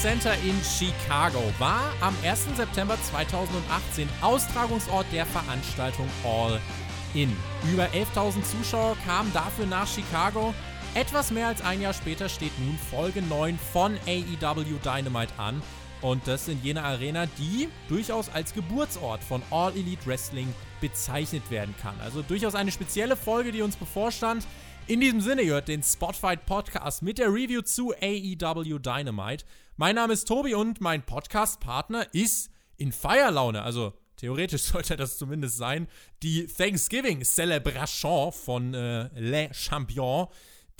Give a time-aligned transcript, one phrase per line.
[0.00, 2.56] Center in Chicago war am 1.
[2.56, 6.58] September 2018 Austragungsort der Veranstaltung All
[7.12, 7.36] In.
[7.70, 10.54] Über 11.000 Zuschauer kamen dafür nach Chicago.
[10.94, 15.60] Etwas mehr als ein Jahr später steht nun Folge 9 von AEW Dynamite an.
[16.00, 21.74] Und das in jener Arena, die durchaus als Geburtsort von All Elite Wrestling bezeichnet werden
[21.82, 22.00] kann.
[22.00, 24.46] Also durchaus eine spezielle Folge, die uns bevorstand.
[24.86, 29.44] In diesem Sinne, ihr hört den Spotfight Podcast mit der Review zu AEW Dynamite.
[29.80, 35.56] Mein Name ist Tobi und mein Podcast-Partner ist in Feierlaune, also theoretisch sollte das zumindest
[35.56, 35.88] sein,
[36.22, 40.28] die Thanksgiving Celebration von äh, Les Champions.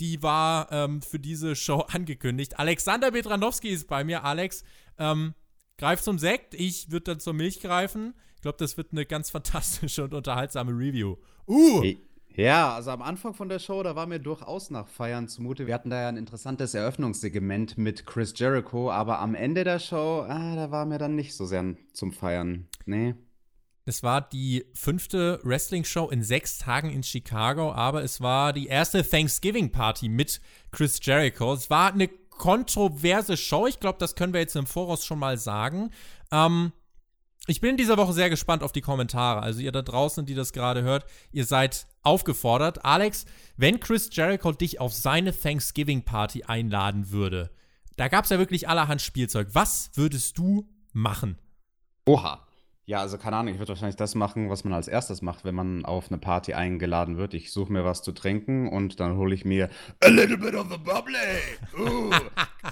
[0.00, 2.58] Die war ähm, für diese Show angekündigt.
[2.58, 4.22] Alexander Petranowski ist bei mir.
[4.22, 4.64] Alex,
[4.98, 5.32] ähm,
[5.78, 6.52] greif zum Sekt.
[6.52, 8.12] Ich würde dann zur Milch greifen.
[8.36, 11.16] Ich glaube, das wird eine ganz fantastische und unterhaltsame Review.
[11.46, 11.80] Uh!
[11.80, 12.09] Hey.
[12.40, 15.66] Ja, also am Anfang von der Show, da war mir durchaus nach Feiern zumute.
[15.66, 20.24] Wir hatten da ja ein interessantes Eröffnungssegment mit Chris Jericho, aber am Ende der Show,
[20.26, 22.66] ah, da war mir dann nicht so sehr zum Feiern.
[22.86, 23.14] Nee.
[23.84, 29.06] Es war die fünfte Wrestling-Show in sechs Tagen in Chicago, aber es war die erste
[29.06, 31.52] Thanksgiving-Party mit Chris Jericho.
[31.52, 33.66] Es war eine kontroverse Show.
[33.66, 35.90] Ich glaube, das können wir jetzt im Voraus schon mal sagen.
[36.32, 36.72] Ähm,
[37.46, 39.42] ich bin in dieser Woche sehr gespannt auf die Kommentare.
[39.42, 42.84] Also ihr da draußen, die das gerade hört, ihr seid aufgefordert.
[42.84, 47.50] Alex, wenn Chris Jericho dich auf seine Thanksgiving-Party einladen würde,
[47.96, 49.48] da gab es ja wirklich allerhand Spielzeug.
[49.52, 51.38] Was würdest du machen?
[52.06, 52.46] Oha.
[52.90, 55.54] Ja, also keine Ahnung, ich würde wahrscheinlich das machen, was man als erstes macht, wenn
[55.54, 57.34] man auf eine Party eingeladen wird.
[57.34, 59.70] Ich suche mir was zu trinken und dann hole ich mir
[60.00, 61.14] a little bit of the bubbly.
[61.78, 62.10] Uh.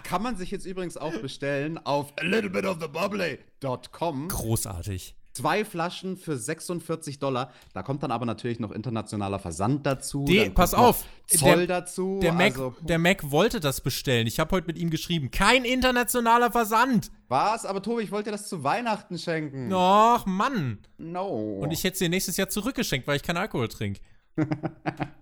[0.02, 4.26] Kann man sich jetzt übrigens auch bestellen auf a little bit of the bubbly.com.
[4.26, 7.52] Großartig zwei Flaschen für 46 Dollar.
[7.72, 10.24] Da kommt dann aber natürlich noch internationaler Versand dazu.
[10.24, 12.20] Die, pass auf, Zoll der, dazu.
[12.22, 14.26] Der Mac, also, der Mac wollte das bestellen.
[14.26, 15.30] Ich habe heute mit ihm geschrieben.
[15.30, 17.10] Kein internationaler Versand.
[17.28, 17.66] Was?
[17.66, 19.72] Aber Tobi, ich wollte dir das zu Weihnachten schenken.
[19.72, 20.78] Och, Mann.
[20.96, 21.58] No.
[21.60, 24.00] Und ich hätte es dir nächstes Jahr zurückgeschenkt, weil ich keinen Alkohol trinke.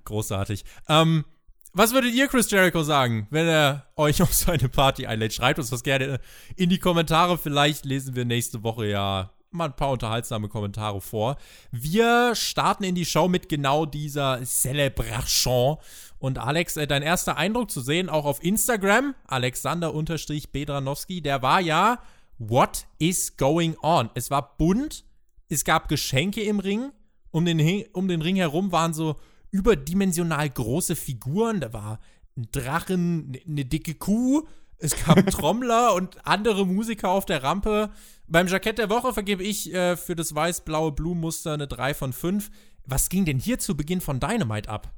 [0.05, 0.65] Großartig.
[0.89, 1.25] Ähm,
[1.73, 5.35] was würdet ihr Chris Jericho sagen, wenn er euch auf seine Party einlädt?
[5.35, 6.21] Schreibt uns das gerne
[6.57, 7.37] in die Kommentare.
[7.37, 11.37] Vielleicht lesen wir nächste Woche ja mal ein paar unterhaltsame Kommentare vor.
[11.71, 15.79] Wir starten in die Show mit genau dieser Celebration.
[16.19, 21.99] Und Alex, äh, dein erster Eindruck zu sehen, auch auf Instagram, Alexander-Bedranowski, der war ja,
[22.39, 24.11] what is going on?
[24.15, 25.05] Es war bunt,
[25.49, 26.93] es gab Geschenke im Ring,
[27.31, 29.17] um den, um den Ring herum waren so
[29.51, 32.01] überdimensional große Figuren, da war
[32.37, 34.47] ein Drachen, eine ne dicke Kuh,
[34.79, 37.91] es gab Trommler und andere Musiker auf der Rampe.
[38.29, 42.51] Beim Jackett der Woche vergebe ich äh, für das weiß-blaue Blumenmuster eine 3 von 5.
[42.85, 44.93] Was ging denn hier zu Beginn von Dynamite ab?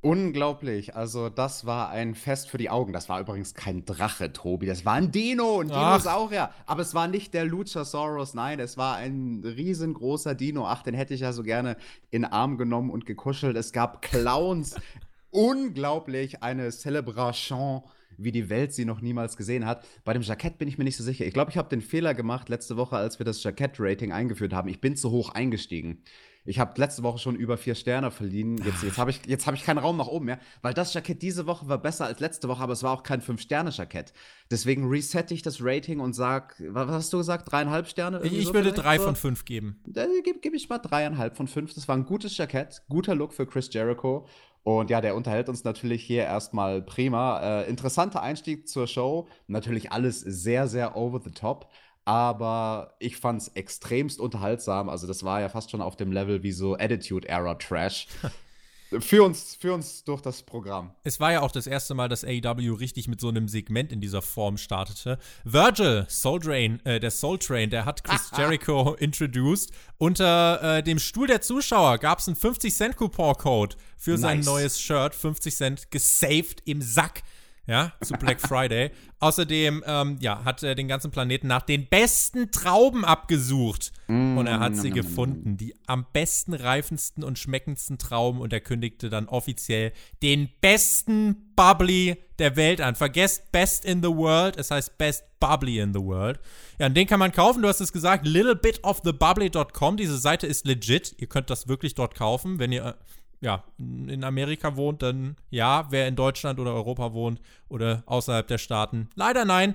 [0.00, 0.96] Unglaublich.
[0.96, 2.92] Also, das war ein Fest für die Augen.
[2.92, 4.66] Das war übrigens kein Drache, Tobi.
[4.66, 6.50] Das war ein Dino, ein Dinosaurier.
[6.52, 6.62] Ach.
[6.66, 8.34] Aber es war nicht der Luchasaurus.
[8.34, 10.66] Nein, es war ein riesengroßer Dino.
[10.66, 11.76] Ach, den hätte ich ja so gerne
[12.10, 13.56] in den Arm genommen und gekuschelt.
[13.56, 14.74] Es gab Clowns.
[15.30, 16.42] Unglaublich.
[16.42, 17.82] Eine Celebration
[18.24, 19.86] wie die Welt sie noch niemals gesehen hat.
[20.04, 21.26] Bei dem Jackett bin ich mir nicht so sicher.
[21.26, 24.68] Ich glaube, ich habe den Fehler gemacht letzte Woche, als wir das Jackett-Rating eingeführt haben.
[24.68, 26.02] Ich bin zu hoch eingestiegen.
[26.44, 28.58] Ich habe letzte Woche schon über vier Sterne verliehen.
[28.58, 31.46] Jetzt, jetzt habe ich, hab ich keinen Raum nach oben mehr, weil das Jackett diese
[31.46, 34.12] Woche war besser als letzte Woche, aber es war auch kein Fünf-Sterne-Jackett.
[34.50, 37.50] Deswegen resette ich das Rating und sag, was hast du gesagt?
[37.50, 38.22] Dreieinhalb Sterne?
[38.24, 39.80] ich so würde drei von fünf geben.
[39.86, 41.74] Da gebe geb ich mal dreieinhalb von fünf.
[41.74, 44.26] Das war ein gutes Jackett, guter Look für Chris Jericho.
[44.64, 47.62] Und ja, der unterhält uns natürlich hier erstmal prima.
[47.62, 49.28] Äh, interessanter Einstieg zur Show.
[49.48, 51.68] Natürlich alles sehr, sehr over the top.
[52.04, 54.88] Aber ich fand es extremst unterhaltsam.
[54.88, 58.08] Also, das war ja fast schon auf dem Level wie so Attitude-Era-Trash.
[59.00, 60.94] Für uns, für uns durch das Programm.
[61.04, 64.00] Es war ja auch das erste Mal, dass AEW richtig mit so einem Segment in
[64.00, 65.18] dieser Form startete.
[65.44, 69.72] Virgil, Soul Train, äh, der Soul Train, der hat Chris Jericho introduced.
[69.98, 74.20] Unter äh, dem Stuhl der Zuschauer gab es einen 50-Cent-Coupon-Code für nice.
[74.20, 75.14] sein neues Shirt.
[75.14, 77.22] 50 Cent gesaved im Sack.
[77.66, 78.90] Ja, zu Black Friday.
[79.20, 83.92] Außerdem, ähm, ja, hat er den ganzen Planeten nach den besten Trauben abgesucht.
[84.08, 85.56] Mm, und er hat sie mm, gefunden.
[85.56, 88.40] Die am besten reifendsten und schmeckendsten Trauben.
[88.40, 89.92] Und er kündigte dann offiziell
[90.22, 92.96] den besten Bubbly der Welt an.
[92.96, 96.40] Vergesst Best in the World, es heißt Best Bubbly in the World.
[96.78, 99.96] Ja, und den kann man kaufen, du hast es gesagt, littlebitofthebubbly.com.
[99.96, 101.14] Diese Seite ist legit.
[101.18, 102.96] Ihr könnt das wirklich dort kaufen, wenn ihr
[103.42, 108.58] ja, in Amerika wohnt, dann ja, wer in Deutschland oder Europa wohnt oder außerhalb der
[108.58, 109.10] Staaten.
[109.16, 109.74] Leider nein.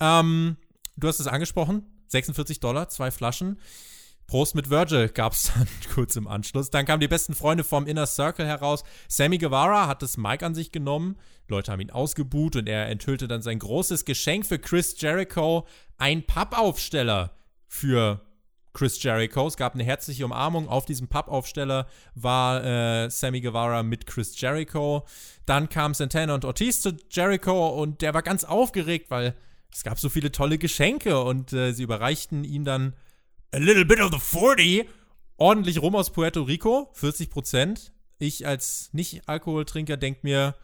[0.00, 0.56] Ähm,
[0.96, 3.58] du hast es angesprochen, 46 Dollar, zwei Flaschen.
[4.26, 6.70] Prost mit Virgil gab es dann kurz im Anschluss.
[6.70, 8.82] Dann kamen die besten Freunde vom Inner Circle heraus.
[9.08, 11.16] Sammy Guevara hat das Mic an sich genommen.
[11.46, 15.68] Leute haben ihn ausgebuht und er enthüllte dann sein großes Geschenk für Chris Jericho,
[15.98, 17.36] ein Pappaufsteller
[17.68, 18.22] für
[18.74, 19.46] Chris Jericho.
[19.46, 20.68] Es gab eine herzliche Umarmung.
[20.68, 25.06] Auf diesem Pappaufsteller war äh, Sammy Guevara mit Chris Jericho.
[25.46, 29.34] Dann kam Santana und Ortiz zu Jericho und der war ganz aufgeregt, weil
[29.72, 32.94] es gab so viele tolle Geschenke und äh, sie überreichten ihm dann
[33.52, 34.88] a little bit of the 40.
[35.36, 37.92] Ordentlich rum aus Puerto Rico, 40 Prozent.
[38.18, 40.54] Ich als Nicht-Alkoholtrinker denke mir,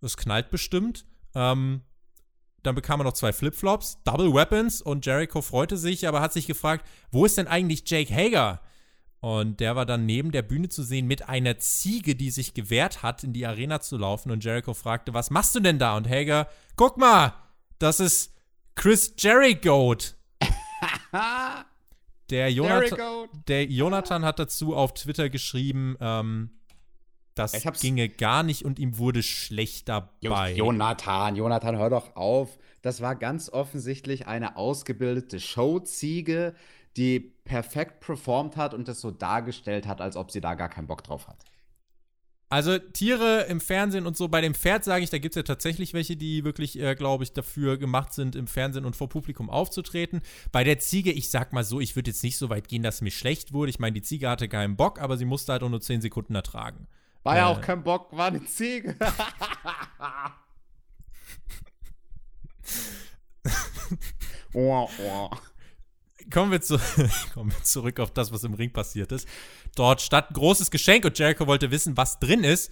[0.00, 1.04] das knallt bestimmt.
[1.34, 1.82] Ähm,
[2.64, 6.46] dann bekam er noch zwei Flipflops, Double Weapons und Jericho freute sich, aber hat sich
[6.46, 8.60] gefragt, wo ist denn eigentlich Jake Hager?
[9.20, 13.02] Und der war dann neben der Bühne zu sehen mit einer Ziege, die sich gewehrt
[13.02, 14.30] hat, in die Arena zu laufen.
[14.30, 15.96] Und Jericho fragte, was machst du denn da?
[15.96, 16.46] Und Hager,
[16.76, 17.34] guck mal,
[17.78, 18.34] das ist
[18.74, 19.94] Chris Jericho.
[22.30, 26.50] der, Jonathan, der Jonathan hat dazu auf Twitter geschrieben, ähm,
[27.34, 30.54] das ginge gar nicht und ihm wurde schlecht dabei.
[30.54, 32.58] Jonathan, Jonathan, hör doch auf.
[32.82, 36.54] Das war ganz offensichtlich eine ausgebildete Showziege,
[36.96, 40.86] die perfekt performt hat und das so dargestellt hat, als ob sie da gar keinen
[40.86, 41.44] Bock drauf hat.
[42.50, 45.42] Also Tiere im Fernsehen und so, bei dem Pferd sage ich, da gibt es ja
[45.42, 49.50] tatsächlich welche, die wirklich, äh, glaube ich, dafür gemacht sind, im Fernsehen und vor Publikum
[49.50, 50.20] aufzutreten.
[50.52, 53.00] Bei der Ziege, ich sag mal so, ich würde jetzt nicht so weit gehen, dass
[53.00, 53.70] mir schlecht wurde.
[53.70, 56.34] Ich meine, die Ziege hatte keinen Bock, aber sie musste halt auch nur 10 Sekunden
[56.36, 56.86] ertragen.
[57.24, 58.96] War ja auch kein Bock, war eine Ziege.
[66.30, 66.78] Kommen wir, zu,
[67.34, 69.28] kommen wir zurück auf das, was im Ring passiert ist.
[69.74, 72.70] Dort stand ein großes Geschenk und Jericho wollte wissen, was drin ist.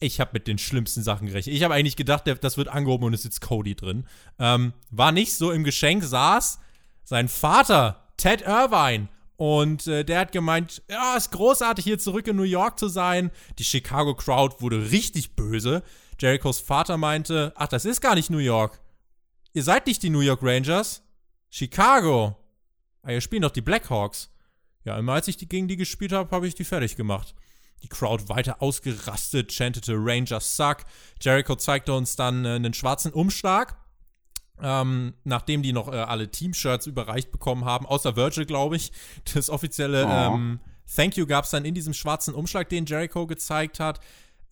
[0.00, 1.54] Ich habe mit den schlimmsten Sachen gerechnet.
[1.54, 4.06] Ich habe eigentlich gedacht, das wird angehoben und es sitzt Cody drin.
[4.38, 5.50] Ähm, war nicht so.
[5.50, 6.58] Im Geschenk saß
[7.04, 9.08] sein Vater, Ted Irvine.
[9.40, 13.30] Und äh, der hat gemeint, ja, ist großartig hier zurück in New York zu sein.
[13.58, 15.82] Die Chicago Crowd wurde richtig böse.
[16.20, 18.82] Jerichos Vater meinte, ach, das ist gar nicht New York.
[19.54, 21.02] Ihr seid nicht die New York Rangers.
[21.48, 22.36] Chicago.
[23.00, 24.30] Ah, ihr spielt doch die Blackhawks.
[24.84, 27.34] Ja, immer als ich die, gegen die gespielt habe, habe ich die fertig gemacht.
[27.82, 30.84] Die Crowd weiter ausgerastet, chantete Rangers suck.
[31.18, 33.79] Jericho zeigte uns dann äh, einen schwarzen Umschlag
[34.62, 38.92] ähm, nachdem die noch äh, alle Team-Shirts überreicht bekommen haben, außer Virgil, glaube ich.
[39.34, 40.34] Das offizielle oh.
[40.34, 40.60] ähm,
[40.94, 44.00] Thank You gab es dann in diesem schwarzen Umschlag, den Jericho gezeigt hat.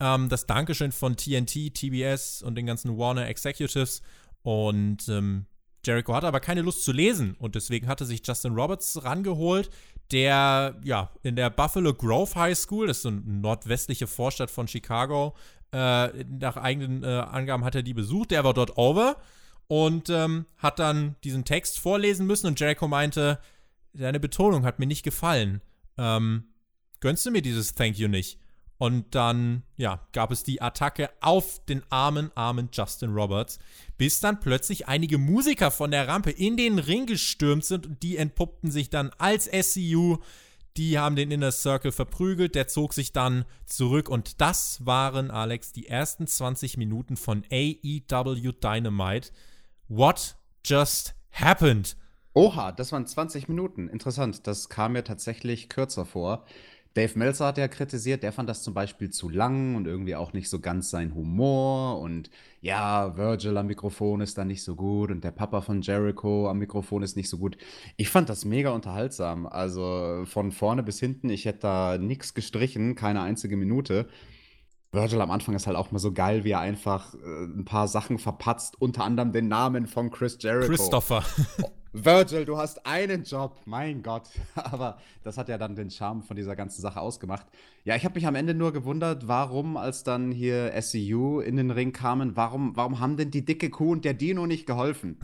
[0.00, 4.02] Ähm, das Dankeschön von TNT, TBS und den ganzen Warner Executives.
[4.42, 5.46] Und ähm,
[5.84, 9.70] Jericho hatte aber keine Lust zu lesen und deswegen hatte sich Justin Roberts rangeholt,
[10.12, 14.68] der ja in der Buffalo Grove High School, das ist so eine nordwestliche Vorstadt von
[14.68, 15.34] Chicago,
[15.72, 18.30] äh, nach eigenen äh, Angaben hat er die besucht.
[18.30, 19.16] Der war dort over
[19.68, 23.38] und ähm, hat dann diesen Text vorlesen müssen und Jericho meinte,
[23.92, 25.60] deine Betonung hat mir nicht gefallen.
[25.96, 26.44] Ähm,
[27.00, 28.38] gönnst du mir dieses Thank you nicht?
[28.78, 33.58] Und dann, ja, gab es die Attacke auf den armen, armen Justin Roberts,
[33.98, 38.16] bis dann plötzlich einige Musiker von der Rampe in den Ring gestürmt sind und die
[38.16, 40.18] entpuppten sich dann als SCU.
[40.76, 45.72] Die haben den Inner Circle verprügelt, der zog sich dann zurück und das waren, Alex,
[45.72, 49.32] die ersten 20 Minuten von AEW Dynamite.
[49.90, 51.96] What just happened?
[52.34, 53.88] Oha, das waren 20 Minuten.
[53.88, 54.46] Interessant.
[54.46, 56.44] Das kam mir tatsächlich kürzer vor.
[56.92, 60.34] Dave Meltzer hat ja kritisiert, der fand das zum Beispiel zu lang und irgendwie auch
[60.34, 62.00] nicht so ganz sein Humor.
[62.00, 62.28] Und
[62.60, 66.58] ja, Virgil am Mikrofon ist da nicht so gut und der Papa von Jericho am
[66.58, 67.56] Mikrofon ist nicht so gut.
[67.96, 69.46] Ich fand das mega unterhaltsam.
[69.46, 74.06] Also von vorne bis hinten, ich hätte da nichts gestrichen, keine einzige Minute.
[74.92, 77.88] Virgil am Anfang ist halt auch mal so geil, wie er einfach äh, ein paar
[77.88, 80.68] Sachen verpatzt, unter anderem den Namen von Chris Jericho.
[80.68, 81.22] Christopher.
[81.62, 84.28] Oh, Virgil, du hast einen Job, mein Gott.
[84.54, 87.46] Aber das hat ja dann den Charme von dieser ganzen Sache ausgemacht.
[87.84, 91.70] Ja, ich habe mich am Ende nur gewundert, warum, als dann hier SCU in den
[91.70, 95.18] Ring kamen, warum, warum haben denn die dicke Kuh und der Dino nicht geholfen?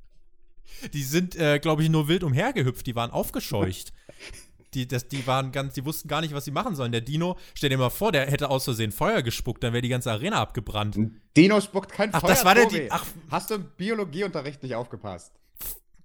[0.92, 3.92] die sind, äh, glaube ich, nur wild umhergehüpft, die waren aufgescheucht.
[4.74, 6.92] Die, das, die waren ganz, die wussten gar nicht, was sie machen sollen.
[6.92, 9.88] Der Dino, stell dir mal vor, der hätte aus Versehen Feuer gespuckt, dann wäre die
[9.88, 10.98] ganze Arena abgebrannt.
[11.36, 12.30] Dino spuckt kein Ach, Feuer.
[12.30, 15.32] Das war der Di Ach, Hast du im Biologieunterricht nicht aufgepasst?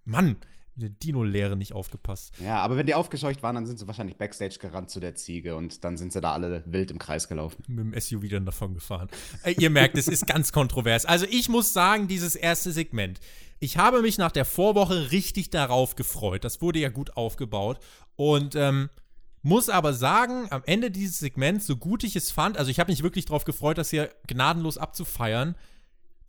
[0.05, 0.38] Mann,
[0.75, 2.34] der Dino-Lehre nicht aufgepasst.
[2.44, 5.56] Ja, aber wenn die aufgescheucht waren, dann sind sie wahrscheinlich Backstage gerannt zu der Ziege
[5.56, 7.63] und dann sind sie da alle wild im Kreis gelaufen.
[7.68, 9.10] Mit dem SUV dann davon gefahren.
[9.44, 11.06] äh, ihr merkt, es ist ganz kontrovers.
[11.06, 13.20] Also ich muss sagen, dieses erste Segment,
[13.60, 16.44] ich habe mich nach der Vorwoche richtig darauf gefreut.
[16.44, 17.80] Das wurde ja gut aufgebaut.
[18.15, 18.89] Und ähm,
[19.44, 22.92] muss aber sagen, am Ende dieses Segments, so gut ich es fand, also ich habe
[22.92, 25.56] mich wirklich darauf gefreut, das hier gnadenlos abzufeiern.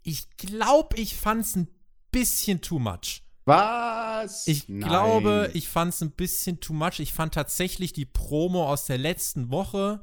[0.02, 1.68] Ich glaube, ich fand es ein
[2.10, 3.22] bisschen too much.
[3.44, 4.46] Was?
[4.46, 4.88] Ich Nein.
[4.88, 6.98] glaube, ich fand es ein bisschen too much.
[6.98, 10.02] Ich fand tatsächlich die Promo aus der letzten Woche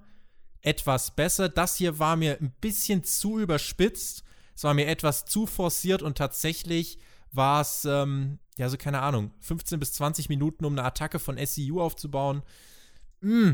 [0.61, 1.49] etwas besser.
[1.49, 4.23] Das hier war mir ein bisschen zu überspitzt.
[4.55, 6.99] Es war mir etwas zu forciert und tatsächlich
[7.31, 11.37] war es, ähm, ja, so keine Ahnung, 15 bis 20 Minuten, um eine Attacke von
[11.37, 12.43] SCU aufzubauen.
[13.21, 13.53] Mm.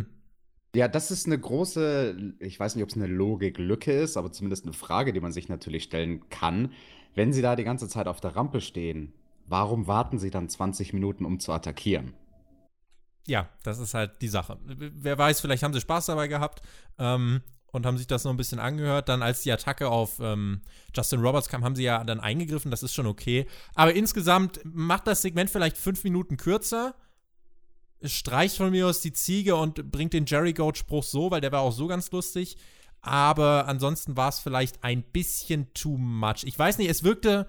[0.76, 4.66] Ja, das ist eine große, ich weiß nicht, ob es eine Logiklücke ist, aber zumindest
[4.66, 6.74] eine Frage, die man sich natürlich stellen kann.
[7.16, 9.14] Wenn sie da die ganze Zeit auf der Rampe stehen,
[9.48, 12.14] warum warten sie dann 20 Minuten, um zu attackieren?
[13.26, 14.58] Ja, das ist halt die Sache.
[14.64, 16.62] Wer weiß, vielleicht haben sie Spaß dabei gehabt
[16.98, 19.10] ähm, und haben sich das noch ein bisschen angehört.
[19.10, 20.62] Dann, als die Attacke auf ähm,
[20.96, 22.72] Justin Roberts kam, haben sie ja dann eingegriffen.
[22.72, 23.46] Das ist schon okay.
[23.76, 26.96] Aber insgesamt macht das Segment vielleicht fünf Minuten kürzer.
[28.02, 31.62] Streicht von mir aus die Ziege und bringt den Jerry Goat-Spruch so, weil der war
[31.62, 32.58] auch so ganz lustig.
[33.02, 36.44] Aber ansonsten war es vielleicht ein bisschen too much.
[36.44, 37.48] Ich weiß nicht, es wirkte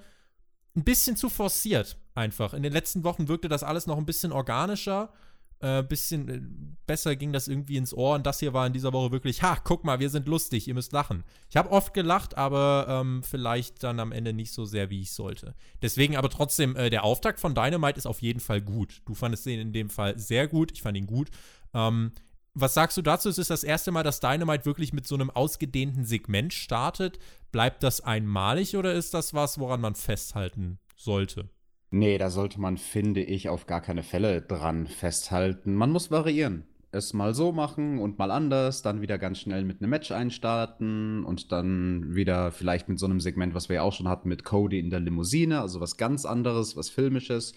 [0.77, 2.55] ein bisschen zu forciert einfach.
[2.55, 5.13] In den letzten Wochen wirkte das alles noch ein bisschen organischer.
[5.61, 6.41] Ein äh, bisschen äh,
[6.87, 9.59] besser ging das irgendwie ins Ohr und das hier war in dieser Woche wirklich, ha,
[9.63, 11.25] guck mal, wir sind lustig, ihr müsst lachen.
[11.51, 15.13] Ich habe oft gelacht, aber ähm, vielleicht dann am Ende nicht so sehr, wie ich
[15.13, 15.57] sollte.
[15.83, 19.03] Deswegen aber trotzdem, äh, der Auftakt von Dynamite ist auf jeden Fall gut.
[19.05, 21.29] Du fandest den in dem Fall sehr gut, ich fand ihn gut.
[21.75, 22.13] Ähm,
[22.61, 23.29] was sagst du dazu?
[23.29, 27.19] Es ist das erste Mal, dass Dynamite wirklich mit so einem ausgedehnten Segment startet.
[27.53, 31.49] Bleibt das einmalig oder ist das was, woran man festhalten sollte?
[31.91, 35.75] Nee, da sollte man, finde ich, auf gar keine Fälle dran festhalten.
[35.75, 36.65] Man muss variieren.
[36.91, 41.23] Es mal so machen und mal anders, dann wieder ganz schnell mit einem Match einstarten
[41.23, 44.45] und dann wieder vielleicht mit so einem Segment, was wir ja auch schon hatten, mit
[44.45, 47.55] Cody in der Limousine, also was ganz anderes, was Filmisches.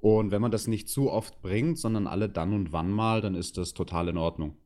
[0.00, 3.34] Und wenn man das nicht zu oft bringt, sondern alle dann und wann mal, dann
[3.34, 4.56] ist das total in Ordnung.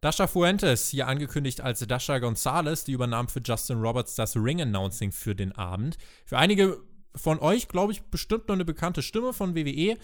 [0.00, 5.34] Dasha Fuentes, hier angekündigt als Dasha Gonzalez, die übernahm für Justin Roberts das Ring-Announcing für
[5.34, 5.98] den Abend.
[6.24, 6.80] Für einige
[7.14, 9.96] von euch, glaube ich, bestimmt noch eine bekannte Stimme von WWE.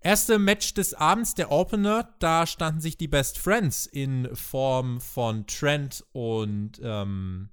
[0.00, 5.46] Erste Match des Abends, der Opener, da standen sich die Best Friends in Form von
[5.46, 7.50] Trent und ähm,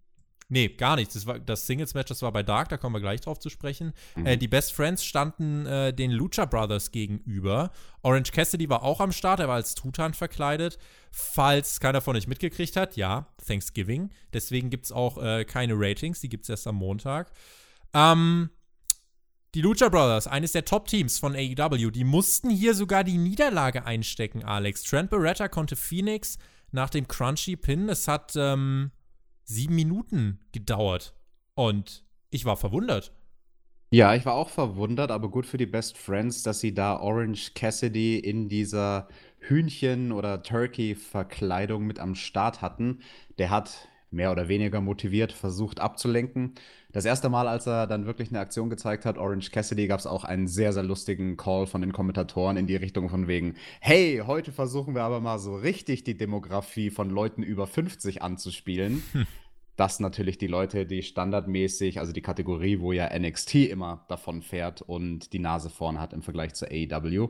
[0.51, 1.15] Nee, gar nicht.
[1.15, 3.94] Das, war, das Singles-Match, das war bei Dark, da kommen wir gleich drauf zu sprechen.
[4.15, 4.25] Mhm.
[4.25, 7.72] Äh, die Best Friends standen äh, den Lucha Brothers gegenüber.
[8.01, 10.79] Orange Cassidy war auch am Start, er war als Tutan verkleidet.
[11.12, 14.10] Falls keiner von euch mitgekriegt hat, ja, Thanksgiving.
[14.34, 17.32] Deswegen gibt es auch äh, keine Ratings, die gibt es erst am Montag.
[17.94, 18.50] Ähm,
[19.53, 24.44] die Lucha Brothers, eines der Top-Teams von AEW, die mussten hier sogar die Niederlage einstecken,
[24.44, 24.84] Alex.
[24.84, 26.38] Trent Beretta konnte Phoenix
[26.72, 27.89] nach dem Crunchy Pin.
[27.89, 28.91] Es hat ähm,
[29.50, 31.13] sieben Minuten gedauert.
[31.56, 33.12] Und ich war verwundert.
[33.91, 37.53] Ja, ich war auch verwundert, aber gut für die Best Friends, dass sie da Orange
[37.56, 39.08] Cassidy in dieser
[39.39, 43.00] Hühnchen- oder Turkey-Verkleidung mit am Start hatten.
[43.39, 46.56] Der hat mehr oder weniger motiviert versucht abzulenken.
[46.92, 50.08] Das erste Mal, als er dann wirklich eine Aktion gezeigt hat, Orange Cassidy, gab es
[50.08, 54.24] auch einen sehr, sehr lustigen Call von den Kommentatoren in die Richtung von wegen, hey,
[54.25, 59.04] heute versuchen wir aber mal so richtig die Demografie von Leuten über 50 anzuspielen.
[59.12, 59.28] Hm.
[59.75, 64.82] Das natürlich die Leute, die standardmäßig, also die Kategorie, wo ja NXT immer davon fährt
[64.82, 67.30] und die Nase vorn hat im Vergleich zu AEW.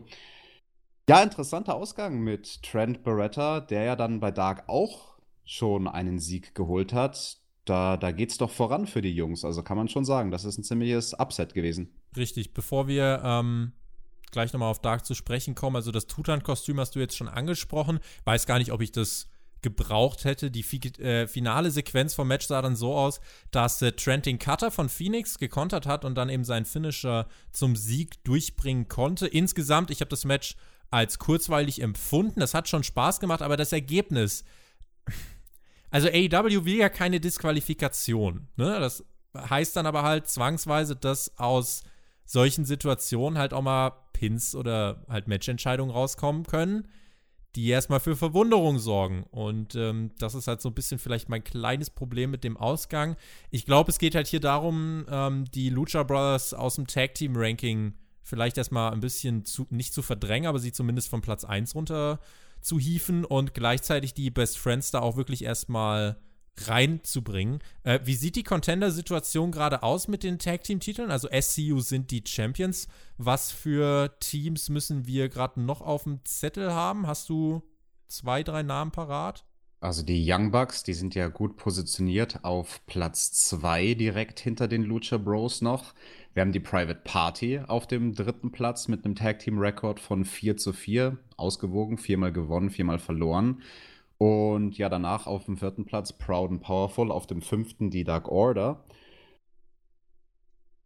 [1.09, 5.08] Ja, interessanter Ausgang mit Trent Beretta, der ja dann bei Dark auch
[5.49, 7.39] schon einen Sieg geholt hat
[7.69, 9.45] da, da geht es doch voran für die Jungs.
[9.45, 11.93] Also kann man schon sagen, das ist ein ziemliches Upset gewesen.
[12.17, 12.53] Richtig.
[12.53, 13.73] Bevor wir ähm,
[14.31, 17.99] gleich nochmal auf Dark zu sprechen kommen, also das Tutan-Kostüm hast du jetzt schon angesprochen.
[18.25, 19.29] Weiß gar nicht, ob ich das
[19.61, 20.49] gebraucht hätte.
[20.49, 20.65] Die
[21.01, 23.19] äh, finale Sequenz vom Match sah dann so aus,
[23.51, 27.75] dass äh, Trent den Cutter von Phoenix gekontert hat und dann eben seinen Finisher zum
[27.75, 29.27] Sieg durchbringen konnte.
[29.27, 30.55] Insgesamt, ich habe das Match
[30.89, 32.39] als kurzweilig empfunden.
[32.39, 34.43] Das hat schon Spaß gemacht, aber das Ergebnis
[35.91, 38.47] also AEW will ja keine Disqualifikation.
[38.55, 38.79] Ne?
[38.79, 39.03] Das
[39.35, 41.83] heißt dann aber halt zwangsweise, dass aus
[42.25, 46.87] solchen Situationen halt auch mal Pins oder halt Matchentscheidungen rauskommen können,
[47.55, 49.23] die erstmal für Verwunderung sorgen.
[49.31, 53.15] Und ähm, das ist halt so ein bisschen vielleicht mein kleines Problem mit dem Ausgang.
[53.49, 57.33] Ich glaube, es geht halt hier darum, ähm, die Lucha Brothers aus dem Tag Team
[57.35, 61.73] Ranking vielleicht erstmal ein bisschen zu, nicht zu verdrängen, aber sie zumindest von Platz 1
[61.73, 62.19] runter
[62.61, 66.17] zu hieven und gleichzeitig die Best Friends da auch wirklich erstmal
[66.67, 67.59] reinzubringen.
[67.83, 71.11] Äh, wie sieht die Contender-Situation gerade aus mit den Tag-Team-Titeln?
[71.11, 72.87] Also SCU sind die Champions.
[73.17, 77.07] Was für Teams müssen wir gerade noch auf dem Zettel haben?
[77.07, 77.63] Hast du
[78.07, 79.45] zwei, drei Namen parat?
[79.81, 84.83] Also die Young Bucks, die sind ja gut positioniert auf Platz 2 direkt hinter den
[84.83, 85.93] Lucha Bros noch.
[86.33, 90.25] Wir haben die Private Party auf dem dritten Platz mit einem Tag Team Rekord von
[90.25, 93.61] 4 zu 4, ausgewogen, viermal gewonnen, viermal verloren.
[94.17, 98.27] Und ja, danach auf dem vierten Platz Proud and Powerful, auf dem fünften die Dark
[98.27, 98.83] Order.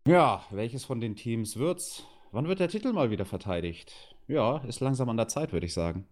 [0.05, 2.05] Ja, welches von den Teams wird's?
[2.31, 4.15] Wann wird der Titel mal wieder verteidigt?
[4.27, 6.05] Ja, ist langsam an der Zeit, würde ich sagen.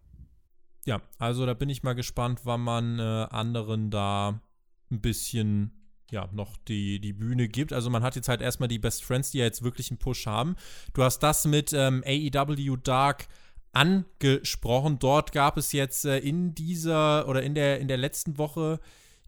[0.85, 4.41] Ja, also da bin ich mal gespannt, wann man äh, anderen da
[4.89, 7.71] ein bisschen ja, noch die, die Bühne gibt.
[7.71, 10.27] Also man hat jetzt halt erstmal die Best Friends, die ja jetzt wirklich einen Push
[10.27, 10.55] haben.
[10.93, 13.27] Du hast das mit ähm, AEW Dark
[13.71, 14.99] angesprochen.
[14.99, 18.79] Dort gab es jetzt äh, in dieser oder in der, in der letzten Woche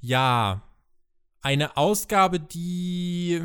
[0.02, 0.62] ja
[1.42, 3.42] eine Ausgabe, die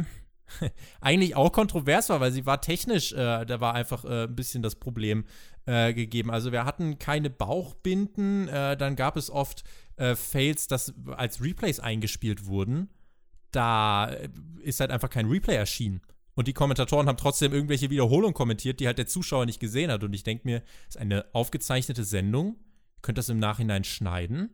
[1.00, 4.62] eigentlich auch kontrovers war, weil sie war technisch, äh, da war einfach äh, ein bisschen
[4.62, 5.24] das Problem
[5.66, 6.30] äh, gegeben.
[6.30, 9.64] Also wir hatten keine Bauchbinden, äh, dann gab es oft
[9.96, 12.88] äh, Fails, dass als Replays eingespielt wurden.
[13.50, 14.10] Da
[14.62, 16.02] ist halt einfach kein Replay erschienen.
[16.34, 20.04] Und die Kommentatoren haben trotzdem irgendwelche Wiederholungen kommentiert, die halt der Zuschauer nicht gesehen hat.
[20.04, 22.56] Und ich denke mir, das ist eine aufgezeichnete Sendung.
[22.96, 24.50] Ihr könnt das im Nachhinein schneiden.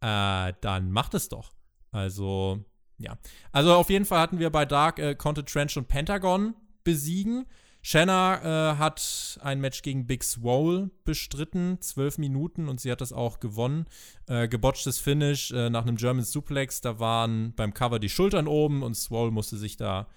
[0.00, 1.52] Äh, dann macht es doch.
[1.90, 2.64] Also,
[2.98, 3.16] ja.
[3.52, 7.46] Also auf jeden Fall hatten wir bei Dark, äh, konnte Trench und Pentagon besiegen.
[7.86, 13.12] Shanna äh, hat ein Match gegen Big Swole bestritten, zwölf Minuten und sie hat das
[13.12, 13.84] auch gewonnen.
[14.26, 18.82] Äh, gebotchtes Finish äh, nach einem German Suplex, da waren beim Cover die Schultern oben
[18.82, 20.08] und Swole musste sich da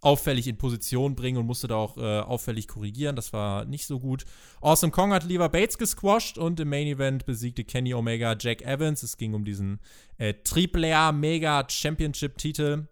[0.00, 3.16] auffällig in Position bringen und musste da auch äh, auffällig korrigieren.
[3.16, 4.24] Das war nicht so gut.
[4.60, 9.02] Awesome Kong hat lieber Bates gesquashed und im Main Event besiegte Kenny Omega Jack Evans.
[9.02, 9.80] Es ging um diesen
[10.18, 12.86] äh, Triple Mega Championship Titel.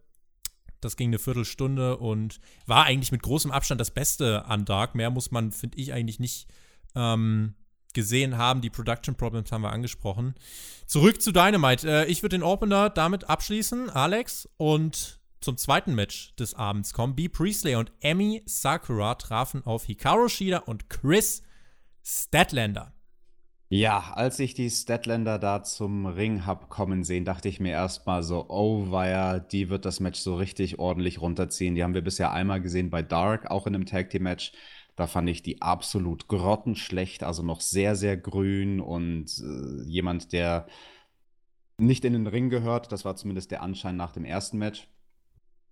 [0.80, 4.94] Das ging eine Viertelstunde und war eigentlich mit großem Abstand das Beste an Dark.
[4.94, 6.48] Mehr muss man, finde ich, eigentlich nicht
[6.94, 7.54] ähm,
[7.94, 8.60] gesehen haben.
[8.60, 10.34] Die Production Problems haben wir angesprochen.
[10.86, 11.88] Zurück zu Dynamite.
[11.88, 17.14] Äh, ich würde den Opener damit abschließen, Alex, und zum zweiten Match des Abends kommen.
[17.14, 17.28] B.
[17.28, 21.44] Priestley und Emmy Sakura trafen auf Hikaru Shida und Chris
[22.02, 22.92] Statlander.
[23.68, 28.24] Ja, als ich die Statlander da zum Ring hab kommen sehen, dachte ich mir erstmal
[28.24, 31.76] so, oh weia, die wird das Match so richtig ordentlich runterziehen.
[31.76, 34.50] Die haben wir bisher einmal gesehen bei Dark, auch in einem Tag Team Match.
[34.96, 40.66] Da fand ich die absolut grottenschlecht, also noch sehr, sehr grün und äh, jemand, der
[41.78, 42.90] nicht in den Ring gehört.
[42.90, 44.88] Das war zumindest der Anschein nach dem ersten Match.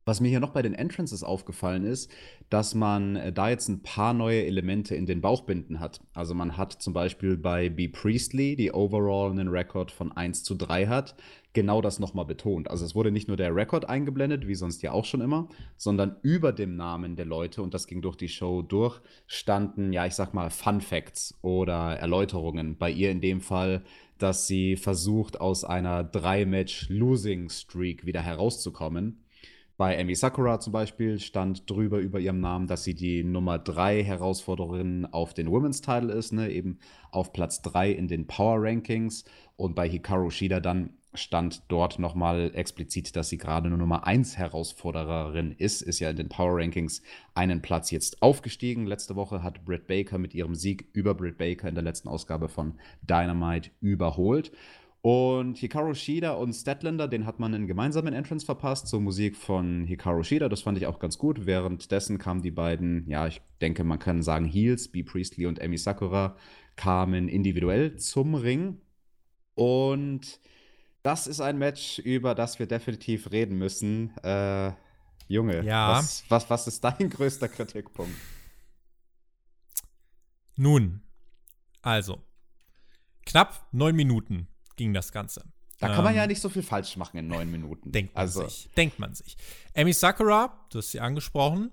[0.07, 2.11] Was mir hier noch bei den Entrances aufgefallen ist,
[2.51, 6.01] dass man äh, da jetzt ein paar neue Elemente in den Bauchbinden hat.
[6.13, 7.89] Also man hat zum Beispiel bei B.
[7.89, 11.17] Priestley, die overall einen Rekord von 1 zu 3 hat,
[11.55, 12.71] genau das nochmal betont.
[12.71, 16.17] Also es wurde nicht nur der Rekord eingeblendet, wie sonst ja auch schon immer, sondern
[16.23, 20.15] über dem Namen der Leute, und das ging durch die Show durch, standen, ja, ich
[20.15, 22.77] sag mal, Fun Facts oder Erläuterungen.
[22.77, 23.83] Bei ihr in dem Fall,
[24.19, 29.24] dass sie versucht, aus einer 3-Match-Losing-Streak wieder herauszukommen
[29.77, 34.05] bei Amy Sakura zum Beispiel stand drüber über ihrem Namen, dass sie die Nummer 3
[34.05, 36.51] Herausforderin auf den Women's Title ist, ne?
[36.51, 36.79] eben
[37.11, 39.25] auf Platz 3 in den Power Rankings.
[39.57, 44.37] Und bei Hikaru Shida dann stand dort nochmal explizit, dass sie gerade nur Nummer 1
[44.37, 47.03] Herausforderin ist, ist ja in den Power Rankings
[47.35, 48.87] einen Platz jetzt aufgestiegen.
[48.87, 52.49] Letzte Woche hat Britt Baker mit ihrem Sieg über Britt Baker in der letzten Ausgabe
[52.49, 54.53] von Dynamite überholt.
[55.05, 59.85] Und Hikaru Shida und Statlander, den hat man einen gemeinsamen Entrance verpasst zur Musik von
[59.85, 60.49] Hikaru Shida.
[60.49, 61.45] Das fand ich auch ganz gut.
[61.45, 65.03] Währenddessen kamen die beiden, ja, ich denke, man kann sagen Heels, B.
[65.03, 66.37] Priestley und Emi Sakura,
[66.77, 68.81] kamen individuell zum Ring.
[69.55, 70.41] Und
[71.03, 74.17] das ist ein Match, über das wir definitiv reden müssen.
[74.23, 74.73] Äh,
[75.29, 75.99] Junge, ja.
[75.99, 78.17] was, was, was ist dein größter Kritikpunkt?
[80.57, 81.03] Nun,
[81.83, 82.23] also,
[83.27, 85.45] knapp neun Minuten ging das Ganze.
[85.81, 87.91] Da kann man ähm, ja nicht so viel falsch machen in neun Minuten.
[87.93, 88.45] Denkt man also.
[88.45, 88.71] sich.
[88.77, 89.37] Denkt man sich.
[89.75, 91.71] Amy Sakura, du hast sie angesprochen.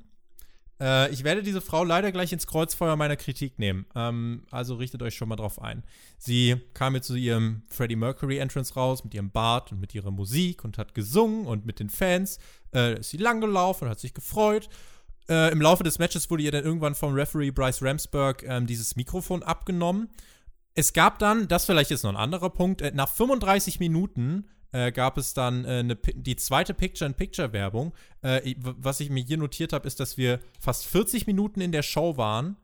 [0.79, 3.85] Äh, ich werde diese Frau leider gleich ins Kreuzfeuer meiner Kritik nehmen.
[3.95, 5.83] Ähm, also richtet euch schon mal drauf ein.
[6.17, 10.11] Sie kam jetzt zu ihrem Freddie Mercury Entrance raus mit ihrem Bart und mit ihrer
[10.11, 12.39] Musik und hat gesungen und mit den Fans.
[12.73, 14.67] Äh, ist sie langgelaufen und hat sich gefreut.
[15.29, 18.95] Äh, Im Laufe des Matches wurde ihr dann irgendwann vom Referee Bryce Ramsberg ähm, dieses
[18.95, 20.09] Mikrofon abgenommen
[20.75, 24.91] es gab dann, das vielleicht ist noch ein anderer Punkt, äh, nach 35 Minuten äh,
[24.91, 27.93] gab es dann äh, eine, die zweite Picture-in-Picture-Werbung.
[28.21, 31.83] Äh, was ich mir hier notiert habe, ist, dass wir fast 40 Minuten in der
[31.83, 32.57] Show waren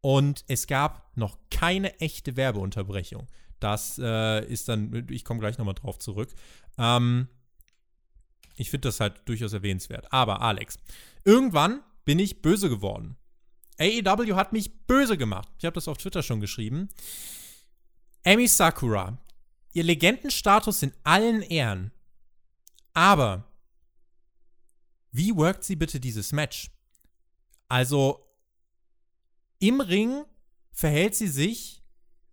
[0.00, 3.26] und es gab noch keine echte Werbeunterbrechung.
[3.60, 6.32] Das äh, ist dann, ich komme gleich nochmal drauf zurück.
[6.78, 7.28] Ähm,
[8.54, 10.12] ich finde das halt durchaus erwähnenswert.
[10.12, 10.78] Aber Alex,
[11.24, 13.16] irgendwann bin ich böse geworden.
[13.78, 15.48] AEW hat mich böse gemacht.
[15.58, 16.88] Ich habe das auf Twitter schon geschrieben.
[18.28, 19.16] Amy Sakura,
[19.72, 21.92] ihr Legendenstatus in allen Ehren.
[22.92, 23.50] Aber
[25.10, 26.70] wie workt sie bitte dieses Match?
[27.68, 28.28] Also,
[29.60, 30.26] im Ring
[30.72, 31.82] verhält sie sich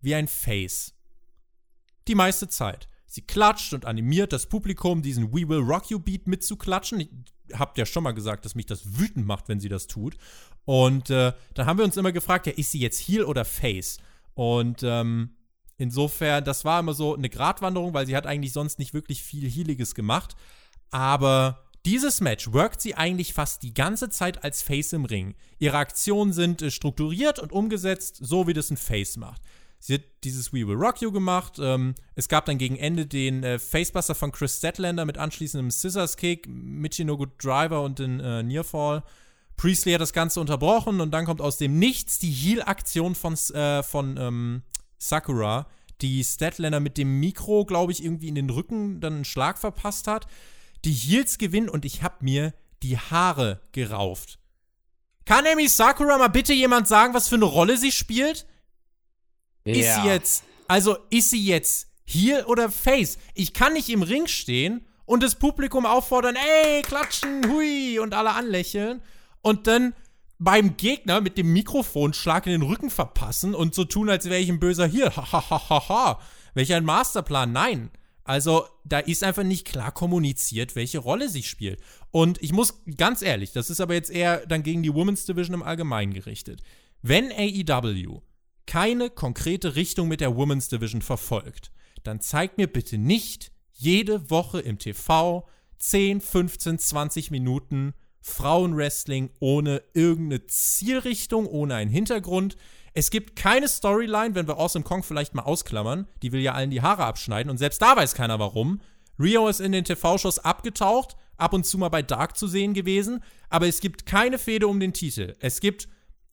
[0.02, 0.92] wie ein Face.
[2.08, 2.90] Die meiste Zeit.
[3.06, 7.24] Sie klatscht und animiert das Publikum, diesen We Will Rock You Beat mitzuklatschen.
[7.48, 10.18] Ich hab ja schon mal gesagt, dass mich das wütend macht, wenn sie das tut.
[10.66, 13.96] Und äh, dann haben wir uns immer gefragt, ja, ist sie jetzt Heel oder Face?
[14.34, 15.35] Und ähm,
[15.78, 19.48] insofern, das war immer so eine Gratwanderung, weil sie hat eigentlich sonst nicht wirklich viel
[19.48, 20.36] Healiges gemacht.
[20.90, 25.34] Aber dieses Match workt sie eigentlich fast die ganze Zeit als Face im Ring.
[25.58, 29.40] Ihre Aktionen sind äh, strukturiert und umgesetzt, so wie das ein Face macht.
[29.78, 31.58] Sie hat dieses We Will Rock You gemacht.
[31.60, 36.16] Ähm, es gab dann gegen Ende den äh, Facebuster von Chris Statlander mit anschließendem Scissors
[36.16, 39.04] Kick, Michinoku Driver und den äh, Nearfall.
[39.56, 43.82] Priestley hat das Ganze unterbrochen und dann kommt aus dem Nichts die Heal-Aktion von, äh,
[43.82, 44.62] von ähm,
[44.98, 45.66] Sakura,
[46.00, 50.06] die Statlander mit dem Mikro, glaube ich, irgendwie in den Rücken dann einen Schlag verpasst
[50.06, 50.26] hat.
[50.84, 54.38] Die Heals gewinnen und ich habe mir die Haare gerauft.
[55.24, 58.46] Kann Amy Sakura mal bitte jemand sagen, was für eine Rolle sie spielt?
[59.64, 59.74] Ja.
[59.74, 63.18] Ist sie jetzt, also ist sie jetzt hier oder Face?
[63.34, 68.30] Ich kann nicht im Ring stehen und das Publikum auffordern, ey, klatschen, hui, und alle
[68.30, 69.02] anlächeln
[69.42, 69.94] und dann
[70.38, 74.48] beim Gegner mit dem Mikrofonschlag in den Rücken verpassen und so tun, als wäre ich
[74.48, 75.14] ein böser hier.
[75.16, 76.20] Hahaha.
[76.54, 77.52] Welch ein Masterplan.
[77.52, 77.90] Nein.
[78.24, 81.80] Also, da ist einfach nicht klar kommuniziert, welche Rolle sie spielt.
[82.10, 85.54] Und ich muss ganz ehrlich, das ist aber jetzt eher dann gegen die Women's Division
[85.54, 86.60] im Allgemeinen gerichtet.
[87.02, 88.22] Wenn AEW
[88.66, 91.70] keine konkrete Richtung mit der Women's Division verfolgt,
[92.02, 95.46] dann zeigt mir bitte nicht jede Woche im TV
[95.78, 97.94] 10, 15, 20 Minuten
[98.26, 102.56] Frauenwrestling ohne irgendeine Zielrichtung, ohne einen Hintergrund.
[102.92, 106.08] Es gibt keine Storyline, wenn wir Awesome Kong vielleicht mal ausklammern.
[106.22, 108.80] Die will ja allen die Haare abschneiden und selbst da weiß keiner warum.
[109.18, 113.22] Rio ist in den TV-Shows abgetaucht, ab und zu mal bei Dark zu sehen gewesen,
[113.48, 115.36] aber es gibt keine Fehde um den Titel.
[115.38, 115.88] Es gibt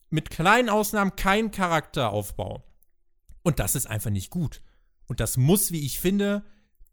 [0.10, 2.63] mit kleinen Ausnahmen keinen Charakteraufbau.
[3.43, 4.62] Und das ist einfach nicht gut.
[5.06, 6.43] Und das muss, wie ich finde,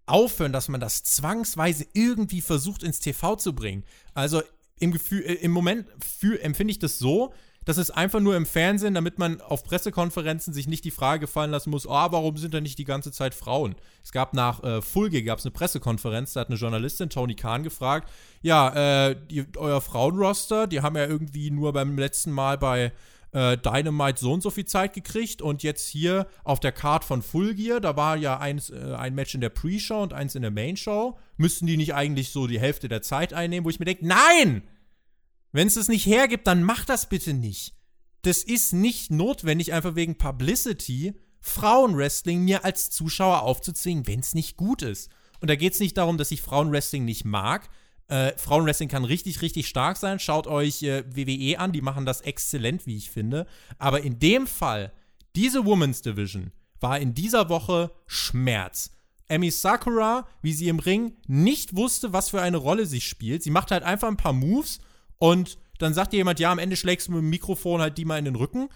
[0.04, 3.84] aufhören, dass man das zwangsweise irgendwie versucht ins TV zu bringen.
[4.12, 4.42] Also
[4.80, 7.32] im Gefühl, äh, im Moment für, empfinde ich das so,
[7.64, 11.50] dass es einfach nur im Fernsehen, damit man auf Pressekonferenzen sich nicht die Frage gefallen
[11.50, 13.76] lassen muss, oh, warum sind da nicht die ganze Zeit Frauen?
[14.02, 18.10] Es gab nach äh, Fulge gab eine Pressekonferenz, da hat eine Journalistin, Tony Kahn, gefragt,
[18.40, 22.92] ja, äh, die, euer Frauenroster, die haben ja irgendwie nur beim letzten Mal bei
[23.32, 27.22] äh, Dynamite so und so viel Zeit gekriegt und jetzt hier auf der Card von
[27.22, 30.42] Full Gear, da war ja eins, äh, ein Match in der Pre-Show und eins in
[30.42, 31.18] der Main-Show.
[31.36, 34.62] Müssten die nicht eigentlich so die Hälfte der Zeit einnehmen, wo ich mir denke, nein!
[35.52, 37.74] Wenn es das nicht hergibt, dann mach das bitte nicht.
[38.22, 44.56] Das ist nicht notwendig, einfach wegen Publicity Frauenwrestling mir als Zuschauer aufzuzwingen, wenn es nicht
[44.56, 45.10] gut ist.
[45.40, 47.70] Und da geht es nicht darum, dass ich Frauenwrestling nicht mag,
[48.10, 50.18] äh, Frauenwrestling kann richtig, richtig stark sein.
[50.18, 53.46] Schaut euch äh, WWE an, die machen das exzellent, wie ich finde.
[53.78, 54.92] Aber in dem Fall,
[55.36, 58.90] diese Women's Division war in dieser Woche Schmerz.
[59.28, 63.44] Emi Sakura, wie sie im Ring nicht wusste, was für eine Rolle sie spielt.
[63.44, 64.80] Sie macht halt einfach ein paar Moves
[65.18, 68.04] und dann sagt dir jemand, ja, am Ende schlägst du mit dem Mikrofon halt die
[68.04, 68.68] mal in den Rücken.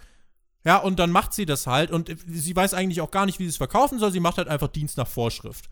[0.63, 3.43] Ja, und dann macht sie das halt und sie weiß eigentlich auch gar nicht, wie
[3.43, 4.11] sie es verkaufen soll.
[4.11, 5.69] Sie macht halt einfach Dienst nach Vorschrift.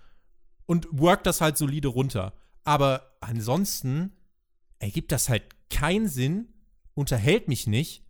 [0.66, 2.34] Und workt das halt solide runter.
[2.64, 4.14] Aber ansonsten
[4.80, 6.54] ergibt das halt keinen Sinn,
[6.94, 8.04] unterhält mich nicht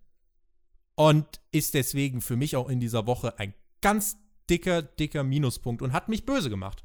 [0.95, 4.17] und ist deswegen für mich auch in dieser Woche ein ganz
[4.49, 6.83] dicker, dicker Minuspunkt und hat mich böse gemacht.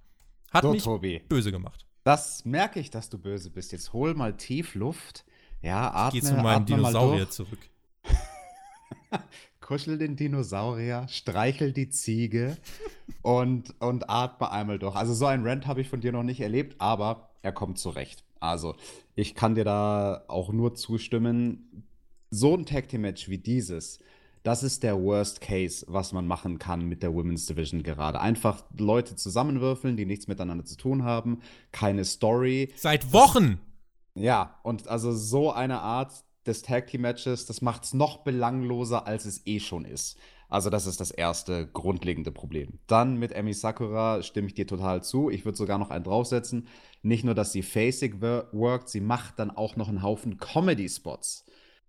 [0.51, 1.21] Hat so, mich Tobi.
[1.29, 1.87] böse gemacht.
[2.05, 3.73] Das merke ich, dass du böse bist.
[3.73, 5.25] Jetzt hol mal tief Luft.
[5.61, 7.59] Ja, atme, ich geh zu meinem Dinosaurier zurück.
[9.61, 12.57] Kuschel den Dinosaurier, streichel die Ziege
[13.23, 14.97] und, und atme einmal durch.
[14.97, 18.25] Also so ein Rant habe ich von dir noch nicht erlebt, aber er kommt zurecht.
[18.41, 18.77] Also,
[19.15, 21.85] ich kann dir da auch nur zustimmen.
[22.31, 23.99] So ein Tag Team Match wie dieses,
[24.43, 28.21] das ist der Worst Case, was man machen kann mit der Women's Division gerade.
[28.21, 31.41] Einfach Leute zusammenwürfeln, die nichts miteinander zu tun haben,
[31.73, 32.73] keine Story.
[32.77, 33.59] Seit Wochen!
[34.15, 36.13] Das, ja, und also so eine Art,
[36.49, 40.19] des Tag Team Matches, das macht es noch belangloser, als es eh schon ist.
[40.49, 42.79] Also das ist das erste grundlegende Problem.
[42.87, 45.29] Dann mit Emi Sakura stimme ich dir total zu.
[45.29, 46.69] Ich würde sogar noch einen draufsetzen.
[47.03, 51.45] Nicht nur, dass sie facing worked, sie macht dann auch noch einen Haufen Comedy-Spots.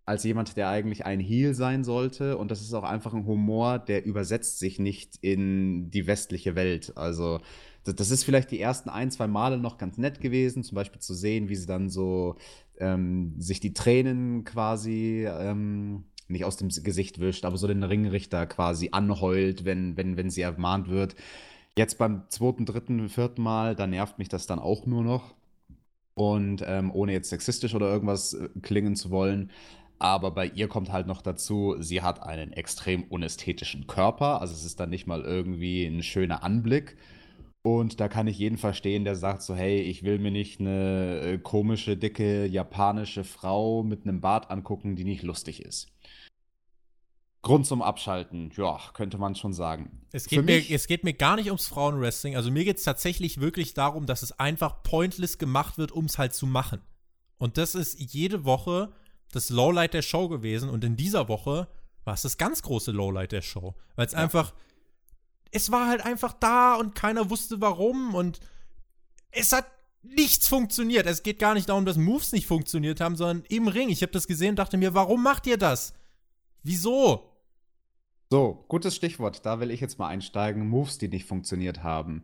[0.06, 2.38] Als jemand, der eigentlich ein Heel sein sollte.
[2.38, 6.98] Und das ist auch einfach ein Humor, der übersetzt sich nicht in die westliche Welt.
[6.98, 7.40] Also
[7.86, 11.14] das ist vielleicht die ersten ein, zwei Male noch ganz nett gewesen, zum Beispiel zu
[11.14, 12.36] sehen, wie sie dann so
[12.78, 18.46] ähm, sich die Tränen quasi ähm, nicht aus dem Gesicht wischt, aber so den Ringrichter
[18.46, 21.16] quasi anheult, wenn, wenn, wenn sie ermahnt wird.
[21.78, 25.34] Jetzt beim zweiten, dritten, vierten Mal, da nervt mich das dann auch nur noch.
[26.14, 29.52] Und ähm, ohne jetzt sexistisch oder irgendwas äh, klingen zu wollen.
[30.00, 34.42] Aber bei ihr kommt halt noch dazu, sie hat einen extrem unästhetischen Körper.
[34.42, 36.98] Also es ist dann nicht mal irgendwie ein schöner Anblick.
[37.62, 41.20] Und da kann ich jeden verstehen, der sagt so, hey, ich will mir nicht eine
[41.22, 45.88] äh, komische, dicke japanische Frau mit einem Bart angucken, die nicht lustig ist.
[47.42, 50.02] Grund zum Abschalten, ja, könnte man schon sagen.
[50.12, 52.36] Es geht, mir, es geht mir gar nicht ums Frauenwrestling.
[52.36, 56.18] Also mir geht es tatsächlich wirklich darum, dass es einfach pointless gemacht wird, um es
[56.18, 56.82] halt zu machen.
[57.38, 58.92] Und das ist jede Woche
[59.32, 60.70] das Lowlight der Show gewesen.
[60.70, 61.70] Und in dieser Woche
[62.04, 63.76] war es das ganz große Lowlight der Show.
[63.96, 64.20] Weil es ja.
[64.20, 64.54] einfach,
[65.52, 68.14] es war halt einfach da und keiner wusste warum.
[68.14, 68.40] Und
[69.32, 69.66] es hat
[70.04, 71.06] nichts funktioniert.
[71.06, 73.90] Es geht gar nicht darum, dass Moves nicht funktioniert haben, sondern im Ring.
[73.90, 75.94] Ich habe das gesehen und dachte mir, warum macht ihr das?
[76.64, 77.30] Wieso?
[78.30, 79.46] So, gutes Stichwort.
[79.46, 80.68] Da will ich jetzt mal einsteigen.
[80.68, 82.24] Moves, die nicht funktioniert haben.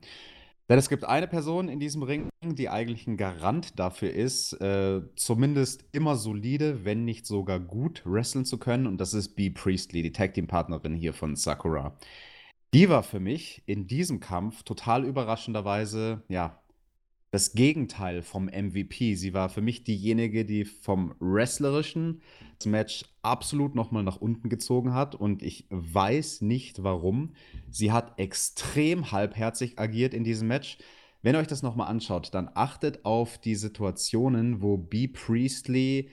[0.67, 5.01] Denn es gibt eine Person in diesem Ring, die eigentlich ein Garant dafür ist, äh,
[5.15, 8.87] zumindest immer solide, wenn nicht sogar gut wresteln zu können.
[8.87, 9.51] Und das ist B.
[9.51, 11.95] Priestley, die Tag Team Partnerin hier von Sakura.
[12.75, 16.61] Die war für mich in diesem Kampf total überraschenderweise, ja,
[17.31, 19.15] das Gegenteil vom MVP.
[19.15, 22.21] Sie war für mich diejenige, die vom wrestlerischen
[22.59, 27.31] das Match absolut nochmal nach unten gezogen hat und ich weiß nicht warum.
[27.69, 30.77] Sie hat extrem halbherzig agiert in diesem Match.
[31.21, 35.07] Wenn ihr euch das nochmal anschaut, dann achtet auf die Situationen, wo B.
[35.07, 36.09] Priestley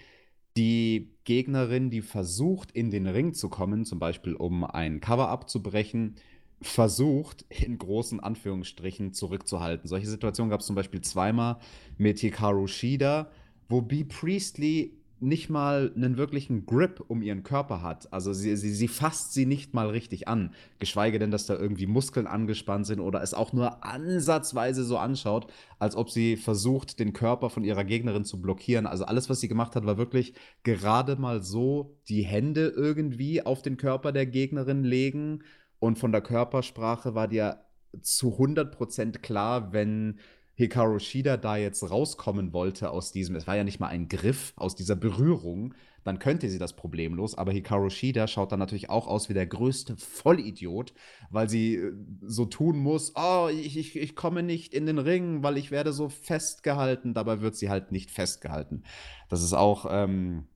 [0.57, 6.17] die Gegnerin, die versucht, in den Ring zu kommen, zum Beispiel um ein Cover abzubrechen,
[6.63, 9.89] versucht, in großen Anführungsstrichen zurückzuhalten.
[9.89, 11.59] Solche Situationen gab es zum Beispiel zweimal
[11.99, 13.31] mit Hikaru Shida,
[13.69, 14.05] wo B.
[14.05, 18.13] Priestley nicht mal einen wirklichen Grip um ihren Körper hat.
[18.13, 20.53] Also sie, sie, sie fasst sie nicht mal richtig an.
[20.81, 25.47] Geschweige denn, dass da irgendwie Muskeln angespannt sind oder es auch nur ansatzweise so anschaut,
[25.79, 28.87] als ob sie versucht, den Körper von ihrer Gegnerin zu blockieren.
[28.87, 33.63] Also alles, was sie gemacht hat, war wirklich gerade mal so die Hände irgendwie auf
[33.63, 35.45] den Körper der Gegnerin legen
[35.83, 37.59] und von der Körpersprache war dir
[38.03, 40.21] zu 100% klar, wenn
[40.55, 44.53] Hikaru Shida da jetzt rauskommen wollte aus diesem, es war ja nicht mal ein Griff,
[44.55, 47.37] aus dieser Berührung, dann könnte sie das problemlos.
[47.37, 50.95] Aber Hikaru Shida schaut dann natürlich auch aus wie der größte Vollidiot,
[51.31, 55.43] weil sie äh, so tun muss, oh, ich, ich, ich komme nicht in den Ring,
[55.43, 57.13] weil ich werde so festgehalten.
[57.13, 58.85] Dabei wird sie halt nicht festgehalten.
[59.29, 60.47] Das ist auch ähm,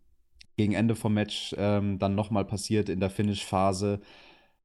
[0.56, 4.00] gegen Ende vom Match ähm, dann nochmal passiert in der Finish-Phase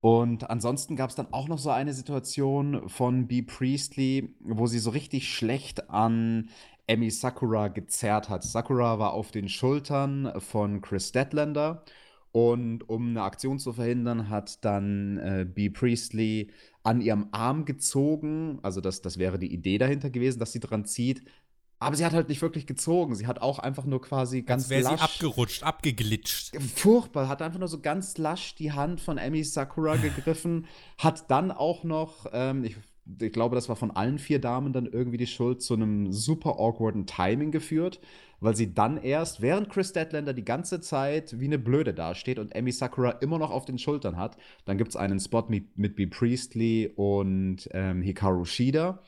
[0.02, 3.44] und ansonsten gab es dann auch noch so eine Situation von B.
[3.44, 6.50] Priestley, wo sie so richtig schlecht an
[6.88, 8.44] Emi Sakura gezerrt hat.
[8.44, 11.84] Sakura war auf den Schultern von Chris Deadlander
[12.32, 15.70] und um eine Aktion zu verhindern, hat dann äh, B.
[15.70, 16.50] Priestley
[16.84, 18.60] an ihrem Arm gezogen.
[18.64, 21.24] Also das, das wäre die Idee dahinter gewesen, dass sie dran zieht.
[21.82, 23.16] Aber sie hat halt nicht wirklich gezogen.
[23.16, 26.56] Sie hat auch einfach nur quasi ganz Als wäre sie abgerutscht, abgeglitscht.
[26.76, 27.28] Furchtbar.
[27.28, 30.68] Hat einfach nur so ganz lasch die Hand von Amy Sakura gegriffen.
[31.00, 32.76] hat dann auch noch, ähm, ich,
[33.20, 36.60] ich glaube, das war von allen vier Damen dann irgendwie die Schuld, zu einem super
[36.60, 38.00] awkwarden Timing geführt,
[38.40, 42.56] weil sie dann erst, während Chris Deadlander die ganze Zeit wie eine Blöde dasteht und
[42.56, 45.96] Amy Sakura immer noch auf den Schultern hat, dann gibt es einen Spot mit, mit
[45.96, 46.06] B.
[46.06, 49.02] Priestley und ähm, Hikaru Shida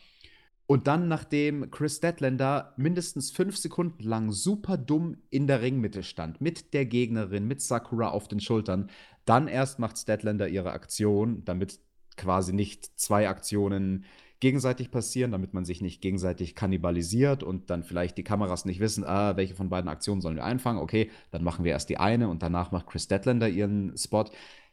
[0.65, 6.39] und dann, nachdem Chris Deadlander mindestens fünf Sekunden lang super dumm in der Ringmitte stand,
[6.39, 8.89] mit der Gegnerin, mit Sakura auf den Schultern,
[9.26, 11.80] dann erst macht Statlander ihre Aktion, damit
[12.15, 14.06] quasi nicht zwei Aktionen
[14.39, 19.06] gegenseitig passieren, damit man sich nicht gegenseitig kannibalisiert und dann vielleicht die Kameras nicht wissen,
[19.06, 20.82] ah, welche von beiden Aktionen sollen wir einfangen.
[20.82, 24.26] Okay, dann machen wir erst die eine und danach macht Chris Deadlander ihren Spot.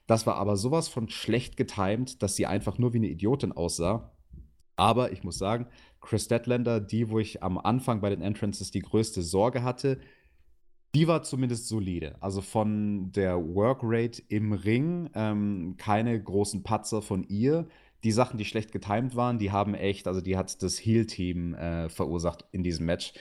[0.06, 4.12] Das war aber sowas von schlecht getimt, dass sie einfach nur wie eine Idiotin aussah.
[4.80, 5.66] Aber ich muss sagen,
[6.00, 10.00] Chris Deadlander, die, wo ich am Anfang bei den Entrances die größte Sorge hatte,
[10.94, 12.16] die war zumindest solide.
[12.20, 17.68] Also von der Workrate im Ring, ähm, keine großen Patzer von ihr.
[18.04, 21.90] Die Sachen, die schlecht getimed waren, die haben echt, also die hat das Heal-Team äh,
[21.90, 23.12] verursacht in diesem Match.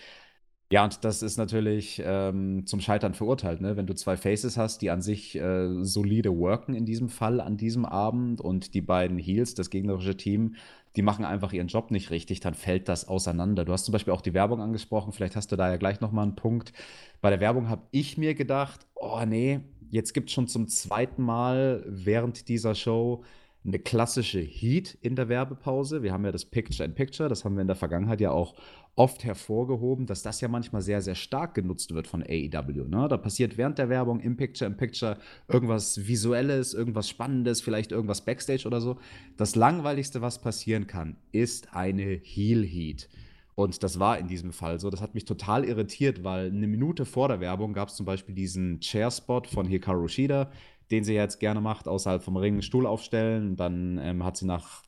[0.72, 3.76] Ja, und das ist natürlich ähm, zum Scheitern verurteilt, ne?
[3.76, 7.58] Wenn du zwei Faces hast, die an sich äh, solide worken in diesem Fall, an
[7.58, 10.56] diesem Abend, und die beiden Heels, das gegnerische Team,
[10.96, 13.66] die machen einfach ihren Job nicht richtig, dann fällt das auseinander.
[13.66, 16.24] Du hast zum Beispiel auch die Werbung angesprochen, vielleicht hast du da ja gleich nochmal
[16.24, 16.74] einen Punkt.
[17.22, 21.24] Bei der Werbung habe ich mir gedacht, oh nee, jetzt gibt es schon zum zweiten
[21.24, 23.24] Mal während dieser Show
[23.66, 26.02] eine klassische Heat in der Werbepause.
[26.02, 28.56] Wir haben ja das Picture in Picture, das haben wir in der Vergangenheit ja auch
[29.00, 32.90] oft hervorgehoben, dass das ja manchmal sehr, sehr stark genutzt wird von AEW.
[32.90, 33.08] Ne?
[33.08, 38.26] Da passiert während der Werbung im Picture in Picture irgendwas Visuelles, irgendwas Spannendes, vielleicht irgendwas
[38.26, 39.00] Backstage oder so.
[39.38, 43.08] Das Langweiligste, was passieren kann, ist eine Heel Heat.
[43.56, 44.90] Und das war in diesem Fall so.
[44.90, 48.36] Das hat mich total irritiert, weil eine Minute vor der Werbung gab es zum Beispiel
[48.36, 50.52] diesen Chair-Spot von Hikaru Shida,
[50.92, 53.56] den sie jetzt gerne macht, außerhalb vom Ring Stuhl aufstellen.
[53.56, 54.84] Dann ähm, hat sie nach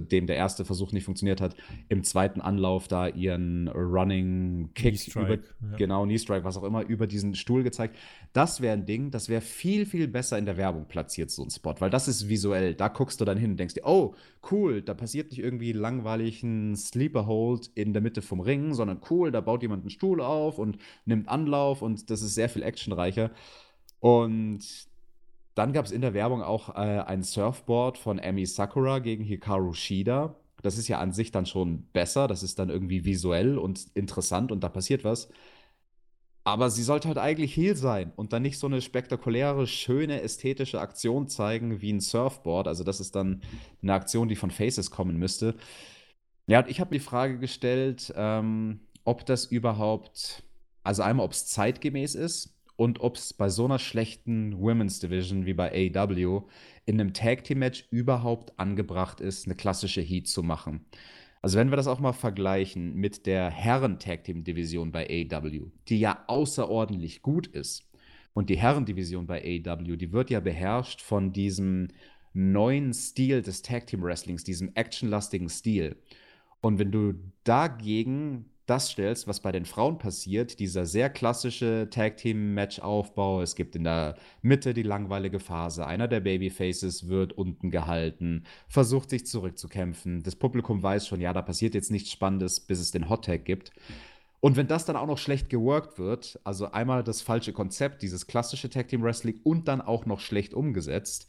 [0.00, 1.56] dem der erste Versuch nicht funktioniert hat,
[1.88, 5.76] im zweiten Anlauf da ihren Running Kick über, ja.
[5.76, 7.96] genau, Knee Strike, was auch immer, über diesen Stuhl gezeigt.
[8.32, 11.50] Das wäre ein Ding, das wäre viel, viel besser in der Werbung platziert, so ein
[11.50, 12.74] Spot, weil das ist visuell.
[12.74, 14.14] Da guckst du dann hin und denkst dir, oh,
[14.50, 19.00] cool, da passiert nicht irgendwie langweilig ein Sleeper Hold in der Mitte vom Ring, sondern
[19.10, 22.62] cool, da baut jemand einen Stuhl auf und nimmt Anlauf und das ist sehr viel
[22.62, 23.30] actionreicher.
[24.00, 24.60] Und
[25.54, 29.74] dann gab es in der Werbung auch äh, ein Surfboard von Emi Sakura gegen Hikaru
[29.74, 30.36] Shida.
[30.62, 32.28] Das ist ja an sich dann schon besser.
[32.28, 35.28] Das ist dann irgendwie visuell und interessant und da passiert was.
[36.44, 40.80] Aber sie sollte halt eigentlich Heal sein und dann nicht so eine spektakuläre, schöne, ästhetische
[40.80, 42.66] Aktion zeigen wie ein Surfboard.
[42.66, 43.42] Also, das ist dann
[43.80, 45.54] eine Aktion, die von Faces kommen müsste.
[46.48, 50.42] Ja, und ich habe die Frage gestellt, ähm, ob das überhaupt,
[50.82, 55.46] also einmal, ob es zeitgemäß ist und ob es bei so einer schlechten Women's Division
[55.46, 56.42] wie bei AEW
[56.84, 60.84] in einem Tag Team Match überhaupt angebracht ist, eine klassische Heat zu machen.
[61.42, 65.70] Also wenn wir das auch mal vergleichen mit der Herren Tag Team Division bei AEW,
[65.86, 67.88] die ja außerordentlich gut ist.
[68.32, 71.86] Und die Herren Division bei AEW, die wird ja beherrscht von diesem
[72.32, 76.02] neuen Stil des Tag Team Wrestlings, diesem actionlastigen Stil.
[76.60, 77.14] Und wenn du
[77.44, 83.42] dagegen das stellst, was bei den Frauen passiert, dieser sehr klassische Tag-Team-Match-Aufbau.
[83.42, 85.86] Es gibt in der Mitte die langweilige Phase.
[85.86, 90.22] Einer der Babyfaces wird unten gehalten, versucht sich zurückzukämpfen.
[90.22, 93.72] Das Publikum weiß schon, ja, da passiert jetzt nichts Spannendes, bis es den Hot-Tag gibt.
[94.40, 98.26] Und wenn das dann auch noch schlecht geworkt wird, also einmal das falsche Konzept, dieses
[98.26, 101.28] klassische Tag Team Wrestling und dann auch noch schlecht umgesetzt,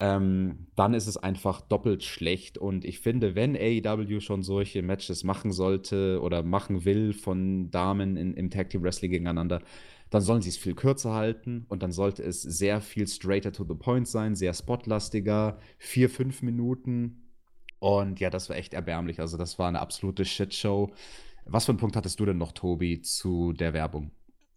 [0.00, 2.56] ähm, dann ist es einfach doppelt schlecht.
[2.56, 8.16] Und ich finde, wenn AEW schon solche Matches machen sollte oder machen will von Damen
[8.16, 9.60] in, im Tag Team Wrestling gegeneinander,
[10.08, 13.64] dann sollen sie es viel kürzer halten und dann sollte es sehr viel straighter to
[13.64, 17.28] the point sein, sehr spotlastiger, vier, fünf Minuten.
[17.78, 19.20] Und ja, das war echt erbärmlich.
[19.20, 20.90] Also, das war eine absolute Shitshow.
[21.44, 24.10] Was für einen Punkt hattest du denn noch, Tobi, zu der Werbung?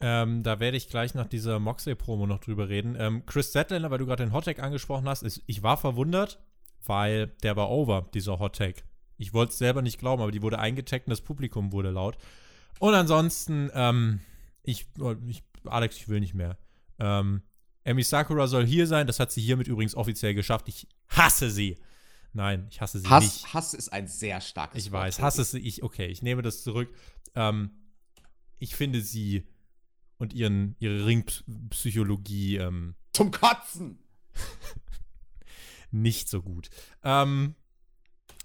[0.05, 2.97] Ähm, da werde ich gleich nach dieser Moxley-Promo noch drüber reden.
[2.99, 6.43] Ähm, Chris Statlander, weil du gerade den Hottag angesprochen hast, ist, ich war verwundert,
[6.83, 8.83] weil der war over, dieser Hottag.
[9.17, 12.17] Ich wollte es selber nicht glauben, aber die wurde eingetaggt und das Publikum wurde laut.
[12.79, 14.19] Und ansonsten, ähm,
[14.63, 14.87] ich,
[15.25, 16.57] ich, Alex, ich will nicht mehr.
[16.99, 17.41] Ähm,
[17.85, 20.67] Emi Sakura soll hier sein, das hat sie hiermit übrigens offiziell geschafft.
[20.67, 21.77] Ich hasse sie.
[22.33, 23.53] Nein, ich hasse sie Hass, nicht.
[23.53, 25.59] Hass ist ein sehr starkes Ich Wort, weiß, hasse sie.
[25.59, 26.93] Ich, okay, ich nehme das zurück.
[27.35, 27.71] Ähm,
[28.59, 29.47] ich finde sie
[30.23, 33.99] und ihren, ihre Ringpsychologie ähm, zum Kotzen.
[35.91, 36.69] nicht so gut.
[37.03, 37.55] Ähm,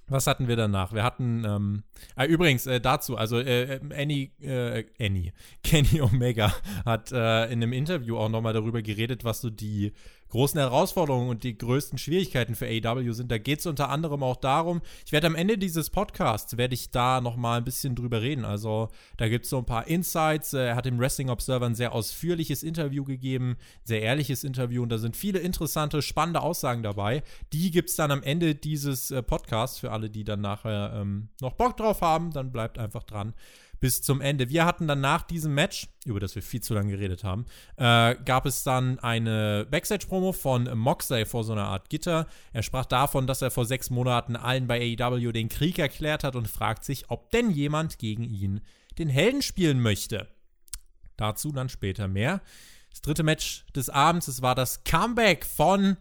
[0.08, 0.92] was hatten wir danach?
[0.92, 1.84] Wir hatten, ähm,
[2.16, 6.52] ah, übrigens äh, dazu, also äh, äh Annie, äh, Annie, Kenny Omega
[6.84, 9.92] hat äh, in einem Interview auch nochmal darüber geredet, was so die
[10.30, 13.30] großen Herausforderungen und die größten Schwierigkeiten für AEW sind.
[13.30, 16.90] Da geht es unter anderem auch darum, ich werde am Ende dieses Podcasts, werde ich
[16.90, 18.44] da nochmal ein bisschen drüber reden.
[18.44, 20.52] Also da gibt es so ein paar Insights.
[20.52, 24.98] Er hat im Wrestling Observer ein sehr ausführliches Interview gegeben, sehr ehrliches Interview und da
[24.98, 27.22] sind viele interessante, spannende Aussagen dabei.
[27.52, 31.28] Die gibt es dann am Ende dieses äh, Podcasts für alle, die dann nachher ähm,
[31.40, 32.32] noch Bock drauf haben.
[32.32, 33.34] Dann bleibt einfach dran
[33.80, 34.48] bis zum Ende.
[34.48, 38.16] Wir hatten dann nach diesem Match, über das wir viel zu lange geredet haben, äh,
[38.24, 42.26] gab es dann eine Backstage-Promo von Moxley vor so einer Art Gitter.
[42.52, 46.36] Er sprach davon, dass er vor sechs Monaten allen bei AEW den Krieg erklärt hat
[46.36, 48.60] und fragt sich, ob denn jemand gegen ihn
[48.98, 50.28] den Helden spielen möchte.
[51.16, 52.40] Dazu dann später mehr.
[52.90, 55.96] Das dritte Match des Abends, es war das Comeback von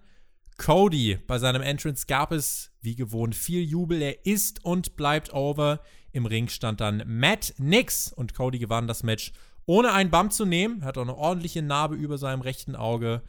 [0.57, 1.19] Cody.
[1.27, 4.01] Bei seinem Entrance gab es, wie gewohnt, viel Jubel.
[4.01, 5.81] Er ist und bleibt over.
[6.17, 9.33] Im Ring stand dann Matt Nix und Cody gewann das Match
[9.67, 10.83] ohne einen Bump zu nehmen.
[10.83, 13.21] Hat auch eine ordentliche Narbe über seinem rechten Auge.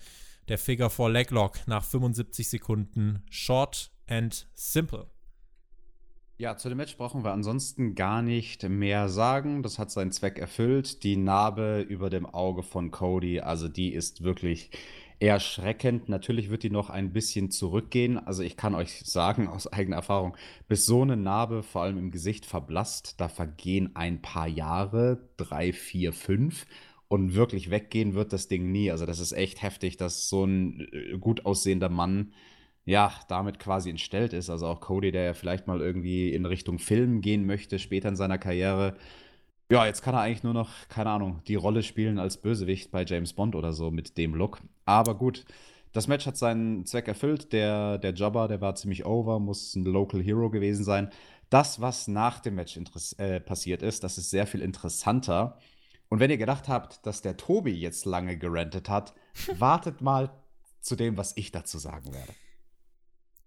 [0.48, 3.22] Der Figure 4 Leglock nach 75 Sekunden.
[3.28, 5.10] Short and simple.
[6.38, 9.62] Ja, zu dem Match brauchen wir ansonsten gar nicht mehr sagen.
[9.62, 11.02] Das hat seinen Zweck erfüllt.
[11.02, 14.70] Die Narbe über dem Auge von Cody, also die ist wirklich
[15.20, 16.08] erschreckend.
[16.08, 18.18] Natürlich wird die noch ein bisschen zurückgehen.
[18.18, 20.36] Also ich kann euch sagen aus eigener Erfahrung,
[20.68, 25.72] bis so eine Narbe vor allem im Gesicht verblasst, da vergehen ein paar Jahre, drei,
[25.72, 26.66] vier, fünf.
[27.08, 28.90] Und wirklich weggehen wird das Ding nie.
[28.90, 32.32] Also das ist echt heftig, dass so ein äh, gut aussehender Mann
[32.84, 34.48] ja, damit quasi entstellt ist.
[34.50, 38.16] Also auch Cody, der ja vielleicht mal irgendwie in Richtung Film gehen möchte, später in
[38.16, 38.96] seiner Karriere.
[39.70, 43.04] Ja, jetzt kann er eigentlich nur noch, keine Ahnung, die Rolle spielen als Bösewicht bei
[43.04, 44.60] James Bond oder so mit dem Look.
[44.86, 45.44] Aber gut,
[45.92, 47.52] das Match hat seinen Zweck erfüllt.
[47.52, 51.10] Der, der Jobber, der war ziemlich over, muss ein Local Hero gewesen sein.
[51.50, 52.78] Das, was nach dem Match
[53.18, 55.58] äh, passiert ist, das ist sehr viel interessanter.
[56.08, 59.12] Und wenn ihr gedacht habt, dass der Tobi jetzt lange gerantet hat,
[59.58, 60.30] wartet mal
[60.80, 62.32] zu dem, was ich dazu sagen werde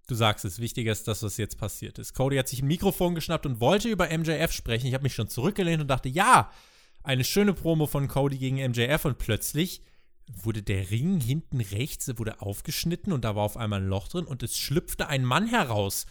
[0.08, 2.14] du sagst es, wichtiger ist das, was jetzt passiert ist.
[2.14, 4.88] Cody hat sich ein Mikrofon geschnappt und wollte über MJF sprechen.
[4.88, 6.52] Ich habe mich schon zurückgelehnt und dachte, ja,
[7.04, 9.82] eine schöne Promo von Cody gegen MJF und plötzlich
[10.28, 14.26] wurde der Ring hinten rechts wurde aufgeschnitten und da war auf einmal ein Loch drin
[14.26, 16.06] und es schlüpfte ein Mann heraus.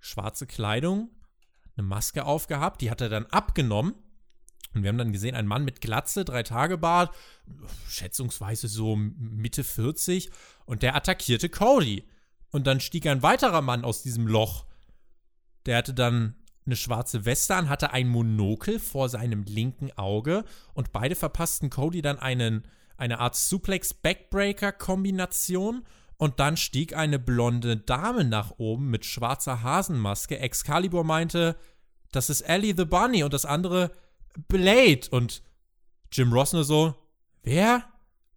[0.00, 1.10] Schwarze Kleidung,
[1.76, 3.94] eine Maske aufgehabt, die hat er dann abgenommen.
[4.74, 7.14] Und wir haben dann gesehen, ein Mann mit Glatze, drei Tage Bart,
[7.88, 10.30] schätzungsweise so Mitte 40,
[10.64, 12.04] und der attackierte Cody.
[12.52, 14.66] Und dann stieg ein weiterer Mann aus diesem Loch.
[15.66, 16.34] Der hatte dann
[16.64, 20.44] eine schwarze Weste an, hatte ein Monokel vor seinem linken Auge
[20.74, 25.84] und beide verpassten Cody dann einen, eine Art Suplex-Backbreaker-Kombination
[26.18, 30.38] und dann stieg eine blonde Dame nach oben mit schwarzer Hasenmaske.
[30.38, 31.56] Excalibur meinte,
[32.12, 33.90] das ist Ellie the Bunny und das andere
[34.46, 35.42] Blade und
[36.12, 36.94] Jim Ross nur so,
[37.42, 37.82] wer?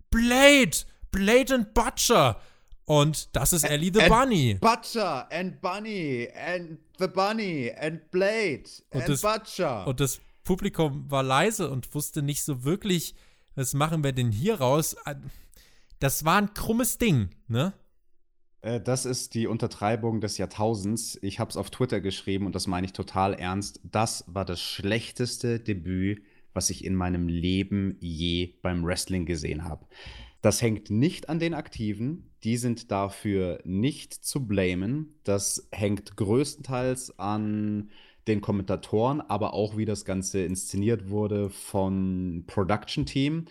[0.09, 0.77] Blade!
[1.11, 2.39] Blade and Butcher!
[2.85, 4.57] Und das ist Ellie the and Bunny.
[4.61, 9.87] Butcher and Bunny and the Bunny and Blade und and das, Butcher.
[9.87, 13.15] Und das Publikum war leise und wusste nicht so wirklich,
[13.55, 14.95] was machen wir denn hier raus.
[15.99, 17.73] Das war ein krummes Ding, ne?
[18.61, 21.17] Äh, das ist die Untertreibung des Jahrtausends.
[21.21, 23.79] Ich habe es auf Twitter geschrieben und das meine ich total ernst.
[23.83, 26.23] Das war das schlechteste Debüt,
[26.53, 29.85] was ich in meinem Leben je beim Wrestling gesehen habe.
[30.41, 35.19] Das hängt nicht an den Aktiven, die sind dafür nicht zu blamen.
[35.23, 37.89] Das hängt größtenteils an
[38.27, 43.45] den Kommentatoren, aber auch wie das Ganze inszeniert wurde von Production Team.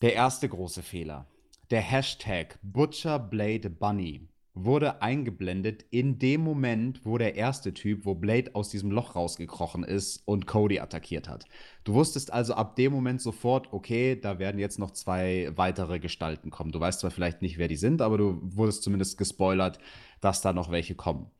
[0.00, 1.26] Der erste große Fehler.
[1.70, 8.14] Der Hashtag Butcher Blade Bunny wurde eingeblendet in dem Moment, wo der erste Typ, wo
[8.14, 11.44] Blade aus diesem Loch rausgekrochen ist und Cody attackiert hat.
[11.84, 16.50] Du wusstest also ab dem Moment sofort, okay, da werden jetzt noch zwei weitere Gestalten
[16.50, 16.72] kommen.
[16.72, 19.78] Du weißt zwar vielleicht nicht, wer die sind, aber du wurdest zumindest gespoilert,
[20.20, 21.30] dass da noch welche kommen.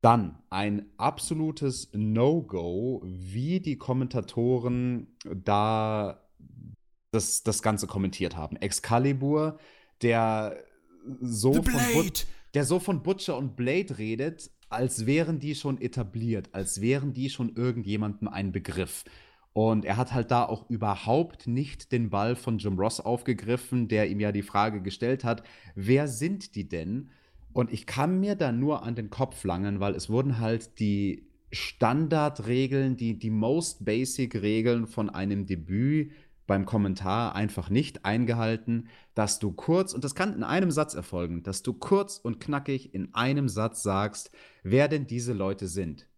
[0.00, 6.20] Dann ein absolutes No-Go, wie die Kommentatoren da
[7.12, 8.56] das, das Ganze kommentiert haben.
[8.56, 9.58] Excalibur,
[10.00, 10.56] der
[11.20, 16.50] so von But der so von Butcher und Blade redet, als wären die schon etabliert,
[16.52, 19.04] als wären die schon irgendjemandem ein Begriff.
[19.52, 24.08] Und er hat halt da auch überhaupt nicht den Ball von Jim Ross aufgegriffen, der
[24.08, 25.42] ihm ja die Frage gestellt hat,
[25.74, 27.10] wer sind die denn?
[27.52, 31.26] Und ich kann mir da nur an den Kopf langen, weil es wurden halt die
[31.52, 36.12] Standardregeln, die, die most basic Regeln von einem Debüt
[36.46, 41.42] beim Kommentar einfach nicht eingehalten, dass du kurz, und das kann in einem Satz erfolgen,
[41.42, 44.30] dass du kurz und knackig in einem Satz sagst,
[44.62, 46.08] wer denn diese Leute sind.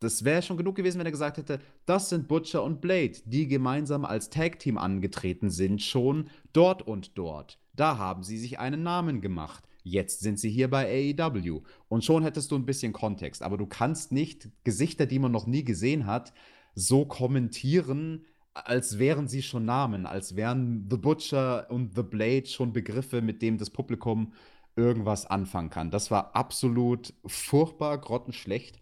[0.00, 3.46] Das wäre schon genug gewesen, wenn er gesagt hätte, das sind Butcher und Blade, die
[3.46, 7.58] gemeinsam als Tag-Team angetreten sind, schon dort und dort.
[7.74, 9.64] Da haben sie sich einen Namen gemacht.
[9.82, 11.62] Jetzt sind sie hier bei AEW.
[11.88, 13.42] Und schon hättest du ein bisschen Kontext.
[13.42, 16.32] Aber du kannst nicht Gesichter, die man noch nie gesehen hat,
[16.74, 18.24] so kommentieren,
[18.54, 23.42] als wären sie schon Namen, als wären The Butcher und The Blade schon Begriffe, mit
[23.42, 24.32] denen das Publikum
[24.76, 25.90] irgendwas anfangen kann.
[25.90, 28.80] Das war absolut furchtbar, grottenschlecht.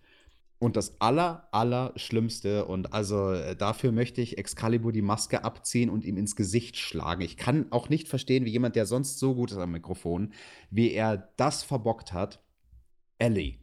[0.60, 1.94] Und das aller, aller
[2.66, 7.20] und also äh, dafür möchte ich Excalibur die Maske abziehen und ihm ins Gesicht schlagen.
[7.20, 10.32] Ich kann auch nicht verstehen, wie jemand, der sonst so gut ist am Mikrofon,
[10.70, 12.42] wie er das verbockt hat.
[13.18, 13.58] Ellie.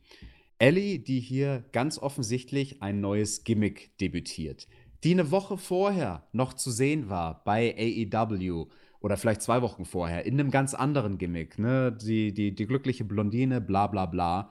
[0.58, 4.68] Ellie, die hier ganz offensichtlich ein neues Gimmick debütiert
[5.06, 8.66] die eine Woche vorher noch zu sehen war bei AEW
[8.99, 11.91] oder vielleicht zwei Wochen vorher in einem ganz anderen Gimmick, ne?
[11.91, 14.49] Die, die, die glückliche Blondine, bla bla bla.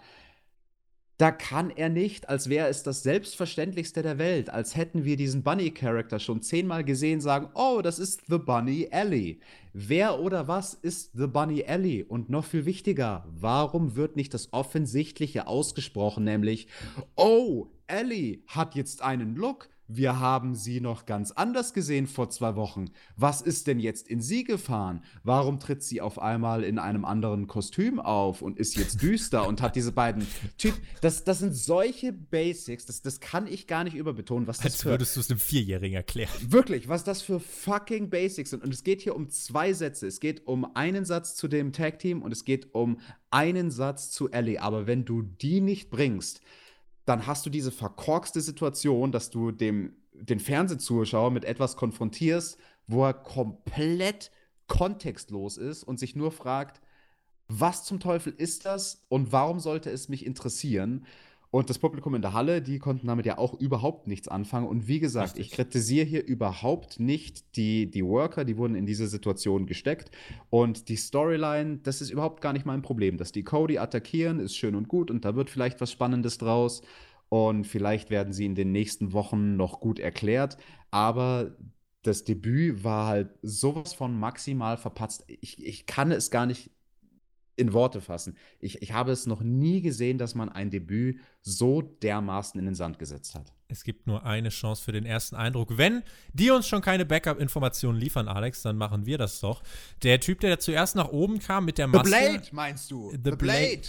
[1.17, 5.43] da kann er nicht, als wäre es das Selbstverständlichste der Welt, als hätten wir diesen
[5.43, 9.39] Bunny-Charakter schon zehnmal gesehen, sagen, oh, das ist The Bunny Ellie.
[9.73, 12.05] Wer oder was ist The Bunny Ellie?
[12.05, 16.69] Und noch viel wichtiger, warum wird nicht das Offensichtliche ausgesprochen, nämlich,
[17.17, 22.57] oh, Ellie hat jetzt einen Look, wir haben sie noch ganz anders gesehen vor zwei
[22.57, 22.87] Wochen.
[23.17, 25.03] Was ist denn jetzt in sie gefahren?
[25.23, 29.61] Warum tritt sie auf einmal in einem anderen Kostüm auf und ist jetzt düster und
[29.61, 30.27] hat diese beiden
[30.59, 30.81] Typen?
[31.01, 34.85] Das, das sind solche Basics, das, das kann ich gar nicht überbetonen, was das Als
[34.85, 36.31] würdest du es einem Vierjährigen erklären.
[36.47, 38.65] Wirklich, was das für fucking Basics sind.
[38.65, 40.07] Und es geht hier um zwei Sätze.
[40.07, 42.99] Es geht um einen Satz zu dem Tag-Team und es geht um
[43.31, 44.61] einen Satz zu Ellie.
[44.61, 46.41] Aber wenn du die nicht bringst,
[47.05, 53.05] dann hast du diese verkorkste Situation, dass du dem, den Fernsehzuschauer mit etwas konfrontierst, wo
[53.05, 54.31] er komplett
[54.67, 56.81] kontextlos ist und sich nur fragt,
[57.49, 61.05] was zum Teufel ist das und warum sollte es mich interessieren?
[61.55, 64.67] Und das Publikum in der Halle, die konnten damit ja auch überhaupt nichts anfangen.
[64.67, 65.47] Und wie gesagt, Richtig.
[65.47, 70.11] ich kritisiere hier überhaupt nicht die, die Worker, die wurden in diese Situation gesteckt.
[70.51, 73.19] Und die Storyline, das ist überhaupt gar nicht mein Problem.
[73.19, 76.83] Dass die Cody attackieren, ist schön und gut und da wird vielleicht was Spannendes draus.
[77.29, 80.57] Und vielleicht werden sie in den nächsten Wochen noch gut erklärt.
[80.91, 81.57] Aber
[82.03, 85.25] das Debüt war halt sowas von maximal verpatzt.
[85.29, 86.73] Ich, ich kann es gar nicht
[87.57, 88.37] in Worte fassen.
[88.59, 92.75] Ich, ich habe es noch nie gesehen, dass man ein Debüt so dermaßen in den
[92.75, 93.53] Sand gesetzt hat.
[93.69, 95.77] Es gibt nur eine Chance für den ersten Eindruck.
[95.77, 96.03] Wenn
[96.33, 99.63] die uns schon keine Backup-Informationen liefern, Alex, dann machen wir das doch.
[100.03, 102.09] Der Typ, der zuerst nach oben kam mit der Maske.
[102.09, 103.11] The Blade, meinst du?
[103.11, 103.37] The, The Blade.
[103.37, 103.83] Blade.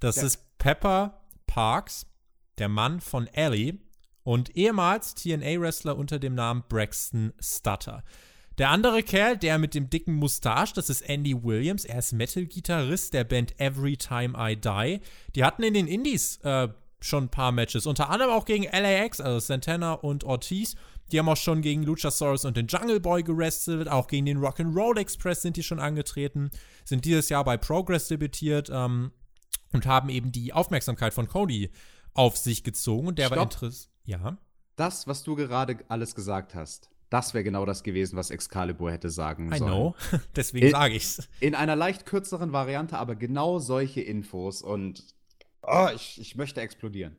[0.00, 0.24] Das ja.
[0.24, 2.06] ist Pepper Parks,
[2.58, 3.78] der Mann von Ellie
[4.22, 8.04] und ehemals TNA-Wrestler unter dem Namen Braxton Stutter.
[8.58, 11.84] Der andere Kerl, der mit dem dicken Mustache, das ist Andy Williams.
[11.84, 15.00] Er ist Metal-Gitarrist der Band Every Time I Die.
[15.34, 16.68] Die hatten in den Indies äh,
[17.00, 20.76] schon ein paar Matches, unter anderem auch gegen LAX, also Santana und Ortiz.
[21.10, 24.98] Die haben auch schon gegen Luchasaurus und den Jungle Boy gerestelt, auch gegen den Rock'n'Roll
[24.98, 26.50] Express sind die schon angetreten,
[26.84, 29.12] sind dieses Jahr bei Progress debütiert ähm,
[29.72, 31.70] und haben eben die Aufmerksamkeit von Cody
[32.14, 33.08] auf sich gezogen.
[33.08, 33.36] Und der Stopp.
[33.36, 33.88] war interessant.
[34.04, 34.38] Ja.
[34.76, 39.10] Das, was du gerade alles gesagt hast, das wäre genau das gewesen, was Excalibur hätte
[39.10, 39.70] sagen I sollen.
[39.70, 39.94] I know,
[40.36, 41.28] deswegen sage ich's.
[41.40, 45.04] In einer leicht kürzeren Variante, aber genau solche Infos und
[45.62, 47.16] oh, ich, ich möchte explodieren.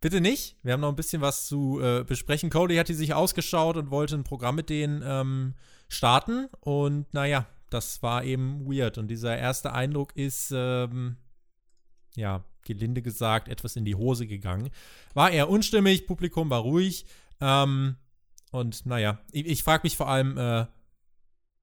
[0.00, 0.56] Bitte nicht.
[0.62, 2.50] Wir haben noch ein bisschen was zu äh, besprechen.
[2.50, 5.54] Cody hat die sich ausgeschaut und wollte ein Programm mit denen ähm,
[5.88, 6.48] starten.
[6.60, 8.98] Und naja, das war eben weird.
[8.98, 11.16] Und dieser erste Eindruck ist, ähm,
[12.14, 14.70] ja, gelinde gesagt, etwas in die Hose gegangen.
[15.14, 17.06] War eher unstimmig, Publikum war ruhig.
[17.40, 17.96] Ähm,
[18.56, 20.66] und naja, ich, ich frage mich vor allem, äh,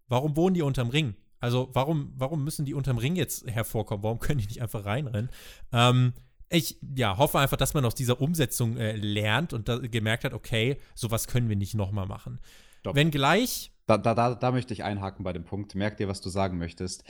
[0.08, 1.16] warum wohnen die unterm Ring?
[1.40, 4.04] Also warum, warum müssen die unterm Ring jetzt hervorkommen?
[4.04, 5.30] Warum können die nicht einfach reinrennen?
[5.74, 6.14] Ähm,
[6.50, 10.34] ich ja, hoffe einfach, dass man aus dieser Umsetzung äh, lernt und da, gemerkt hat,
[10.34, 12.40] okay, sowas können wir nicht nochmal machen.
[12.80, 12.96] Stopp.
[12.96, 13.72] Wenn gleich.
[13.88, 15.76] Da, da, da, da möchte ich einhaken bei dem Punkt.
[15.76, 17.04] Merk dir, was du sagen möchtest.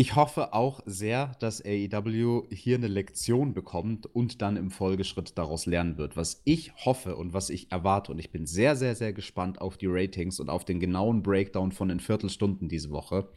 [0.00, 5.66] Ich hoffe auch sehr, dass AEW hier eine Lektion bekommt und dann im Folgeschritt daraus
[5.66, 6.16] lernen wird.
[6.16, 9.76] Was ich hoffe und was ich erwarte, und ich bin sehr, sehr, sehr gespannt auf
[9.76, 13.28] die Ratings und auf den genauen Breakdown von den Viertelstunden diese Woche.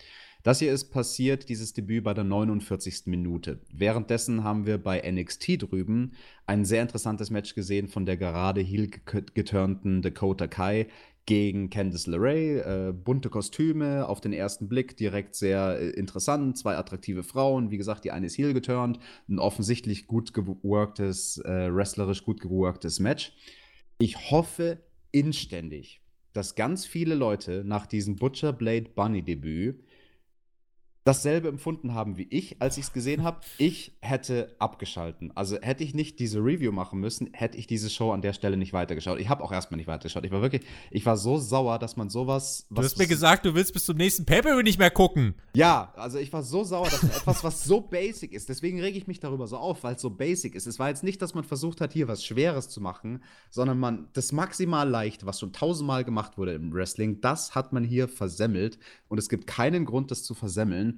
[0.44, 3.08] Das hier ist passiert, dieses Debüt bei der 49.
[3.08, 3.62] Minute.
[3.74, 6.14] Währenddessen haben wir bei NXT drüben
[6.46, 10.88] ein sehr interessantes Match gesehen von der gerade heel geturnten Dakota Kai
[11.26, 12.60] gegen Candice LeRae.
[12.90, 16.58] Äh, bunte Kostüme, auf den ersten Blick direkt sehr äh, interessant.
[16.58, 17.72] Zwei attraktive Frauen.
[17.72, 19.00] Wie gesagt, die eine ist heel geturnt.
[19.30, 23.34] Ein offensichtlich gut geworktes, äh, wrestlerisch gut geworktes Match.
[24.00, 24.80] Ich hoffe
[25.12, 26.02] inständig,
[26.34, 29.84] dass ganz viele Leute nach diesem Butcher Blade Bunny Debüt
[31.04, 33.42] dasselbe empfunden haben wie ich, als ich es gesehen habe.
[33.58, 35.32] Ich hätte abgeschalten.
[35.36, 38.56] Also hätte ich nicht diese Review machen müssen, hätte ich diese Show an der Stelle
[38.56, 39.20] nicht weitergeschaut.
[39.20, 40.26] Ich habe auch erstmal nicht weitergeschaut.
[40.26, 42.68] Ich war wirklich, ich war so sauer, dass man sowas.
[42.70, 45.34] du hast mir gesagt, du willst bis zum nächsten Paper nicht mehr gucken.
[45.56, 49.08] Ja, also ich war so sauer, dass etwas, was so basic ist, deswegen rege ich
[49.08, 50.68] mich darüber so auf, weil es so basic ist.
[50.68, 54.08] Es war jetzt nicht, dass man versucht hat, hier was Schweres zu machen, sondern man
[54.14, 58.78] das maximal leicht, was schon tausendmal gemacht wurde im Wrestling, das hat man hier versemmelt
[59.08, 60.91] und es gibt keinen Grund, das zu versemmeln.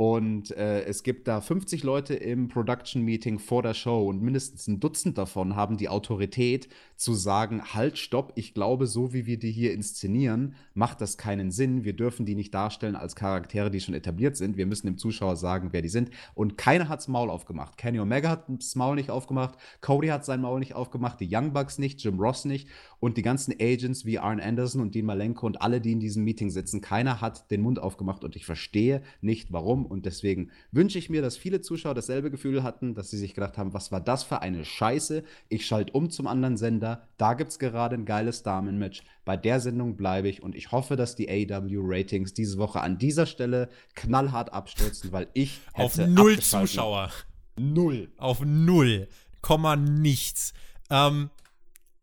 [0.00, 4.68] Und äh, es gibt da 50 Leute im Production Meeting vor der Show und mindestens
[4.68, 9.40] ein Dutzend davon haben die Autorität zu sagen, halt, stopp, ich glaube, so wie wir
[9.40, 11.82] die hier inszenieren, macht das keinen Sinn.
[11.82, 14.56] Wir dürfen die nicht darstellen als Charaktere, die schon etabliert sind.
[14.56, 16.10] Wir müssen dem Zuschauer sagen, wer die sind.
[16.34, 17.76] Und keiner hat's Maul aufgemacht.
[17.76, 21.52] Kenny Omega hat das Maul nicht aufgemacht, Cody hat sein Maul nicht aufgemacht, die Young
[21.52, 22.68] Bucks nicht, Jim Ross nicht
[23.00, 26.22] und die ganzen Agents wie Arn Anderson und Dean Malenko und alle, die in diesem
[26.22, 30.98] Meeting sitzen, keiner hat den Mund aufgemacht und ich verstehe nicht, warum Und deswegen wünsche
[30.98, 34.00] ich mir, dass viele Zuschauer dasselbe Gefühl hatten, dass sie sich gedacht haben, was war
[34.00, 35.24] das für eine Scheiße?
[35.48, 37.08] Ich schalte um zum anderen Sender.
[37.16, 39.02] Da gibt es gerade ein geiles Damenmatch.
[39.24, 43.26] Bei der Sendung bleibe ich und ich hoffe, dass die AW-Ratings diese Woche an dieser
[43.26, 47.10] Stelle knallhart abstürzen, weil ich Auf null Zuschauer.
[47.58, 48.10] Null.
[48.16, 49.08] Auf null.
[49.42, 50.52] Komma nichts.
[50.90, 51.30] Ähm,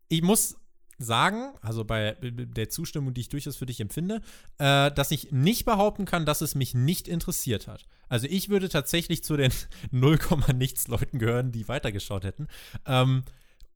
[0.08, 0.56] ich muss
[0.98, 4.22] sagen, also bei der Zustimmung, die ich durchaus für dich empfinde,
[4.58, 7.84] äh, dass ich nicht behaupten kann, dass es mich nicht interessiert hat.
[8.08, 9.52] Also ich würde tatsächlich zu den
[9.90, 10.18] 0,
[10.54, 12.48] nichts Leuten gehören, die weitergeschaut hätten.
[12.86, 13.24] Ähm,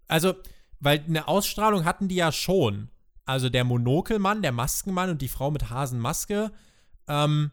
[0.09, 0.35] also,
[0.81, 2.89] weil eine Ausstrahlung hatten die ja schon.
[3.27, 6.51] Also der Monokelmann, der Maskenmann und die Frau mit Hasenmaske,
[7.07, 7.53] ähm,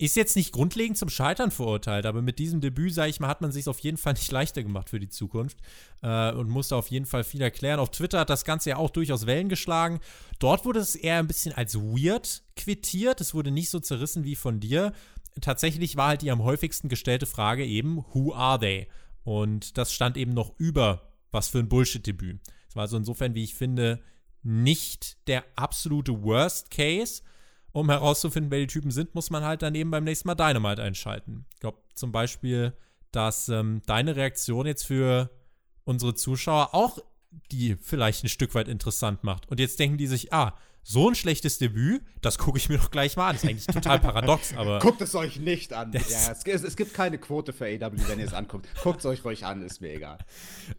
[0.00, 3.42] ist jetzt nicht grundlegend zum Scheitern verurteilt, aber mit diesem Debüt, sage ich mal, hat
[3.42, 5.58] man sich auf jeden Fall nicht leichter gemacht für die Zukunft
[6.02, 7.78] äh, und musste auf jeden Fall viel erklären.
[7.78, 10.00] Auf Twitter hat das Ganze ja auch durchaus Wellen geschlagen.
[10.38, 13.20] Dort wurde es eher ein bisschen als weird quittiert.
[13.20, 14.94] Es wurde nicht so zerrissen wie von dir.
[15.42, 18.88] Tatsächlich war halt die am häufigsten gestellte Frage eben, who are they?
[19.22, 22.40] Und das stand eben noch über, was für ein Bullshit-Debüt.
[22.70, 24.00] Es war also insofern, wie ich finde,
[24.42, 27.22] nicht der absolute Worst Case
[27.72, 30.82] um herauszufinden, wer die Typen sind, muss man halt dann eben beim nächsten Mal Dynamite
[30.82, 31.46] einschalten.
[31.54, 32.72] Ich glaube zum Beispiel,
[33.12, 35.30] dass ähm, deine Reaktion jetzt für
[35.84, 36.98] unsere Zuschauer auch
[37.52, 39.48] die vielleicht ein Stück weit interessant macht.
[39.48, 42.90] Und jetzt denken die sich, ah, so ein schlechtes Debüt, das gucke ich mir doch
[42.90, 43.34] gleich mal an.
[43.34, 44.78] Das ist eigentlich total paradox, aber.
[44.80, 45.92] Guckt es euch nicht an.
[45.92, 48.68] Ja, es, es, gibt keine Quote für AW, wenn ihr es anguckt.
[48.82, 50.18] Guckt es euch ruhig an, ist mir egal.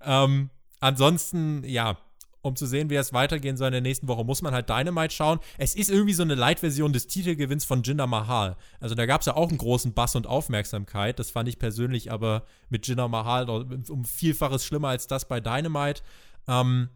[0.03, 1.97] Ähm, ansonsten, ja,
[2.41, 5.13] um zu sehen, wie es weitergehen soll in der nächsten Woche, muss man halt Dynamite
[5.13, 5.39] schauen.
[5.57, 8.57] Es ist irgendwie so eine Light-Version des Titelgewinns von Jinder Mahal.
[8.79, 11.19] Also da gab es ja auch einen großen Bass und Aufmerksamkeit.
[11.19, 16.01] Das fand ich persönlich aber mit Jinder Mahal um Vielfaches schlimmer als das bei Dynamite.
[16.47, 16.89] Ähm,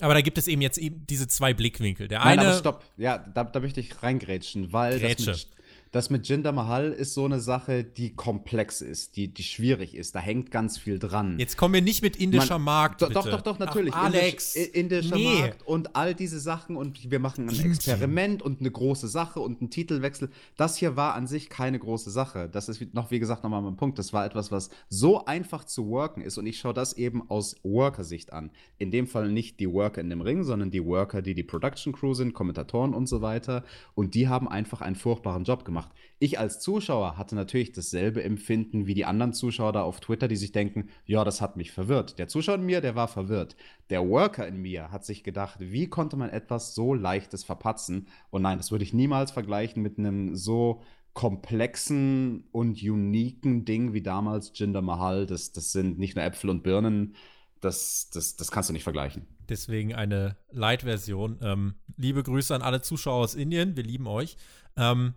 [0.00, 2.08] aber da gibt es eben jetzt eben diese zwei Blickwinkel.
[2.08, 2.48] Der Nein, eine.
[2.48, 2.84] Aber stopp.
[2.96, 5.26] Ja, da, da möchte ich reingrätschen, weil Grätsche.
[5.26, 5.61] das mit,
[5.92, 10.14] das mit Jinder Mahal ist so eine Sache, die komplex ist, die, die schwierig ist.
[10.14, 11.38] Da hängt ganz viel dran.
[11.38, 13.00] Jetzt kommen wir nicht mit indischer Man, Markt.
[13.00, 13.12] Bitte.
[13.12, 13.92] Doch, doch, doch, natürlich.
[13.92, 14.56] Ach, Alex.
[14.56, 15.40] Indisch, indischer nee.
[15.40, 19.60] Markt und all diese Sachen und wir machen ein Experiment und eine große Sache und
[19.60, 20.30] einen Titelwechsel.
[20.56, 22.48] Das hier war an sich keine große Sache.
[22.50, 23.98] Das ist noch, wie gesagt, nochmal mein Punkt.
[23.98, 27.56] Das war etwas, was so einfach zu worken ist und ich schaue das eben aus
[27.64, 28.50] Worker-Sicht an.
[28.78, 31.92] In dem Fall nicht die Worker in dem Ring, sondern die Worker, die die Production
[31.92, 33.62] Crew sind, Kommentatoren und so weiter.
[33.94, 35.81] Und die haben einfach einen furchtbaren Job gemacht
[36.22, 40.36] ich als Zuschauer hatte natürlich dasselbe Empfinden wie die anderen Zuschauer da auf Twitter, die
[40.36, 42.18] sich denken, ja, das hat mich verwirrt.
[42.20, 43.56] Der Zuschauer in mir, der war verwirrt.
[43.90, 48.06] Der Worker in mir hat sich gedacht, wie konnte man etwas so leichtes verpatzen?
[48.30, 54.02] Und nein, das würde ich niemals vergleichen mit einem so komplexen und uniken Ding wie
[54.02, 55.26] damals Jinder Mahal.
[55.26, 57.16] Das, das sind nicht nur Äpfel und Birnen.
[57.60, 59.26] Das, das, das kannst du nicht vergleichen.
[59.48, 61.38] Deswegen eine Light-Version.
[61.42, 63.76] Ähm, liebe Grüße an alle Zuschauer aus Indien.
[63.76, 64.36] Wir lieben euch.
[64.76, 65.14] Ähm,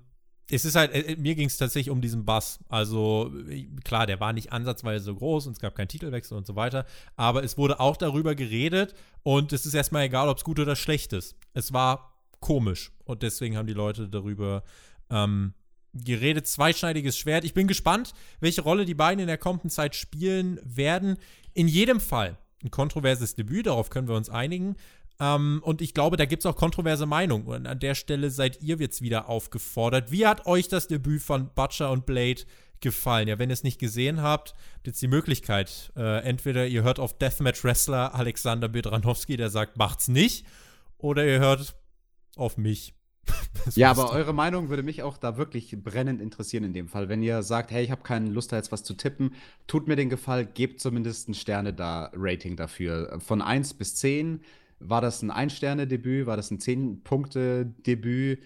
[0.50, 2.60] es ist halt, äh, mir ging es tatsächlich um diesen Bass.
[2.70, 3.32] Also
[3.84, 6.86] klar, der war nicht ansatzweise so groß und es gab keinen Titelwechsel und so weiter.
[7.16, 8.94] Aber es wurde auch darüber geredet
[9.24, 11.36] und es ist erstmal egal, ob es gut oder schlecht ist.
[11.54, 14.64] Es war komisch und deswegen haben die Leute darüber
[15.10, 15.54] ähm,
[15.94, 16.48] geredet.
[16.48, 17.44] Zweischneidiges Schwert.
[17.44, 21.18] Ich bin gespannt, welche Rolle die beiden in der kommenden Zeit spielen werden.
[21.54, 24.76] In jedem Fall ein kontroverses Debüt, darauf können wir uns einigen.
[25.20, 27.48] Ähm, und ich glaube, da gibt es auch kontroverse Meinungen.
[27.48, 30.12] Und an der Stelle seid ihr jetzt wieder aufgefordert.
[30.12, 32.42] Wie hat euch das Debüt von Butcher und Blade
[32.82, 33.28] gefallen?
[33.28, 35.92] Ja, wenn ihr es nicht gesehen habt, habt ihr jetzt die Möglichkeit.
[35.96, 40.46] Äh, entweder ihr hört auf Deathmatch-Wrestler Alexander Bedranowski, der sagt, macht's nicht.
[40.98, 41.76] Oder ihr hört
[42.36, 42.94] auf mich.
[43.76, 47.10] ja, aber eure Meinung würde mich auch da wirklich brennend interessieren in dem Fall.
[47.10, 49.34] Wenn ihr sagt, hey, ich habe keine Lust, da jetzt was zu tippen,
[49.66, 53.20] tut mir den Gefallen, gebt zumindest ein Sterne da Rating dafür.
[53.20, 54.42] Von 1 bis 10
[54.80, 56.26] war das ein Ein-Sterne-Debüt?
[56.26, 58.42] War das ein Zehn-Punkte-Debüt?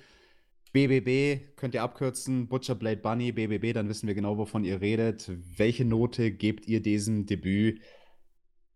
[0.71, 5.31] BBB könnt ihr abkürzen, Butcher Blade Bunny, BBB, dann wissen wir genau, wovon ihr redet.
[5.57, 7.81] Welche Note gebt ihr diesem Debüt?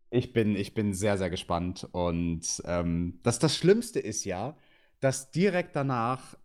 [0.09, 1.87] Ich bin, ich bin sehr, sehr gespannt.
[1.91, 4.57] Und ähm, das, das Schlimmste ist ja,
[4.99, 6.35] dass direkt danach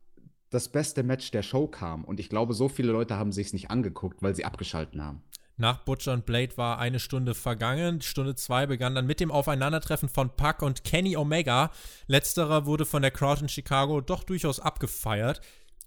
[0.51, 2.05] das beste Match der Show kam.
[2.05, 5.23] Und ich glaube, so viele Leute haben sich es nicht angeguckt, weil sie abgeschalten haben.
[5.61, 8.01] Nach Butcher und Blade war eine Stunde vergangen.
[8.01, 11.73] Stunde zwei begann dann mit dem Aufeinandertreffen von Puck und Kenny Omega.
[12.07, 15.41] Letzterer wurde von der Crowd in Chicago doch durchaus abgefeiert.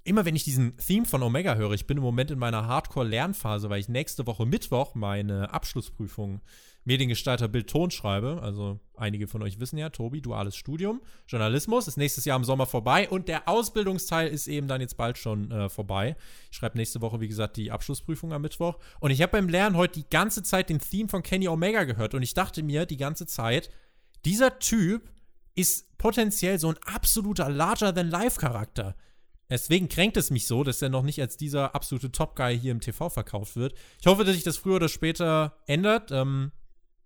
[0.04, 3.70] Immer wenn ich diesen Theme von Omega höre, ich bin im Moment in meiner Hardcore-Lernphase,
[3.70, 6.42] weil ich nächste Woche Mittwoch meine Abschlussprüfung
[6.84, 8.40] Mediengestalter Bild Ton schreibe.
[8.42, 12.66] Also einige von euch wissen ja, Tobi, duales Studium, Journalismus ist nächstes Jahr im Sommer
[12.66, 16.16] vorbei und der Ausbildungsteil ist eben dann jetzt bald schon äh, vorbei.
[16.50, 18.80] Ich schreibe nächste Woche, wie gesagt, die Abschlussprüfung am Mittwoch.
[19.00, 22.14] Und ich habe beim Lernen heute die ganze Zeit den Theme von Kenny Omega gehört
[22.14, 23.70] und ich dachte mir die ganze Zeit,
[24.26, 25.10] dieser Typ
[25.56, 28.96] ist potenziell so ein absoluter Larger-than-Life-Charakter.
[29.50, 32.80] Deswegen kränkt es mich so, dass er noch nicht als dieser absolute Top-Guy hier im
[32.80, 33.74] TV verkauft wird.
[34.00, 36.10] Ich hoffe, dass sich das früher oder später ändert.
[36.12, 36.54] Ähm,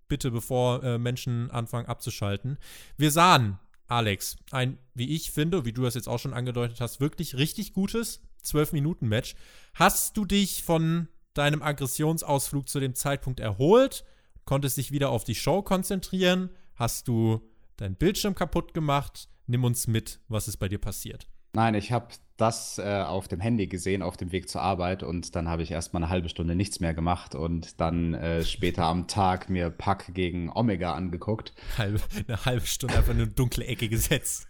[0.07, 2.57] bitte, bevor äh, Menschen anfangen abzuschalten.
[2.97, 6.99] Wir sahen, Alex, ein, wie ich finde, wie du das jetzt auch schon angedeutet hast,
[6.99, 9.35] wirklich richtig gutes 12-Minuten-Match.
[9.73, 14.05] Hast du dich von deinem Aggressionsausflug zu dem Zeitpunkt erholt?
[14.45, 16.49] Konntest dich wieder auf die Show konzentrieren?
[16.75, 17.41] Hast du
[17.77, 19.27] deinen Bildschirm kaputt gemacht?
[19.47, 21.27] Nimm uns mit, was ist bei dir passiert.
[21.53, 25.35] Nein, ich habe das äh, auf dem Handy gesehen, auf dem Weg zur Arbeit und
[25.35, 29.07] dann habe ich erstmal eine halbe Stunde nichts mehr gemacht und dann äh, später am
[29.07, 31.53] Tag mir Pack gegen Omega angeguckt.
[31.77, 34.47] Halbe, eine halbe Stunde einfach in eine dunkle Ecke gesetzt.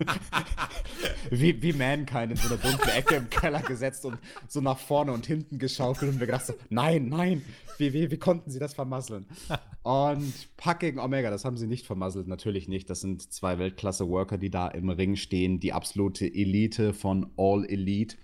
[1.30, 4.18] wie, wie Mankind in so eine dunkle Ecke im Keller gesetzt und
[4.48, 7.44] so nach vorne und hinten geschaukelt und mir gedacht so, nein, nein,
[7.78, 9.26] wie, wie, wie konnten sie das vermasseln?
[9.84, 12.90] und Pack gegen Omega, das haben sie nicht vermasselt, natürlich nicht.
[12.90, 18.18] Das sind zwei Weltklasse-Worker, die da im Ring stehen, die absolute Elite von All Elite.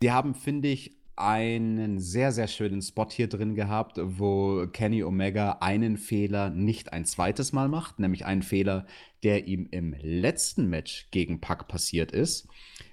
[0.00, 5.58] Sie haben, finde ich, einen sehr, sehr schönen Spot hier drin gehabt, wo Kenny Omega
[5.60, 8.86] einen Fehler nicht ein zweites Mal macht, nämlich einen Fehler,
[9.22, 12.48] der ihm im letzten Match gegen Pack passiert ist,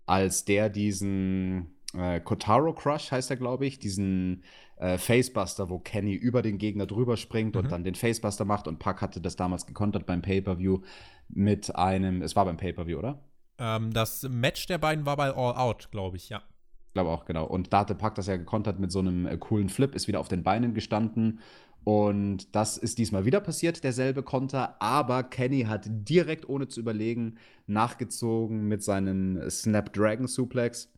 [0.06, 4.44] als der diesen äh, Kotaro Crush heißt er, glaube ich, diesen
[4.78, 7.62] äh, Facebuster, wo Kenny über den Gegner drüber springt mhm.
[7.62, 8.68] und dann den Facebuster macht.
[8.68, 10.82] Und Pack hatte das damals gekontert beim Pay-Per-View
[11.30, 13.24] mit einem, es war beim Pay-Per-View, oder?
[13.60, 16.42] Ähm, das Match der beiden war bei All Out, glaube ich, ja.
[16.88, 17.46] Ich glaube auch, genau.
[17.46, 20.20] Und da hatte Pack das ja gekontert mit so einem äh, coolen Flip, ist wieder
[20.20, 21.40] auf den Beinen gestanden.
[21.84, 24.82] Und das ist diesmal wieder passiert, derselbe Konter.
[24.82, 27.38] Aber Kenny hat direkt, ohne zu überlegen,
[27.68, 30.92] nachgezogen mit seinem Snapdragon Suplex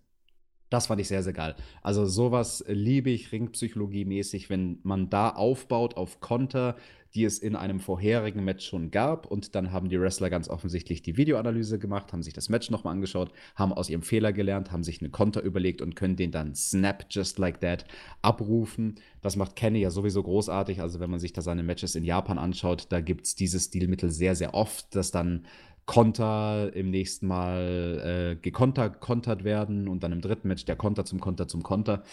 [0.71, 1.55] das fand ich sehr, sehr geil.
[1.83, 6.77] Also sowas liebe ich Ringpsychologie-mäßig, wenn man da aufbaut auf Konter,
[7.13, 9.25] die es in einem vorherigen Match schon gab.
[9.25, 12.93] Und dann haben die Wrestler ganz offensichtlich die Videoanalyse gemacht, haben sich das Match nochmal
[12.93, 16.55] angeschaut, haben aus ihrem Fehler gelernt, haben sich einen Konter überlegt und können den dann
[16.55, 17.83] snap just like that
[18.21, 18.95] abrufen.
[19.21, 20.79] Das macht Kenny ja sowieso großartig.
[20.81, 24.09] Also wenn man sich da seine Matches in Japan anschaut, da gibt es dieses Stilmittel
[24.09, 25.45] sehr, sehr oft, dass dann
[25.85, 31.19] Konter im nächsten Mal äh, gekontert werden und dann im dritten Match der Konter zum
[31.19, 32.03] Konter zum Konter.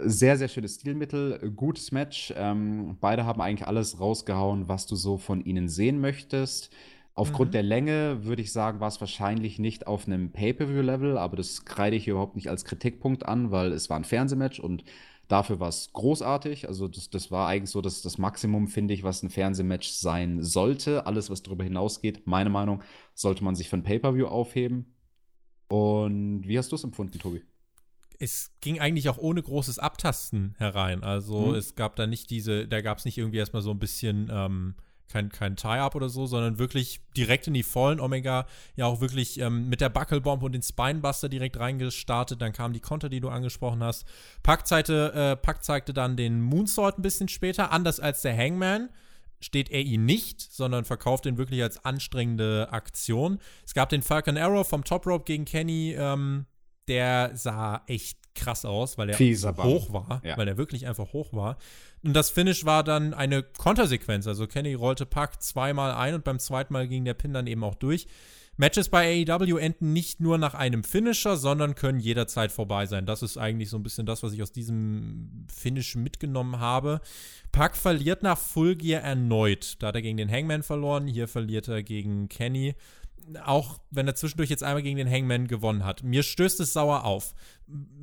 [0.00, 2.32] Sehr, sehr schönes Stilmittel, gutes Match.
[2.36, 6.70] Ähm, beide haben eigentlich alles rausgehauen, was du so von ihnen sehen möchtest.
[7.14, 7.52] Aufgrund mhm.
[7.52, 11.96] der Länge würde ich sagen, war es wahrscheinlich nicht auf einem Pay-Per-View-Level, aber das kreide
[11.96, 14.84] ich hier überhaupt nicht als Kritikpunkt an, weil es war ein Fernsehmatch und
[15.28, 16.66] Dafür war es großartig.
[16.66, 20.42] Also, das, das war eigentlich so das, das Maximum, finde ich, was ein Fernsehmatch sein
[20.42, 21.06] sollte.
[21.06, 22.82] Alles, was darüber hinausgeht, meine Meinung,
[23.14, 24.94] sollte man sich für ein Pay-Per-View aufheben.
[25.68, 27.42] Und wie hast du es empfunden, Tobi?
[28.18, 31.02] es ging eigentlich auch ohne großes Abtasten herein.
[31.04, 31.54] Also mhm.
[31.54, 34.74] es gab da nicht diese, da gab es nicht irgendwie erstmal so ein bisschen ähm,
[35.08, 38.46] kein, kein Tie-Up oder so, sondern wirklich direkt in die vollen Omega,
[38.76, 42.40] ja auch wirklich ähm, mit der Buckelbomb und den Spinebuster direkt reingestartet.
[42.40, 44.06] Dann kamen die Konter, die du angesprochen hast.
[44.42, 48.90] Pack zeigte, äh, Pack zeigte dann den Moonsault ein bisschen später, anders als der Hangman
[49.40, 53.38] steht er ihn nicht, sondern verkauft ihn wirklich als anstrengende Aktion.
[53.64, 56.46] Es gab den Falcon Arrow vom Top Rope gegen Kenny, ähm,
[56.88, 60.36] der sah echt krass aus, weil er hoch war, ja.
[60.38, 61.58] weil er wirklich einfach hoch war.
[62.02, 64.26] Und das Finish war dann eine Kontersequenz.
[64.26, 67.64] Also Kenny rollte Pack zweimal ein und beim zweiten Mal ging der Pin dann eben
[67.64, 68.06] auch durch.
[68.60, 73.06] Matches bei AEW enden nicht nur nach einem Finisher, sondern können jederzeit vorbei sein.
[73.06, 77.00] Das ist eigentlich so ein bisschen das, was ich aus diesem Finish mitgenommen habe.
[77.52, 79.76] Pack verliert nach Full Gear erneut.
[79.78, 82.74] Da hat er gegen den Hangman verloren, hier verliert er gegen Kenny.
[83.44, 86.02] Auch wenn er zwischendurch jetzt einmal gegen den Hangman gewonnen hat.
[86.02, 87.34] Mir stößt es sauer auf.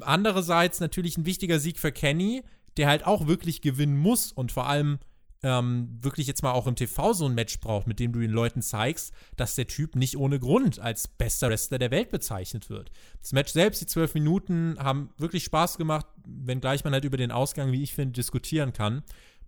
[0.02, 2.44] Andererseits natürlich ein wichtiger Sieg für Kenny
[2.78, 5.00] der halt auch wirklich gewinnen muss und vor allem
[5.44, 8.32] ähm, wirklich jetzt mal auch im TV so ein Match braucht, mit dem du den
[8.32, 12.92] Leuten zeigst, dass der Typ nicht ohne Grund als bester Wrestler der Welt bezeichnet wird.
[13.22, 17.32] Das Match selbst, die zwölf Minuten, haben wirklich Spaß gemacht, wenngleich man halt über den
[17.32, 19.04] Ausgang, wie ich finde, diskutieren kann.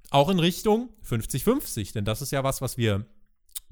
[0.10, 3.06] Auch in Richtung 50-50, denn das ist ja was, was wir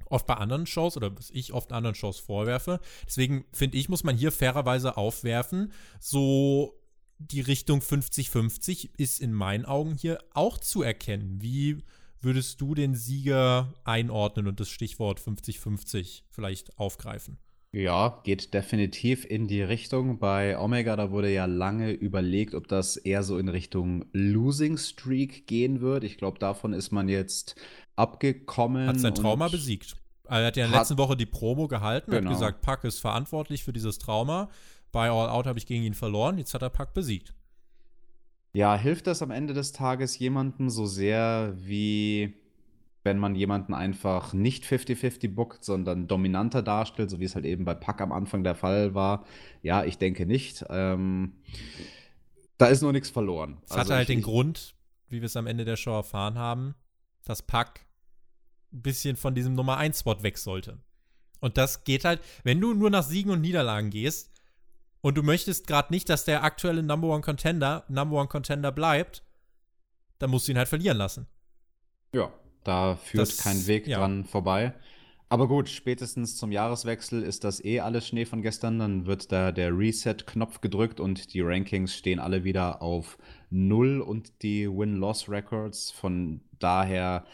[0.10, 2.80] oft bei anderen Shows oder was ich oft anderen Shows vorwerfe.
[3.06, 6.80] Deswegen finde ich, muss man hier fairerweise aufwerfen, so
[7.18, 11.42] die Richtung 50-50 ist in meinen Augen hier auch zu erkennen.
[11.42, 11.84] Wie
[12.20, 17.38] würdest du den Sieger einordnen und das Stichwort 50-50 vielleicht aufgreifen?
[17.72, 20.18] Ja, geht definitiv in die Richtung.
[20.18, 25.46] Bei Omega, da wurde ja lange überlegt, ob das eher so in Richtung Losing Streak
[25.46, 26.06] gehen wird.
[26.06, 27.58] Ich glaube, davon ist man jetzt
[27.96, 28.88] abgekommen.
[28.88, 29.96] Hat sein Trauma besiegt.
[30.28, 32.30] Er hat ja in der letzten Woche die Promo gehalten, genau.
[32.30, 34.50] hat gesagt, Pack ist verantwortlich für dieses Trauma.
[34.92, 37.36] Bei All Out habe ich gegen ihn verloren, jetzt hat er Pack besiegt.
[38.54, 42.34] Ja, hilft das am Ende des Tages jemandem so sehr wie
[43.06, 47.64] wenn man jemanden einfach nicht 50-50 bookt, sondern dominanter darstellt, so wie es halt eben
[47.64, 49.26] bei Pack am Anfang der Fall war.
[49.62, 50.66] Ja, ich denke nicht.
[50.70, 51.34] Ähm,
[52.58, 53.60] da ist noch nichts verloren.
[53.66, 54.74] Es also hatte halt den Grund,
[55.10, 56.74] wie wir es am Ende der Show erfahren haben,
[57.24, 57.85] dass Pack
[58.82, 60.80] bisschen von diesem Nummer 1 Spot weg sollte.
[61.40, 64.32] Und das geht halt, wenn du nur nach Siegen und Niederlagen gehst
[65.02, 69.24] und du möchtest gerade nicht, dass der aktuelle Number One Contender Number One Contender bleibt,
[70.20, 71.28] dann musst du ihn halt verlieren lassen.
[72.14, 72.32] Ja,
[72.64, 74.00] da führt das, kein Weg ja.
[74.00, 74.74] dran vorbei.
[75.28, 78.80] Aber gut, spätestens zum Jahreswechsel ist das eh alles Schnee von gestern.
[78.80, 83.18] Dann wird da der Reset-Knopf gedrückt und die Rankings stehen alle wieder auf
[83.50, 85.92] Null und die Win-Loss-Records.
[85.92, 87.26] Von daher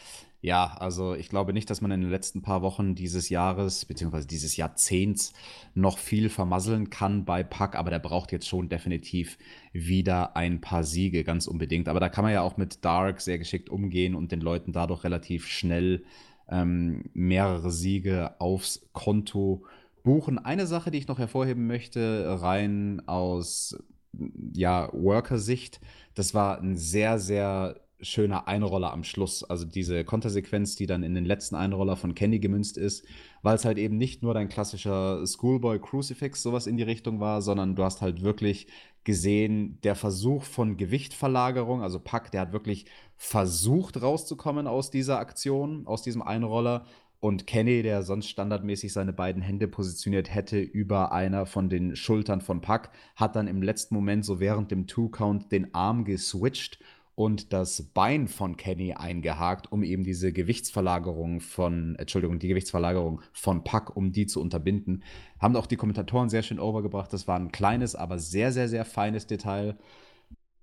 [0.41, 4.25] ja, also ich glaube nicht, dass man in den letzten paar Wochen dieses Jahres beziehungsweise
[4.25, 5.33] dieses Jahrzehnts
[5.75, 9.37] noch viel vermasseln kann bei Pack, aber der braucht jetzt schon definitiv
[9.71, 11.87] wieder ein paar Siege, ganz unbedingt.
[11.87, 15.03] Aber da kann man ja auch mit Dark sehr geschickt umgehen und den Leuten dadurch
[15.03, 16.03] relativ schnell
[16.49, 19.63] ähm, mehrere Siege aufs Konto
[20.03, 20.39] buchen.
[20.39, 23.77] Eine Sache, die ich noch hervorheben möchte, rein aus
[24.53, 25.79] ja, Worker-Sicht,
[26.15, 29.43] das war ein sehr, sehr schöner Einroller am Schluss.
[29.43, 33.05] Also diese Kontersequenz, die dann in den letzten Einroller von Kenny gemünzt ist,
[33.41, 37.41] weil es halt eben nicht nur dein klassischer Schoolboy Crucifix sowas in die Richtung war,
[37.41, 38.67] sondern du hast halt wirklich
[39.03, 42.85] gesehen, der Versuch von Gewichtverlagerung, also Pack, der hat wirklich
[43.17, 46.85] versucht rauszukommen aus dieser Aktion, aus diesem Einroller.
[47.19, 52.41] Und Kenny, der sonst standardmäßig seine beiden Hände positioniert hätte über einer von den Schultern
[52.41, 56.79] von Pack, hat dann im letzten Moment so während dem Two-Count den Arm geswitcht
[57.15, 63.63] und das Bein von Kenny eingehakt, um eben diese Gewichtsverlagerung von, Entschuldigung, die Gewichtsverlagerung von
[63.63, 65.03] Puck, um die zu unterbinden.
[65.39, 67.11] Haben auch die Kommentatoren sehr schön overgebracht.
[67.11, 69.77] Das war ein kleines, aber sehr, sehr, sehr feines Detail.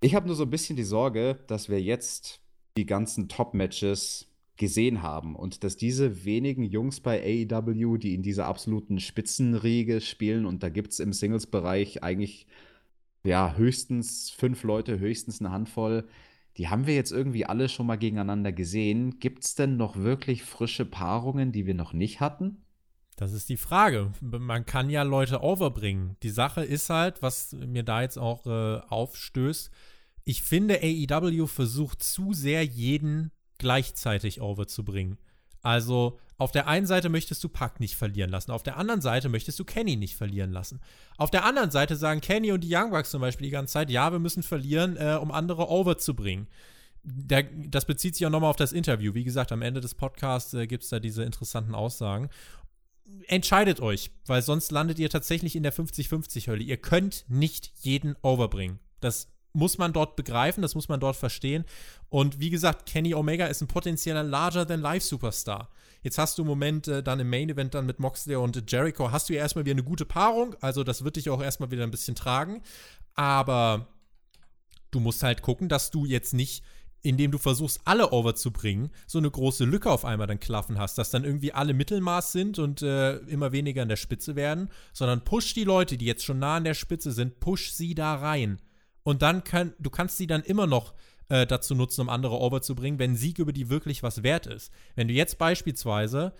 [0.00, 2.40] Ich habe nur so ein bisschen die Sorge, dass wir jetzt
[2.76, 8.46] die ganzen Top-Matches gesehen haben und dass diese wenigen Jungs bei AEW, die in dieser
[8.46, 12.46] absoluten Spitzenriege spielen, und da gibt es im Singles-Bereich eigentlich
[13.22, 16.08] ja höchstens fünf Leute, höchstens eine Handvoll,
[16.58, 19.20] die haben wir jetzt irgendwie alle schon mal gegeneinander gesehen.
[19.20, 22.64] Gibt es denn noch wirklich frische Paarungen, die wir noch nicht hatten?
[23.16, 24.12] Das ist die Frage.
[24.20, 26.16] Man kann ja Leute overbringen.
[26.22, 29.70] Die Sache ist halt, was mir da jetzt auch äh, aufstößt,
[30.24, 35.18] ich finde, AEW versucht zu sehr, jeden gleichzeitig overzubringen.
[35.62, 39.28] Also auf der einen Seite möchtest du Pack nicht verlieren lassen, auf der anderen Seite
[39.28, 40.80] möchtest du Kenny nicht verlieren lassen.
[41.16, 43.90] Auf der anderen Seite sagen Kenny und die Young Bucks zum Beispiel die ganze Zeit,
[43.90, 46.46] ja, wir müssen verlieren, äh, um andere over zu bringen.
[47.02, 49.14] Der, das bezieht sich auch nochmal auf das Interview.
[49.14, 52.28] Wie gesagt, am Ende des Podcasts äh, gibt es da diese interessanten Aussagen.
[53.26, 56.62] Entscheidet euch, weil sonst landet ihr tatsächlich in der 50-50-Hölle.
[56.62, 58.78] Ihr könnt nicht jeden overbringen.
[59.00, 61.64] Das muss man dort begreifen, das muss man dort verstehen.
[62.10, 65.70] Und wie gesagt, Kenny Omega ist ein potenzieller Larger-than-Life-Superstar.
[66.02, 69.28] Jetzt hast du im Moment äh, dann im Main-Event dann mit Moxley und Jericho, hast
[69.28, 71.90] du ja erstmal wieder eine gute Paarung, also das wird dich auch erstmal wieder ein
[71.90, 72.62] bisschen tragen.
[73.14, 73.88] Aber
[74.90, 76.62] du musst halt gucken, dass du jetzt nicht
[77.02, 80.78] indem du versuchst, alle over zu bringen, so eine große Lücke auf einmal dann klaffen
[80.78, 84.68] hast, dass dann irgendwie alle Mittelmaß sind und äh, immer weniger an der Spitze werden,
[84.92, 88.16] sondern push die Leute, die jetzt schon nah an der Spitze sind, push sie da
[88.16, 88.60] rein.
[89.04, 90.92] Und dann kann, du kannst sie dann immer noch
[91.28, 94.46] äh, dazu nutzen, um andere over zu bringen, wenn Sieg über die wirklich was wert
[94.46, 94.72] ist.
[94.94, 96.32] Wenn du jetzt beispielsweise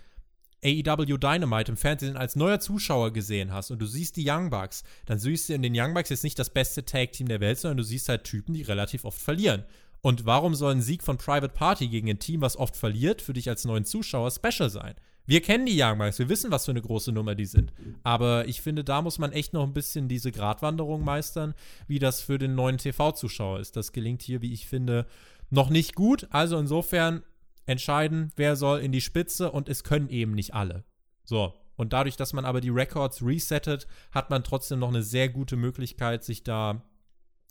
[0.64, 4.82] AEW Dynamite im Fernsehen als neuer Zuschauer gesehen hast und du siehst die Young Bucks,
[5.07, 7.76] dann siehst du in den Young Bucks jetzt nicht das beste Tag-Team der Welt, sondern
[7.76, 9.64] du siehst halt Typen, die relativ oft verlieren.
[10.01, 13.32] Und warum soll ein Sieg von Private Party gegen ein Team, was oft verliert, für
[13.32, 14.95] dich als neuen Zuschauer special sein?
[15.29, 17.74] Wir kennen die Young Bucks, wir wissen, was für eine große Nummer die sind.
[18.03, 21.53] Aber ich finde, da muss man echt noch ein bisschen diese Gratwanderung meistern,
[21.87, 23.76] wie das für den neuen TV-Zuschauer ist.
[23.76, 25.05] Das gelingt hier, wie ich finde,
[25.51, 26.26] noch nicht gut.
[26.31, 27.22] Also insofern
[27.66, 30.85] entscheiden, wer soll in die Spitze und es können eben nicht alle.
[31.24, 31.53] So.
[31.76, 35.57] Und dadurch, dass man aber die Records resettet, hat man trotzdem noch eine sehr gute
[35.57, 36.83] Möglichkeit, sich da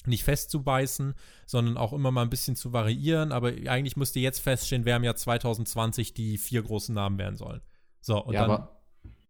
[0.06, 1.14] nicht festzubeißen,
[1.45, 3.32] sondern auch immer mal ein bisschen zu variieren.
[3.32, 7.62] Aber eigentlich müsste jetzt feststehen, wer im Jahr 2020 die vier großen Namen werden sollen.
[8.02, 8.68] So, und ja, dann.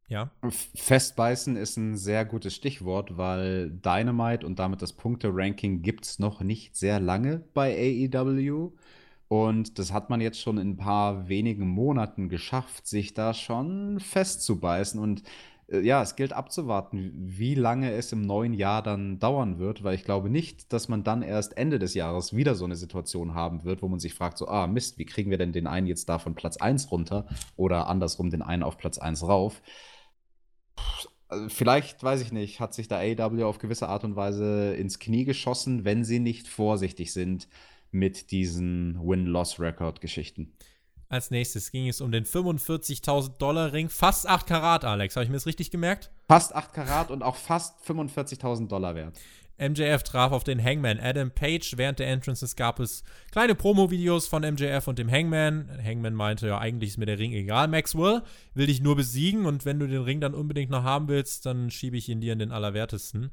[0.07, 0.31] ja.
[0.75, 6.41] Festbeißen ist ein sehr gutes Stichwort, weil Dynamite und damit das Punkte-Ranking gibt es noch
[6.41, 7.73] nicht sehr lange bei
[8.11, 8.71] AEW.
[9.29, 13.99] Und das hat man jetzt schon in ein paar wenigen Monaten geschafft, sich da schon
[13.99, 15.01] festzubeißen.
[15.01, 15.23] Und
[15.69, 20.05] ja, es gilt abzuwarten, wie lange es im neuen Jahr dann dauern wird, weil ich
[20.05, 23.81] glaube nicht, dass man dann erst Ende des Jahres wieder so eine Situation haben wird,
[23.81, 26.19] wo man sich fragt, so, ah, Mist, wie kriegen wir denn den einen jetzt da
[26.19, 29.61] von Platz 1 runter oder andersrum den einen auf Platz 1 rauf?
[31.27, 34.99] Also vielleicht, weiß ich nicht, hat sich da AW auf gewisse Art und Weise ins
[34.99, 37.49] Knie geschossen, wenn sie nicht vorsichtig sind
[37.91, 40.53] mit diesen Win-Loss-Record-Geschichten.
[41.09, 43.89] Als nächstes ging es um den 45.000 Dollar Ring.
[43.89, 45.15] Fast 8 Karat, Alex.
[45.15, 46.11] Habe ich mir das richtig gemerkt?
[46.27, 49.17] Fast 8 Karat und auch fast 45.000 Dollar wert.
[49.59, 51.77] MJF traf auf den Hangman Adam Page.
[51.77, 55.69] Während der Entrances gab es kleine Promo-Videos von MJF und dem Hangman.
[55.83, 58.21] Hangman meinte, ja, eigentlich ist mir der Ring egal, Maxwell.
[58.53, 61.71] Will dich nur besiegen und wenn du den Ring dann unbedingt noch haben willst, dann
[61.71, 63.31] schiebe ich ihn dir in den Allerwertesten.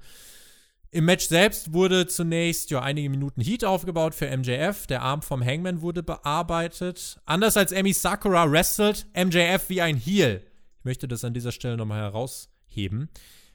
[0.95, 4.87] Im Match selbst wurde zunächst ja einige Minuten Heat aufgebaut für MJF.
[4.87, 7.21] Der Arm vom Hangman wurde bearbeitet.
[7.25, 10.41] Anders als Emi Sakura wrestelt MJF wie ein Heel.
[10.79, 13.09] Ich möchte das an dieser Stelle nochmal herausheben.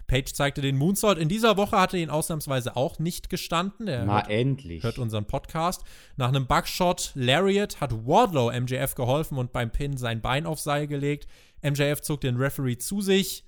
[0.05, 1.17] Page zeigte den Moonsault.
[1.17, 3.87] In dieser Woche hatte er ihn ausnahmsweise auch nicht gestanden.
[3.87, 4.83] Er Na, hört, endlich.
[4.83, 5.85] Hört unseren Podcast.
[6.17, 10.87] Nach einem Bugshot Lariat hat Wardlow MJF geholfen und beim Pin sein Bein auf Seil
[10.87, 11.25] gelegt.
[11.61, 13.45] MJF zog den Referee zu sich.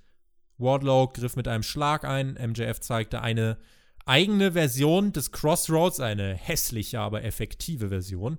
[0.60, 2.38] Wardlow griff mit einem Schlag ein.
[2.42, 3.58] MJF zeigte eine
[4.06, 8.38] eigene Version des Crossroads, eine hässliche, aber effektive Version.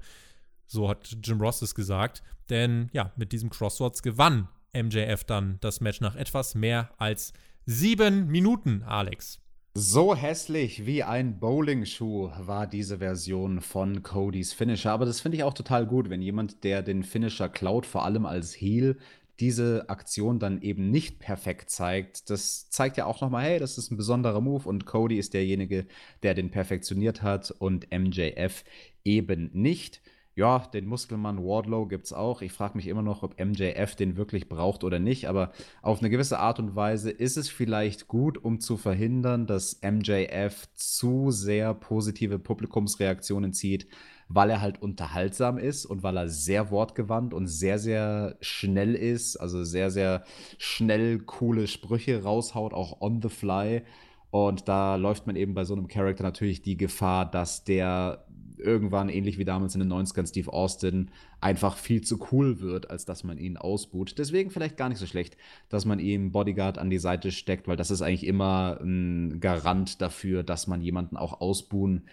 [0.67, 2.23] So hat Jim Ross es gesagt.
[2.51, 7.33] Denn ja, mit diesem Crossroads gewann MJF dann das Match nach etwas mehr als
[7.65, 9.39] Sieben Minuten, Alex.
[9.75, 14.93] So hässlich wie ein Bowling-Schuh war diese Version von Codys Finisher.
[14.93, 18.27] Aber das finde ich auch total gut, wenn jemand, der den Finisher klaut, vor allem
[18.27, 18.99] als Heel,
[19.43, 22.31] diese Aktion dann eben nicht perfekt zeigt.
[22.31, 25.87] Das zeigt ja auch nochmal, hey, das ist ein besonderer Move und Cody ist derjenige,
[26.23, 28.63] der den perfektioniert hat und MJF
[29.03, 30.01] eben nicht.
[30.37, 32.41] Ja, den Muskelmann Wardlow gibt es auch.
[32.41, 35.29] Ich frage mich immer noch, ob MJF den wirklich braucht oder nicht.
[35.29, 35.51] Aber
[35.83, 40.69] auf eine gewisse Art und Weise ist es vielleicht gut, um zu verhindern, dass MJF
[40.75, 43.89] zu sehr positive Publikumsreaktionen zieht,
[44.35, 49.37] weil er halt unterhaltsam ist und weil er sehr wortgewandt und sehr, sehr schnell ist.
[49.37, 50.25] Also sehr, sehr
[50.59, 53.83] schnell coole Sprüche raushaut, auch on the fly.
[54.31, 58.25] Und da läuft man eben bei so einem Charakter natürlich die Gefahr, dass der
[58.57, 61.11] irgendwann, ähnlich wie damals in den 90ern Steve Austin,
[61.41, 64.19] einfach viel zu cool wird, als dass man ihn ausbuht.
[64.19, 65.37] Deswegen vielleicht gar nicht so schlecht,
[65.69, 70.01] dass man ihm Bodyguard an die Seite steckt, weil das ist eigentlich immer ein Garant
[70.01, 72.05] dafür, dass man jemanden auch ausbuhen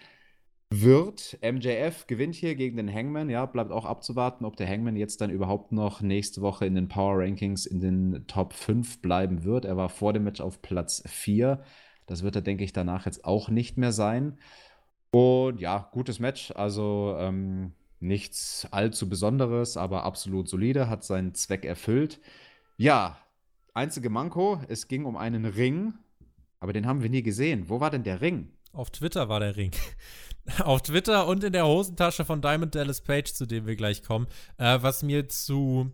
[0.70, 1.38] wird.
[1.42, 3.28] MJF gewinnt hier gegen den Hangman.
[3.28, 6.88] Ja, bleibt auch abzuwarten, ob der Hangman jetzt dann überhaupt noch nächste Woche in den
[6.88, 9.64] Power Rankings in den Top 5 bleiben wird.
[9.64, 11.62] Er war vor dem Match auf Platz 4.
[12.06, 14.38] Das wird er, denke ich, danach jetzt auch nicht mehr sein.
[15.10, 16.52] Und ja, gutes Match.
[16.52, 22.20] Also ähm, nichts allzu Besonderes, aber absolut solide, hat seinen Zweck erfüllt.
[22.76, 23.18] Ja,
[23.74, 25.94] einzige Manko, es ging um einen Ring,
[26.60, 27.68] aber den haben wir nie gesehen.
[27.68, 28.52] Wo war denn der Ring?
[28.72, 29.72] Auf Twitter war der Ring.
[30.60, 34.26] Auf Twitter und in der Hosentasche von Diamond Dallas Page, zu dem wir gleich kommen.
[34.58, 35.92] Äh, was mir zu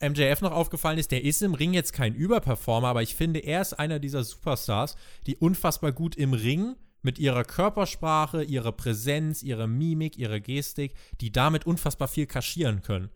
[0.00, 3.62] MJF noch aufgefallen ist, der ist im Ring jetzt kein Überperformer, aber ich finde, er
[3.62, 4.96] ist einer dieser Superstars,
[5.26, 11.32] die unfassbar gut im Ring mit ihrer Körpersprache, ihrer Präsenz, ihrer Mimik, ihrer Gestik, die
[11.32, 13.10] damit unfassbar viel kaschieren können.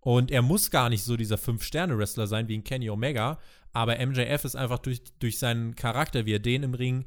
[0.00, 3.38] Und er muss gar nicht so dieser Fünf-Sterne-Wrestler sein wie ein Kenny Omega,
[3.72, 7.04] aber MJF ist einfach durch, durch seinen Charakter, wie er den im Ring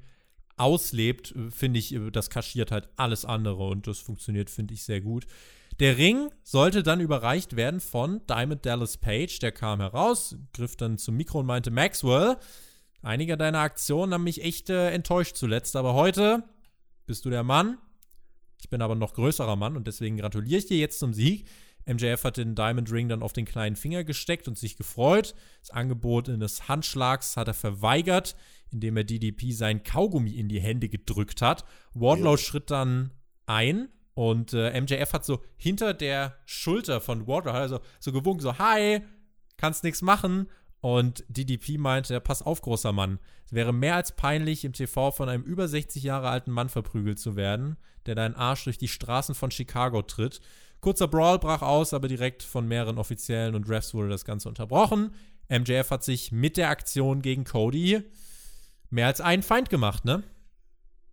[0.58, 5.26] auslebt, finde ich, das kaschiert halt alles andere und das funktioniert, finde ich, sehr gut.
[5.80, 10.98] Der Ring sollte dann überreicht werden von Diamond Dallas Page, der kam heraus, griff dann
[10.98, 12.38] zum Mikro und meinte, Maxwell,
[13.04, 16.44] Einige deiner Aktionen haben mich echt äh, enttäuscht zuletzt, aber heute
[17.08, 17.80] bist du der Mann.
[18.60, 21.48] Ich bin aber noch größerer Mann und deswegen gratuliere ich dir jetzt zum Sieg.
[21.88, 25.34] MJF hat den Diamond Ring dann auf den kleinen Finger gesteckt und sich gefreut.
[25.62, 28.36] Das Angebot eines Handschlags hat er verweigert,
[28.72, 31.66] indem er DDP sein Kaugummi in die Hände gedrückt hat.
[31.94, 32.38] Wardlow ja.
[32.38, 33.12] schritt dann
[33.46, 38.58] ein und äh, MJF hat so hinter der Schulter von Wardlow also so gewunken, so
[38.58, 39.02] Hi,
[39.58, 40.48] kannst nichts machen.
[40.82, 43.20] Und DDP meinte, pass auf, großer Mann.
[43.46, 47.20] Es wäre mehr als peinlich, im TV von einem über 60 Jahre alten Mann verprügelt
[47.20, 50.42] zu werden, der deinen Arsch durch die Straßen von Chicago tritt.
[50.80, 55.14] Kurzer Brawl brach aus, aber direkt von mehreren Offiziellen und Refs wurde das Ganze unterbrochen.
[55.50, 58.04] MJF hat sich mit der Aktion gegen Cody
[58.92, 60.24] mehr als einen Feind gemacht, ne?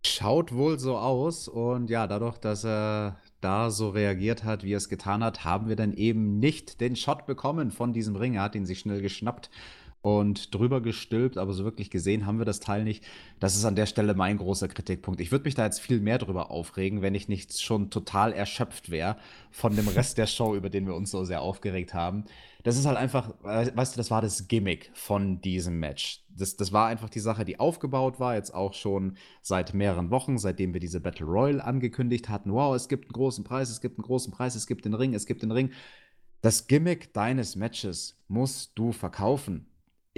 [0.05, 1.47] Schaut wohl so aus.
[1.47, 5.67] Und ja, dadurch, dass er da so reagiert hat, wie er es getan hat, haben
[5.67, 8.35] wir dann eben nicht den Shot bekommen von diesem Ring.
[8.35, 9.49] Er hat ihn sich schnell geschnappt
[10.01, 13.03] und drüber gestülpt, aber so wirklich gesehen haben wir das Teil nicht.
[13.39, 15.19] Das ist an der Stelle mein großer Kritikpunkt.
[15.19, 18.89] Ich würde mich da jetzt viel mehr drüber aufregen, wenn ich nicht schon total erschöpft
[18.89, 19.17] wäre
[19.51, 22.25] von dem Rest der Show, über den wir uns so sehr aufgeregt haben
[22.63, 26.25] das ist halt einfach, weißt du, das war das Gimmick von diesem Match.
[26.29, 30.37] Das, das war einfach die Sache, die aufgebaut war, jetzt auch schon seit mehreren Wochen,
[30.37, 32.51] seitdem wir diese Battle Royale angekündigt hatten.
[32.51, 35.13] Wow, es gibt einen großen Preis, es gibt einen großen Preis, es gibt den Ring,
[35.13, 35.71] es gibt den Ring.
[36.41, 39.65] Das Gimmick deines Matches musst du verkaufen.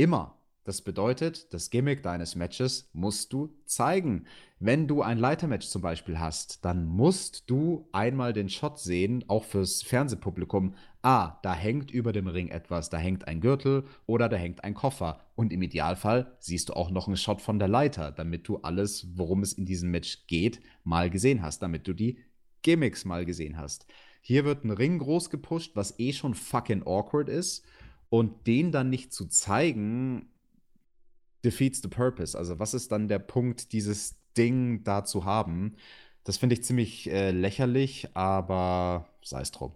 [0.02, 0.36] Immer.
[0.64, 4.26] Das bedeutet, das Gimmick deines Matches musst du zeigen.
[4.58, 9.44] Wenn du ein Leitermatch zum Beispiel hast, dann musst du einmal den Shot sehen, auch
[9.44, 10.74] fürs Fernsehpublikum.
[11.04, 14.74] Ah, da hängt über dem Ring etwas, da hängt ein Gürtel oder da hängt ein
[14.74, 15.22] Koffer.
[15.36, 19.06] Und im Idealfall siehst du auch noch einen Shot von der Leiter, damit du alles,
[19.16, 22.18] worum es in diesem Match geht, mal gesehen hast, damit du die
[22.64, 23.86] Gimmicks mal gesehen hast.
[24.20, 27.64] Hier wird ein Ring groß gepusht, was eh schon fucking awkward ist.
[28.12, 30.28] Und den dann nicht zu zeigen,
[31.46, 32.38] defeats the purpose.
[32.38, 35.78] Also, was ist dann der Punkt, dieses Ding da zu haben?
[36.26, 39.74] Das finde ich ziemlich äh, lächerlich, aber sei es drum.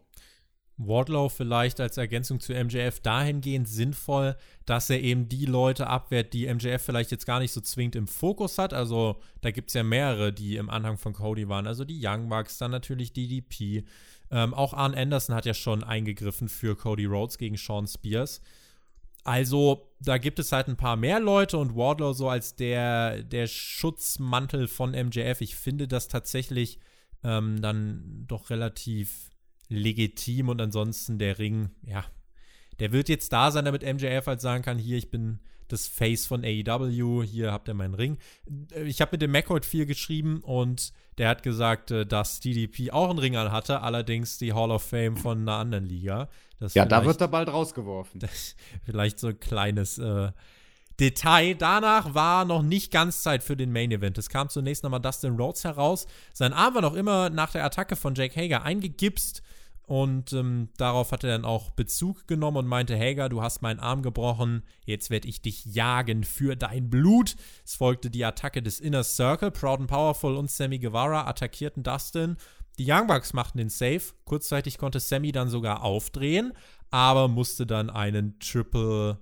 [0.77, 6.53] Wardlow vielleicht als Ergänzung zu MJF dahingehend sinnvoll, dass er eben die Leute abwehrt, die
[6.53, 8.73] MJF vielleicht jetzt gar nicht so zwingend im Fokus hat.
[8.73, 11.65] Also da gibt es ja mehrere, die im Anhang von Cody waren.
[11.65, 13.85] Also die Young Bucks, dann natürlich DDP.
[14.31, 18.41] Ähm, auch Arn Anderson hat ja schon eingegriffen für Cody Rhodes gegen Sean Spears.
[19.23, 23.47] Also, da gibt es halt ein paar mehr Leute und Wardlow so als der, der
[23.47, 25.41] Schutzmantel von MJF.
[25.41, 26.79] Ich finde das tatsächlich
[27.23, 29.31] ähm, dann doch relativ
[29.67, 32.05] legitim und ansonsten der Ring, ja,
[32.79, 36.27] der wird jetzt da sein, damit MJF halt sagen kann, hier, ich bin das Face
[36.27, 38.17] von AEW, hier habt ihr meinen Ring.
[38.85, 43.09] Ich habe mit dem McCoy viel geschrieben und der hat gesagt, äh, dass DDP auch
[43.09, 46.29] einen Ring an hatte, allerdings die Hall of Fame von einer anderen Liga.
[46.73, 48.21] ja, da wird er bald rausgeworfen.
[48.85, 50.31] vielleicht so ein kleines äh,
[50.99, 51.55] Detail.
[51.55, 54.17] Danach war noch nicht ganz Zeit für den Main Event.
[54.17, 56.07] Es kam zunächst nochmal Dustin Rhodes heraus.
[56.33, 59.41] Sein Arm war noch immer nach der Attacke von Jake Hager eingegipst.
[59.87, 63.79] Und ähm, darauf hat er dann auch Bezug genommen und meinte, Hager, du hast meinen
[63.79, 67.35] Arm gebrochen, jetzt werde ich dich jagen für dein Blut.
[67.63, 69.51] Es folgte die Attacke des Inner Circle.
[69.51, 72.37] Proud and Powerful und Sammy Guevara attackierten Dustin.
[72.79, 74.01] Die Young Bucks machten den Safe.
[74.25, 76.53] Kurzzeitig konnte Sammy dann sogar aufdrehen,
[76.89, 79.19] aber musste dann einen Triple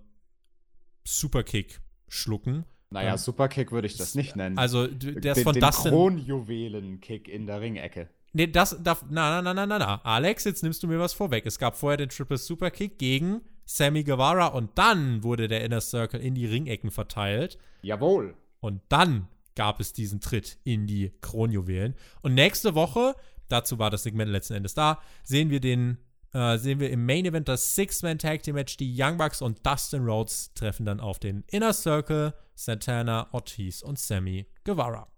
[1.04, 2.66] Superkick schlucken.
[2.90, 4.58] Naja, ähm, Superkick würde ich das nicht nennen.
[4.58, 5.92] Also, der ist von den Dustin.
[5.92, 8.08] Kronjuwelen-Kick in der Ringecke.
[8.34, 9.06] Nee, das darf.
[9.10, 11.46] Na, na, na, na, na, Alex, jetzt nimmst du mir was vorweg.
[11.46, 16.20] Es gab vorher den Triple Superkick gegen Sammy Guevara und dann wurde der Inner Circle
[16.20, 17.60] in die Ringecken verteilt.
[17.84, 18.36] Jawohl.
[18.60, 21.96] Und dann gab es diesen Tritt in die Kronjuwelen.
[22.22, 23.16] Und nächste Woche,
[23.50, 26.00] dazu war das Segment letzten Endes da, sehen wir den,
[26.34, 28.78] äh, sehen wir im Main Event das Six-Man Tag Team Match.
[28.78, 34.00] Die Young Bucks und Dustin Rhodes treffen dann auf den Inner Circle, Santana, Ortiz und
[34.00, 35.13] Sammy Guevara.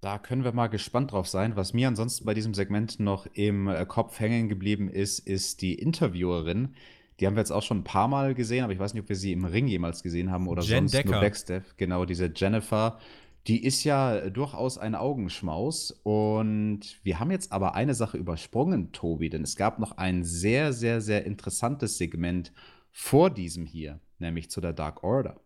[0.00, 1.56] Da können wir mal gespannt drauf sein.
[1.56, 5.74] Was mir ansonsten bei diesem Segment noch im äh, Kopf hängen geblieben ist, ist die
[5.74, 6.74] Interviewerin.
[7.18, 9.08] Die haben wir jetzt auch schon ein paar Mal gesehen, aber ich weiß nicht, ob
[9.10, 11.10] wir sie im Ring jemals gesehen haben oder Jen sonst Decker.
[11.10, 11.76] nur Backstep.
[11.76, 12.98] Genau, diese Jennifer.
[13.46, 15.90] Die ist ja durchaus ein Augenschmaus.
[16.02, 20.72] Und wir haben jetzt aber eine Sache übersprungen, Tobi, denn es gab noch ein sehr,
[20.72, 22.52] sehr, sehr interessantes Segment
[22.90, 25.38] vor diesem hier, nämlich zu der Dark Order.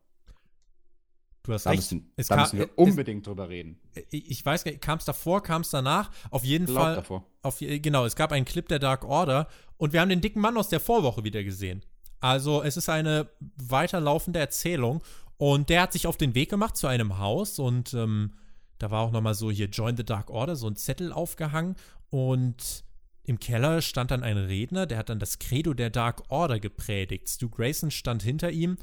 [1.45, 1.81] Du hast Da recht.
[1.83, 3.79] müssen, es da kam, müssen wir es- unbedingt drüber reden.
[4.11, 6.11] Ich weiß gar nicht, kam es davor, kam es danach?
[6.31, 6.95] Auf jeden Glaub Fall.
[6.97, 7.27] davor.
[7.43, 10.57] Auf, genau, es gab einen Clip der Dark Order und wir haben den dicken Mann
[10.57, 11.85] aus der Vorwoche wieder gesehen.
[12.21, 15.03] Also es ist eine weiterlaufende Erzählung
[15.37, 18.33] und der hat sich auf den Weg gemacht zu einem Haus und ähm,
[18.79, 21.77] da war auch noch mal so hier Join the Dark Order, so ein Zettel aufgehangen
[22.09, 22.85] und
[23.25, 27.29] im Keller stand dann ein Redner, der hat dann das Credo der Dark Order gepredigt.
[27.29, 28.79] Stu Grayson stand hinter ihm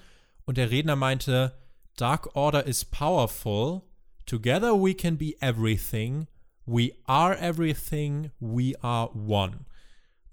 [0.46, 1.54] und der Redner meinte,
[1.98, 3.84] Dark Order is powerful.
[4.26, 6.28] Together we can be everything.
[6.66, 8.32] We are everything.
[8.40, 9.66] We are one.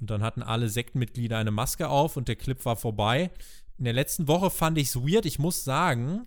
[0.00, 3.30] Und dann hatten alle Sektenmitglieder eine Maske auf und der Clip war vorbei.
[3.76, 5.26] In der letzten Woche fand ich es weird.
[5.26, 6.26] Ich muss sagen,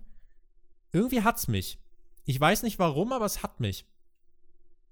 [0.91, 1.79] irgendwie hat's mich.
[2.25, 3.85] Ich weiß nicht warum, aber es hat mich.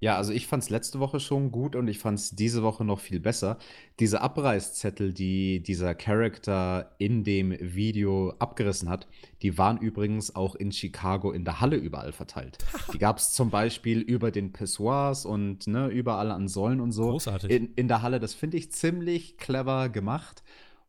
[0.01, 2.85] Ja, also ich fand es letzte Woche schon gut und ich fand es diese Woche
[2.85, 3.57] noch viel besser.
[3.99, 9.07] Diese Abreißzettel, die dieser Charakter in dem Video abgerissen hat,
[9.41, 12.57] die waren übrigens auch in Chicago in der Halle überall verteilt.
[12.93, 17.11] Die gab es zum Beispiel über den Pissoirs und ne, überall an Säulen und so.
[17.11, 17.51] Großartig.
[17.51, 20.43] In, in der Halle, das finde ich ziemlich clever gemacht.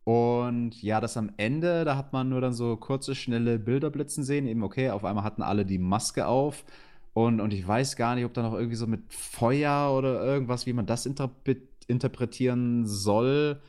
[0.04, 4.22] Und ja, das am Ende, da hat man nur dann so kurze, schnelle Bilder blitzen
[4.22, 4.46] sehen.
[4.46, 6.64] Eben, okay, auf einmal hatten alle die Maske auf.
[7.12, 10.66] Und, und ich weiß gar nicht, ob da noch irgendwie so mit Feuer oder irgendwas,
[10.66, 11.56] wie man das interpre
[11.86, 13.60] interpretieren soll.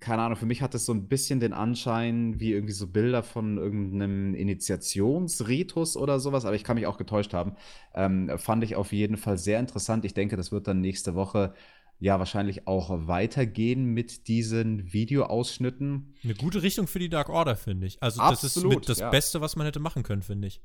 [0.00, 3.22] Keine Ahnung, für mich hat es so ein bisschen den Anschein wie irgendwie so Bilder
[3.22, 7.56] von irgendeinem Initiationsritus oder sowas, aber ich kann mich auch getäuscht haben.
[7.94, 10.04] Ähm, fand ich auf jeden Fall sehr interessant.
[10.04, 11.54] Ich denke, das wird dann nächste Woche
[12.00, 16.14] ja wahrscheinlich auch weitergehen mit diesen Videoausschnitten.
[16.24, 18.02] Eine gute Richtung für die Dark Order, finde ich.
[18.02, 19.10] Also, das ist Absolut, mit das ja.
[19.10, 20.60] Beste, was man hätte machen können, finde ich.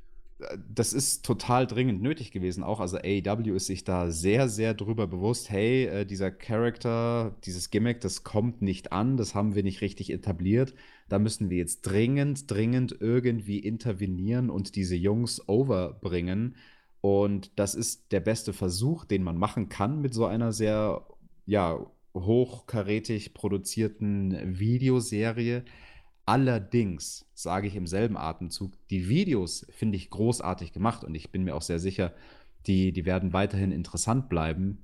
[0.70, 2.82] Das ist total dringend nötig gewesen auch.
[2.82, 8.02] Also AEW ist sich da sehr, sehr drüber bewusst, hey, äh, dieser Charakter, dieses Gimmick,
[8.02, 10.74] das kommt nicht an, das haben wir nicht richtig etabliert.
[11.08, 16.56] Da müssen wir jetzt dringend, dringend irgendwie intervenieren und diese Jungs overbringen.
[17.00, 21.06] Und das ist der beste Versuch, den man machen kann mit so einer sehr,
[21.46, 21.80] ja,
[22.14, 25.64] hochkarätig produzierten Videoserie.
[26.26, 31.44] Allerdings sage ich im selben Atemzug, die Videos finde ich großartig gemacht und ich bin
[31.44, 32.14] mir auch sehr sicher,
[32.66, 34.84] die, die werden weiterhin interessant bleiben.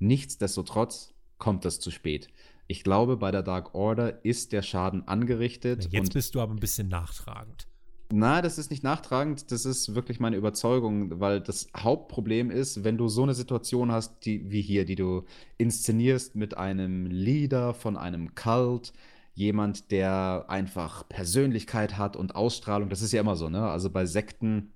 [0.00, 2.28] Nichtsdestotrotz kommt das zu spät.
[2.66, 5.84] Ich glaube, bei der Dark Order ist der Schaden angerichtet.
[5.84, 7.66] Ja, jetzt bist du aber ein bisschen nachtragend.
[8.12, 12.98] Na, das ist nicht nachtragend, das ist wirklich meine Überzeugung, weil das Hauptproblem ist, wenn
[12.98, 15.24] du so eine Situation hast, die, wie hier, die du
[15.58, 18.92] inszenierst mit einem Leader von einem Cult,
[19.34, 22.88] jemand, der einfach Persönlichkeit hat und Ausstrahlung.
[22.88, 23.68] Das ist ja immer so, ne?
[23.68, 24.72] Also bei Sekten,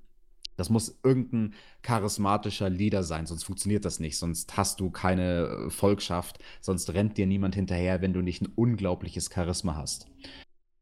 [0.56, 4.16] das muss irgendein charismatischer Leader sein, sonst funktioniert das nicht.
[4.16, 9.30] Sonst hast du keine Volkschaft, sonst rennt dir niemand hinterher, wenn du nicht ein unglaubliches
[9.32, 10.06] Charisma hast.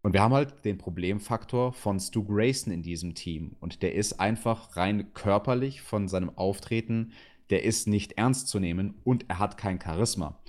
[0.02, 3.54] Und wir haben halt den Problemfaktor von Stu Grayson in diesem Team.
[3.60, 7.12] Und der ist einfach rein körperlich von seinem Auftreten,
[7.50, 10.41] der ist nicht ernst zu nehmen und er hat kein Charisma.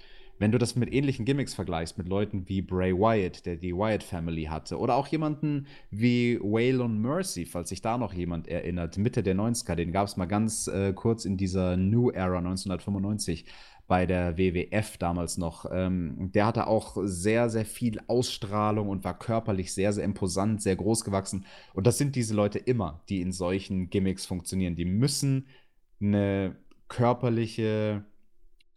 [0.43, 4.03] Wenn du das mit ähnlichen Gimmicks vergleichst, mit Leuten wie Bray Wyatt, der die Wyatt
[4.03, 9.23] Family hatte, oder auch jemanden wie Waylon Mercy, falls sich da noch jemand erinnert, Mitte
[9.23, 13.45] der 90er, den gab es mal ganz äh, kurz in dieser New Era 1995
[13.87, 15.65] bei der WWF damals noch.
[15.71, 20.75] Ähm, der hatte auch sehr, sehr viel Ausstrahlung und war körperlich sehr, sehr imposant, sehr
[20.75, 21.45] groß gewachsen.
[21.73, 24.75] Und das sind diese Leute immer, die in solchen Gimmicks funktionieren.
[24.75, 25.47] Die müssen
[26.01, 26.57] eine
[26.89, 28.03] körperliche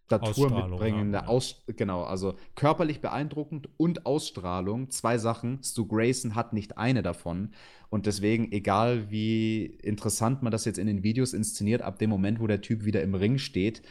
[0.06, 1.12] Statur mitbringen.
[1.12, 1.26] Ja.
[1.26, 4.90] Aus, genau, also körperlich beeindruckend und Ausstrahlung.
[4.90, 5.62] Zwei Sachen.
[5.62, 7.50] Stu Grayson hat nicht eine davon.
[7.90, 12.40] Und deswegen, egal wie interessant man das jetzt in den Videos inszeniert, ab dem Moment,
[12.40, 13.82] wo der Typ wieder im Ring steht,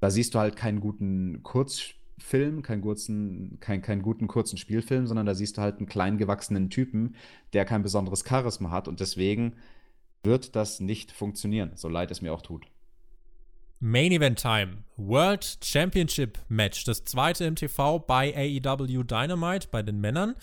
[0.00, 5.26] da siehst du halt keinen guten Kurzfilm, keinen, kurzen, kein, keinen guten kurzen Spielfilm, sondern
[5.26, 7.14] da siehst du halt einen klein gewachsenen Typen,
[7.52, 8.88] der kein besonderes Charisma hat.
[8.88, 9.54] Und deswegen
[10.22, 12.71] wird das nicht funktionieren, so leid es mir auch tut.
[13.84, 14.84] Main Event Time.
[14.96, 16.84] World Championship Match.
[16.84, 20.36] Das zweite im TV bei AEW Dynamite bei den Männern.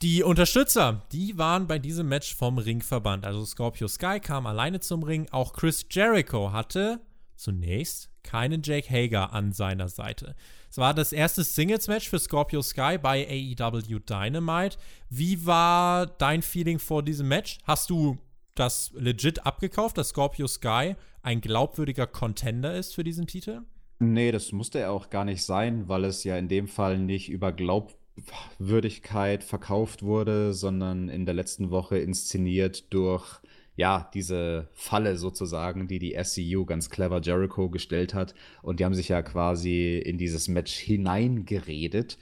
[0.00, 3.26] Die Unterstützer, die waren bei diesem Match vom Ringverband.
[3.26, 5.28] Also Scorpio Sky kam alleine zum Ring.
[5.32, 7.00] Auch Chris Jericho hatte
[7.34, 10.34] zunächst keinen Jake Hager an seiner Seite.
[10.70, 14.78] Es war das erste Singles-Match für Scorpio Sky bei AEW Dynamite.
[15.10, 17.58] Wie war dein Feeling vor diesem Match?
[17.64, 18.16] Hast du
[18.58, 23.62] das legit abgekauft, dass Scorpio Sky ein glaubwürdiger Contender ist für diesen Titel?
[23.98, 27.30] Nee, das musste er auch gar nicht sein, weil es ja in dem Fall nicht
[27.30, 33.40] über Glaubwürdigkeit verkauft wurde, sondern in der letzten Woche inszeniert durch
[33.76, 38.34] ja, diese Falle sozusagen, die die SCU ganz clever Jericho gestellt hat.
[38.62, 42.16] Und die haben sich ja quasi in dieses Match hineingeredet.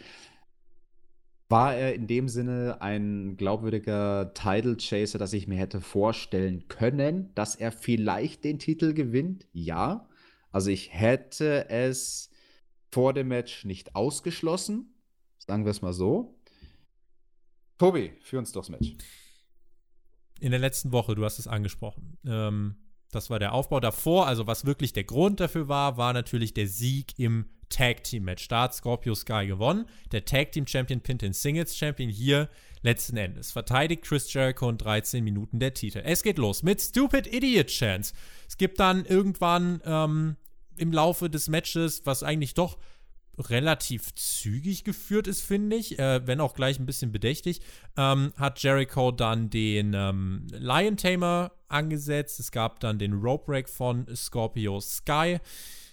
[1.55, 7.33] War er in dem Sinne ein glaubwürdiger Title Chaser, dass ich mir hätte vorstellen können,
[7.37, 9.47] dass er vielleicht den Titel gewinnt?
[9.53, 10.09] Ja.
[10.51, 12.29] Also ich hätte es
[12.91, 14.97] vor dem Match nicht ausgeschlossen.
[15.39, 16.41] Sagen wir es mal so.
[17.79, 18.97] Tobi, führ uns durchs Match.
[20.41, 22.19] In der letzten Woche, du hast es angesprochen.
[22.27, 22.75] Ähm,
[23.13, 24.27] das war der Aufbau davor.
[24.27, 28.49] Also, was wirklich der Grund dafür war, war natürlich der Sieg im Tag Team Match.
[28.49, 29.87] Da hat Scorpio Sky gewonnen.
[30.13, 32.49] Der Tag Team Champion pinnt den Singles Champion hier
[32.83, 33.53] letzten Endes.
[33.53, 36.03] Verteidigt Chris Jericho in 13 Minuten der Titel.
[36.05, 38.15] Es geht los mit Stupid Idiot Chance.
[38.49, 40.37] Es gibt dann irgendwann ähm,
[40.77, 42.79] im Laufe des Matches, was eigentlich doch
[43.39, 47.61] relativ zügig geführt ist, finde ich, äh, wenn auch gleich ein bisschen bedächtig,
[47.97, 52.39] ähm, hat Jericho dann den ähm, Lion Tamer angesetzt.
[52.39, 55.39] Es gab dann den Rope Break von Scorpio Sky.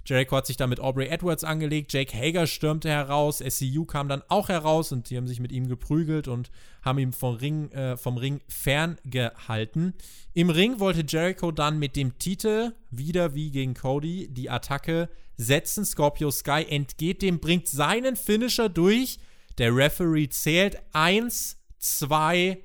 [0.06, 4.24] Jericho hat sich dann mit Aubrey Edwards angelegt, Jake Hager stürmte heraus, SCU kam dann
[4.30, 6.52] auch heraus und die haben sich mit ihm geprügelt und
[6.82, 9.94] haben ihn vom Ring, äh, vom Ring ferngehalten.
[10.34, 15.86] Im Ring wollte Jericho dann mit dem Titel, wieder wie gegen Cody, die Attacke setzen.
[15.86, 19.20] Scorpio Sky entgeht dem, bringt seinen Finisher durch.
[19.58, 22.64] Der Referee zählt 1, 2,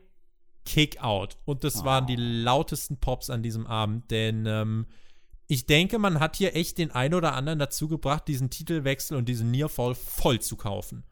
[0.64, 1.38] Kickout.
[1.44, 1.84] Und das oh.
[1.84, 4.86] waren die lautesten Pops an diesem Abend, denn ähm,
[5.48, 9.28] ich denke, man hat hier echt den einen oder anderen dazu gebracht, diesen Titelwechsel und
[9.28, 11.04] diesen Nearfall voll zu kaufen.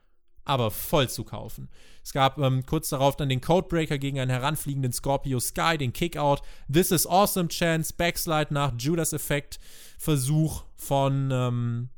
[0.45, 1.71] Aber voll zu kaufen.
[2.03, 6.43] Es gab ähm, kurz darauf dann den Codebreaker gegen einen heranfliegenden Scorpio Sky, den Kickout,
[6.71, 9.59] This is Awesome Chance, Backslide nach Judas Effect,
[9.97, 11.89] Versuch von ähm,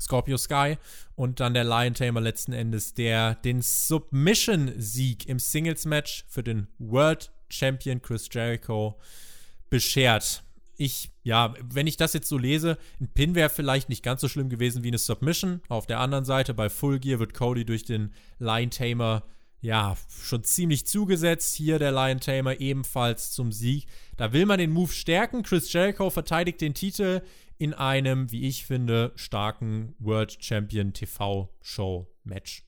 [0.00, 0.76] Scorpio Sky
[1.16, 7.32] und dann der Lion Tamer letzten Endes, der den Submission-Sieg im Singles-Match für den World
[7.48, 9.00] Champion Chris Jericho
[9.68, 10.44] beschert.
[10.80, 14.28] Ich, ja, wenn ich das jetzt so lese, ein Pin wäre vielleicht nicht ganz so
[14.28, 15.60] schlimm gewesen wie eine Submission.
[15.68, 19.22] Auf der anderen Seite, bei Full Gear wird Cody durch den Lion Tamer
[19.60, 21.54] ja, schon ziemlich zugesetzt.
[21.54, 23.88] Hier der Lion Tamer ebenfalls zum Sieg.
[24.16, 25.42] Da will man den Move stärken.
[25.42, 27.20] Chris Jericho verteidigt den Titel
[27.58, 32.64] in einem, wie ich finde, starken World Champion TV Show Match.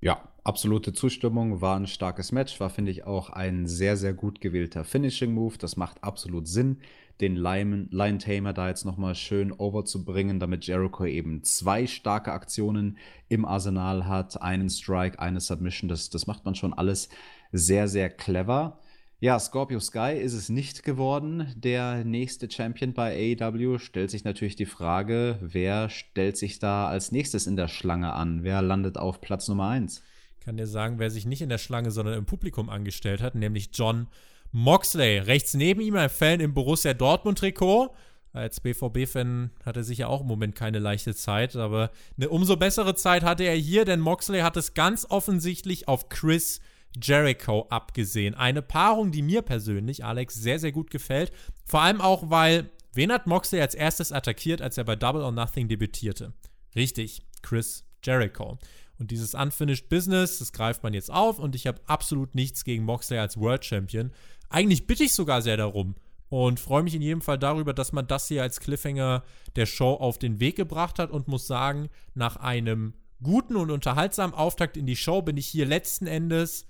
[0.00, 4.40] Ja, absolute Zustimmung, war ein starkes Match, war, finde ich, auch ein sehr, sehr gut
[4.40, 5.58] gewählter Finishing-Move.
[5.58, 6.78] Das macht absolut Sinn,
[7.20, 12.98] den Lion, Tamer da jetzt nochmal schön overzubringen, damit Jericho eben zwei starke Aktionen
[13.28, 15.88] im Arsenal hat, einen Strike, eine Submission.
[15.88, 17.08] Das, das macht man schon alles
[17.52, 18.78] sehr, sehr clever.
[19.20, 21.46] Ja, Scorpio Sky ist es nicht geworden.
[21.56, 27.12] Der nächste Champion bei AEW stellt sich natürlich die Frage, wer stellt sich da als
[27.12, 28.42] nächstes in der Schlange an?
[28.42, 30.02] Wer landet auf Platz Nummer 1?
[30.40, 33.36] Ich kann dir sagen, wer sich nicht in der Schlange, sondern im Publikum angestellt hat,
[33.36, 34.08] nämlich John
[34.52, 35.18] Moxley.
[35.18, 37.94] Rechts neben ihm ein Fan im Borussia Dortmund-Trikot.
[38.34, 42.94] Als BVB-Fan hat er sicher auch im Moment keine leichte Zeit, aber eine umso bessere
[42.94, 46.60] Zeit hatte er hier, denn Moxley hat es ganz offensichtlich auf Chris
[47.00, 48.34] Jericho abgesehen.
[48.34, 51.30] Eine Paarung, die mir persönlich, Alex, sehr, sehr gut gefällt.
[51.66, 55.32] Vor allem auch, weil, wen hat Moxley als erstes attackiert, als er bei Double or
[55.32, 56.32] Nothing debütierte?
[56.74, 58.58] Richtig, Chris Jericho.
[58.98, 62.84] Und dieses Unfinished Business, das greift man jetzt auf und ich habe absolut nichts gegen
[62.84, 64.12] Moxley als World Champion.
[64.52, 65.94] Eigentlich bitte ich sogar sehr darum
[66.28, 69.22] und freue mich in jedem Fall darüber, dass man das hier als Cliffhanger
[69.56, 72.92] der Show auf den Weg gebracht hat und muss sagen, nach einem
[73.22, 76.66] guten und unterhaltsamen Auftakt in die Show bin ich hier letzten Endes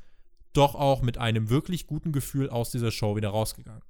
[0.52, 3.82] doch auch mit einem wirklich guten Gefühl aus dieser Show wieder rausgegangen.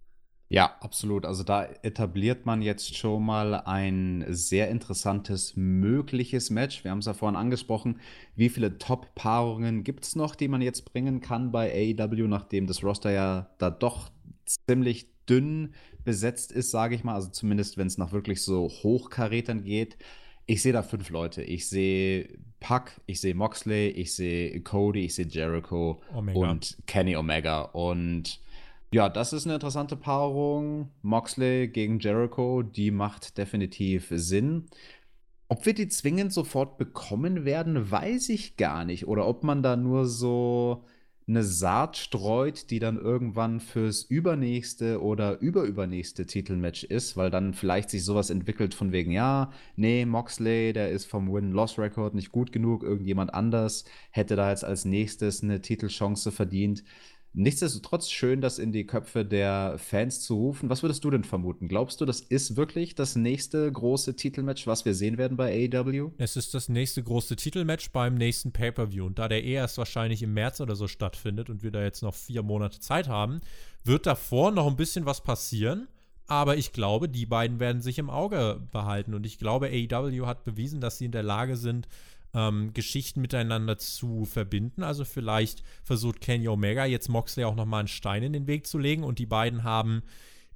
[0.52, 1.24] Ja, absolut.
[1.24, 6.84] Also da etabliert man jetzt schon mal ein sehr interessantes mögliches Match.
[6.84, 8.00] Wir haben es ja vorhin angesprochen.
[8.36, 12.84] Wie viele Top-Paarungen gibt es noch, die man jetzt bringen kann bei AEW, nachdem das
[12.84, 14.10] Roster ja da doch
[14.44, 15.72] ziemlich dünn
[16.04, 17.14] besetzt ist, sage ich mal.
[17.14, 19.96] Also zumindest, wenn es nach wirklich so Hochkarätern geht.
[20.44, 21.42] Ich sehe da fünf Leute.
[21.42, 22.28] Ich sehe
[22.60, 26.38] Puck, ich sehe Moxley, ich sehe Cody, ich sehe Jericho Omega.
[26.38, 27.62] und Kenny Omega.
[27.62, 28.40] Und
[28.92, 30.90] ja, das ist eine interessante Paarung.
[31.02, 34.66] Moxley gegen Jericho, die macht definitiv Sinn.
[35.48, 39.06] Ob wir die zwingend sofort bekommen werden, weiß ich gar nicht.
[39.06, 40.84] Oder ob man da nur so
[41.28, 47.90] eine Saat streut, die dann irgendwann fürs übernächste oder überübernächste Titelmatch ist, weil dann vielleicht
[47.90, 52.82] sich sowas entwickelt von wegen, ja, nee, Moxley, der ist vom Win-Loss-Record nicht gut genug,
[52.82, 56.82] irgendjemand anders hätte da jetzt als nächstes eine Titelchance verdient.
[57.34, 60.68] Nichtsdestotrotz schön, das in die Köpfe der Fans zu rufen.
[60.68, 61.66] Was würdest du denn vermuten?
[61.66, 66.10] Glaubst du, das ist wirklich das nächste große Titelmatch, was wir sehen werden bei AEW?
[66.18, 69.06] Es ist das nächste große Titelmatch beim nächsten Pay-Per-View.
[69.06, 72.02] Und da der eh erst wahrscheinlich im März oder so stattfindet und wir da jetzt
[72.02, 73.40] noch vier Monate Zeit haben,
[73.82, 75.88] wird davor noch ein bisschen was passieren.
[76.26, 79.14] Aber ich glaube, die beiden werden sich im Auge behalten.
[79.14, 81.88] Und ich glaube, AEW hat bewiesen, dass sie in der Lage sind,
[82.34, 84.82] ähm, Geschichten miteinander zu verbinden.
[84.82, 88.78] Also vielleicht versucht Kenny Omega jetzt Moxley auch nochmal einen Stein in den Weg zu
[88.78, 90.02] legen und die beiden haben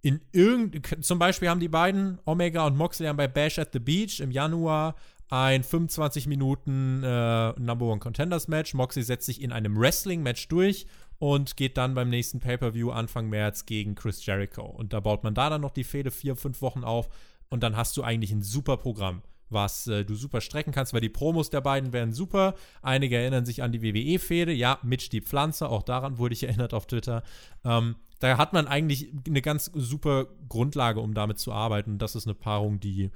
[0.02, 3.78] in irgend zum Beispiel haben die beiden Omega und Moxley haben bei Bash at the
[3.78, 4.94] Beach im Januar
[5.28, 8.74] ein 25 Minuten äh, Number One Contenders Match.
[8.74, 10.86] Moxley setzt sich in einem Wrestling Match durch
[11.18, 14.64] und geht dann beim nächsten Pay-per-View Anfang März gegen Chris Jericho.
[14.64, 17.08] Und da baut man da dann noch die Fehde vier, fünf Wochen auf
[17.48, 21.00] und dann hast du eigentlich ein super Programm was äh, du super strecken kannst, weil
[21.00, 22.54] die Promos der beiden wären super.
[22.82, 24.52] Einige erinnern sich an die WWE-Fehde.
[24.52, 27.22] Ja, Mitch die Pflanze, auch daran wurde ich erinnert auf Twitter.
[27.64, 31.92] Ähm, da hat man eigentlich eine ganz super Grundlage, um damit zu arbeiten.
[31.92, 33.10] Und das ist eine Paarung, die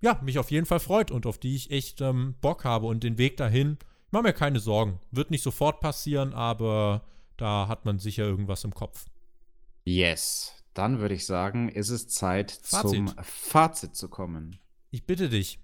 [0.00, 2.86] ja, mich auf jeden Fall freut und auf die ich echt ähm, Bock habe.
[2.86, 4.98] Und den Weg dahin, ich mache mir keine Sorgen.
[5.10, 7.02] Wird nicht sofort passieren, aber
[7.36, 9.06] da hat man sicher irgendwas im Kopf.
[9.84, 10.54] Yes.
[10.74, 12.90] Dann würde ich sagen, ist es Zeit, Fazit.
[12.90, 14.58] zum Fazit zu kommen.
[14.90, 15.58] Ich bitte dich.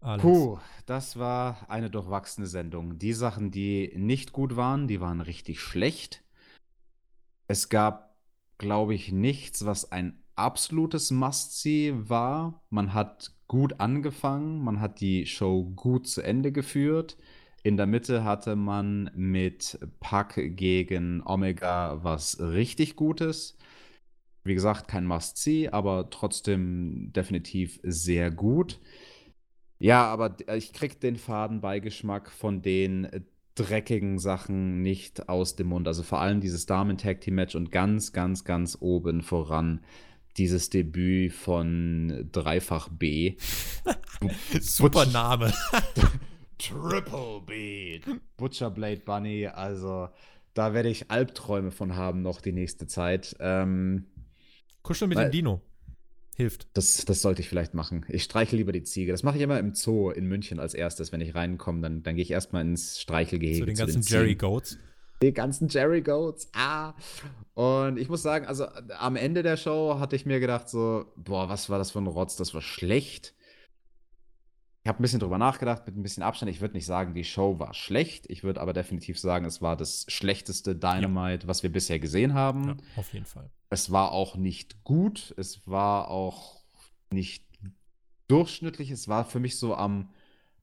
[0.00, 0.22] Alex.
[0.22, 2.98] Puh, das war eine durchwachsene Sendung.
[2.98, 6.22] Die Sachen, die nicht gut waren, die waren richtig schlecht.
[7.48, 8.16] Es gab,
[8.58, 12.62] glaube ich, nichts, was ein absolutes Must-See war.
[12.70, 17.16] Man hat gut angefangen, man hat die Show gut zu Ende geführt.
[17.64, 23.56] In der Mitte hatte man mit Pack gegen Omega was richtig Gutes.
[24.44, 28.78] Wie gesagt, kein Must-See, aber trotzdem definitiv sehr gut.
[29.78, 33.20] Ja, aber ich krieg den Fadenbeigeschmack von den äh,
[33.54, 35.88] dreckigen Sachen nicht aus dem Mund.
[35.88, 39.80] Also vor allem dieses Damen-Tag-Team-Match und ganz, ganz, ganz oben voran
[40.36, 43.36] dieses Debüt von Dreifach B.
[44.60, 45.52] Super Name.
[46.58, 48.00] Triple B.
[48.36, 49.46] Butcher Blade Bunny.
[49.46, 50.08] Also
[50.54, 53.36] da werde ich Albträume von haben noch die nächste Zeit.
[53.40, 54.06] Ähm,
[54.82, 55.60] Kuscheln mit dem Dino.
[56.38, 56.68] Hilft.
[56.74, 58.06] Das, das sollte ich vielleicht machen.
[58.08, 59.10] Ich streiche lieber die Ziege.
[59.10, 61.80] Das mache ich immer im Zoo in München als erstes, wenn ich reinkomme.
[61.80, 63.58] Dann, dann gehe ich erstmal ins Streichelgehege.
[63.58, 64.78] Zu den ganzen zu den Jerry Goats.
[65.20, 66.48] Die ganzen Jerry Goats.
[66.54, 66.94] Ah.
[67.54, 71.48] Und ich muss sagen, also am Ende der Show hatte ich mir gedacht, so, boah,
[71.48, 72.36] was war das für ein Rotz?
[72.36, 73.34] Das war schlecht.
[74.84, 76.52] Ich habe ein bisschen drüber nachgedacht, mit ein bisschen Abstand.
[76.52, 78.26] Ich würde nicht sagen, die Show war schlecht.
[78.28, 81.48] Ich würde aber definitiv sagen, es war das schlechteste Dynamite, ja.
[81.48, 82.68] was wir bisher gesehen haben.
[82.68, 83.50] Ja, auf jeden Fall.
[83.70, 85.34] Es war auch nicht gut.
[85.36, 86.62] Es war auch
[87.10, 87.44] nicht
[88.28, 88.90] durchschnittlich.
[88.90, 90.10] Es war für mich so am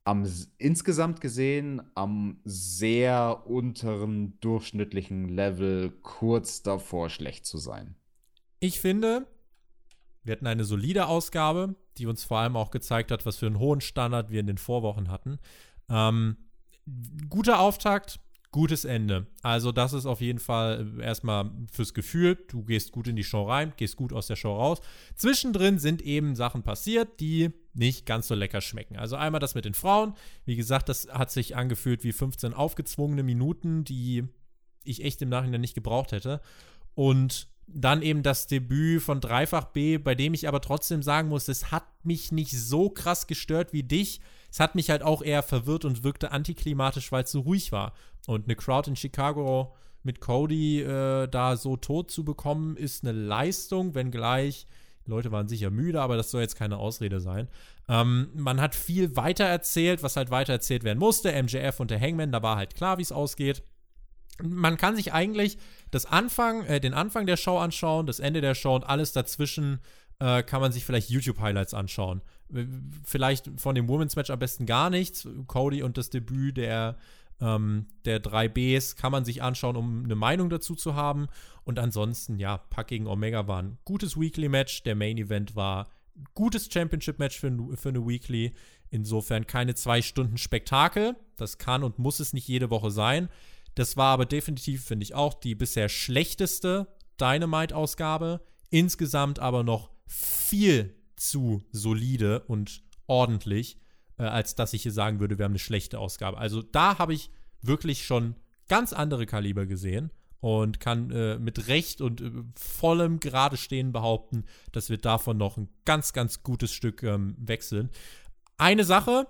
[0.05, 7.95] am insgesamt gesehen am sehr unteren durchschnittlichen Level kurz davor schlecht zu sein.
[8.59, 9.27] Ich finde,
[10.23, 13.57] wir hatten eine solide Ausgabe, die uns vor allem auch gezeigt hat, was für einen
[13.57, 15.39] hohen Standard wir in den Vorwochen hatten.
[15.89, 16.37] Ähm,
[17.27, 18.19] guter Auftakt,
[18.55, 19.27] gutes Ende.
[19.41, 22.37] Also das ist auf jeden Fall äh, erstmal fürs Gefühl.
[22.47, 24.79] Du gehst gut in die Show rein, gehst gut aus der Show raus.
[25.15, 28.95] Zwischendrin sind eben Sachen passiert, die nicht ganz so lecker schmecken.
[28.95, 30.13] Also einmal das mit den Frauen.
[30.45, 34.23] Wie gesagt, das hat sich angefühlt wie 15 aufgezwungene Minuten, die
[34.85, 36.39] ich echt im Nachhinein nicht gebraucht hätte.
[36.93, 41.49] Und dann eben das Debüt von Dreifach B, bei dem ich aber trotzdem sagen muss,
[41.49, 44.21] es hat mich nicht so krass gestört wie dich.
[44.49, 47.93] Es hat mich halt auch eher verwirrt und wirkte antiklimatisch, weil es so ruhig war.
[48.27, 53.11] Und eine Crowd in Chicago mit Cody äh, da so tot zu bekommen, ist eine
[53.11, 54.67] Leistung, wenngleich
[55.05, 57.47] die Leute waren sicher müde, aber das soll jetzt keine Ausrede sein.
[57.87, 61.31] Ähm, man hat viel weiter erzählt, was halt weiter erzählt werden musste.
[61.31, 63.63] MJF und der Hangman, da war halt klar, wie es ausgeht.
[64.41, 65.57] Man kann sich eigentlich
[65.91, 69.79] das Anfang, äh, den Anfang der Show anschauen, das Ende der Show und alles dazwischen
[70.19, 72.21] äh, kann man sich vielleicht YouTube-Highlights anschauen.
[73.03, 75.27] Vielleicht von dem Women's Match am besten gar nichts.
[75.47, 76.97] Cody und das Debüt der
[77.41, 81.27] ähm, der 3Bs kann man sich anschauen, um eine Meinung dazu zu haben.
[81.63, 84.83] Und ansonsten, ja, Pack gegen Omega war ein gutes Weekly-Match.
[84.83, 88.53] Der Main Event war ein gutes Championship-Match für, für eine Weekly.
[88.89, 91.15] Insofern keine zwei Stunden Spektakel.
[91.35, 93.29] Das kann und muss es nicht jede Woche sein.
[93.73, 96.87] Das war aber definitiv, finde ich auch, die bisher schlechteste
[97.19, 98.41] Dynamite-Ausgabe.
[98.69, 103.77] Insgesamt aber noch viel zu solide und ordentlich
[104.17, 106.37] äh, als dass ich hier sagen würde, wir haben eine schlechte Ausgabe.
[106.37, 107.29] Also da habe ich
[107.61, 108.35] wirklich schon
[108.67, 114.45] ganz andere Kaliber gesehen und kann äh, mit Recht und äh, vollem gerade stehen behaupten,
[114.71, 117.89] dass wir davon noch ein ganz, ganz gutes Stück ähm, wechseln.
[118.57, 119.27] Eine Sache,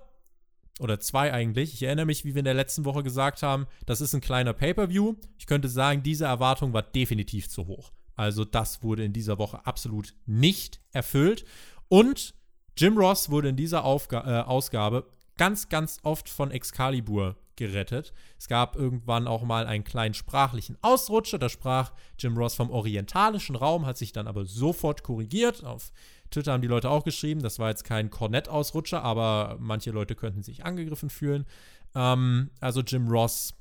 [0.78, 1.72] oder zwei eigentlich.
[1.74, 4.52] Ich erinnere mich, wie wir in der letzten Woche gesagt haben, das ist ein kleiner
[4.52, 5.14] Pay-per-View.
[5.38, 7.92] Ich könnte sagen, diese Erwartung war definitiv zu hoch.
[8.14, 11.44] Also das wurde in dieser Woche absolut nicht erfüllt.
[11.88, 12.34] Und
[12.78, 15.06] Jim Ross wurde in dieser Aufga äh, Ausgabe
[15.38, 18.12] ganz, ganz oft von Excalibur gerettet.
[18.38, 21.38] Es gab irgendwann auch mal einen kleinen sprachlichen Ausrutscher.
[21.38, 25.64] Da sprach Jim Ross vom orientalischen Raum, hat sich dann aber sofort korrigiert.
[25.64, 25.90] Auf
[26.30, 30.42] Twitter haben die Leute auch geschrieben, das war jetzt kein Kornett-Ausrutscher, aber manche Leute könnten
[30.42, 31.46] sich angegriffen fühlen.
[31.94, 33.54] Ähm, also Jim Ross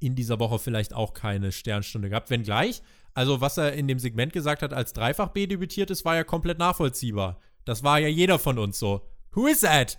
[0.00, 2.82] in dieser Woche vielleicht auch keine Sternstunde gehabt, wenngleich.
[3.16, 6.24] Also, was er in dem Segment gesagt hat, als Dreifach B debütiert ist, war ja
[6.24, 7.38] komplett nachvollziehbar.
[7.64, 9.02] Das war ja jeder von uns so.
[9.32, 9.98] Who is that?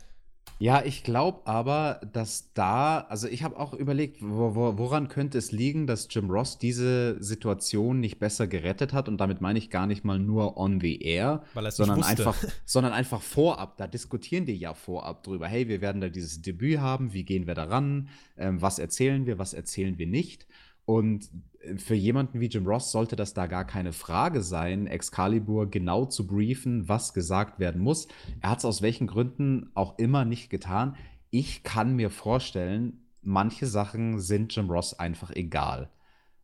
[0.57, 5.37] Ja, ich glaube aber, dass da, also ich habe auch überlegt, wo, wo, woran könnte
[5.37, 9.69] es liegen, dass Jim Ross diese Situation nicht besser gerettet hat und damit meine ich
[9.69, 13.75] gar nicht mal nur on the air, sondern einfach, sondern einfach vorab.
[13.75, 15.47] Da diskutieren die ja vorab drüber.
[15.47, 17.11] Hey, wir werden da dieses Debüt haben.
[17.11, 18.07] Wie gehen wir daran?
[18.37, 19.37] Ähm, was erzählen wir?
[19.37, 20.47] Was erzählen wir nicht?
[20.85, 21.29] Und
[21.77, 26.27] für jemanden wie Jim Ross sollte das da gar keine Frage sein, Excalibur genau zu
[26.27, 28.07] briefen, was gesagt werden muss.
[28.41, 30.95] Er hat es aus welchen Gründen auch immer nicht getan.
[31.29, 35.89] Ich kann mir vorstellen, manche Sachen sind Jim Ross einfach egal.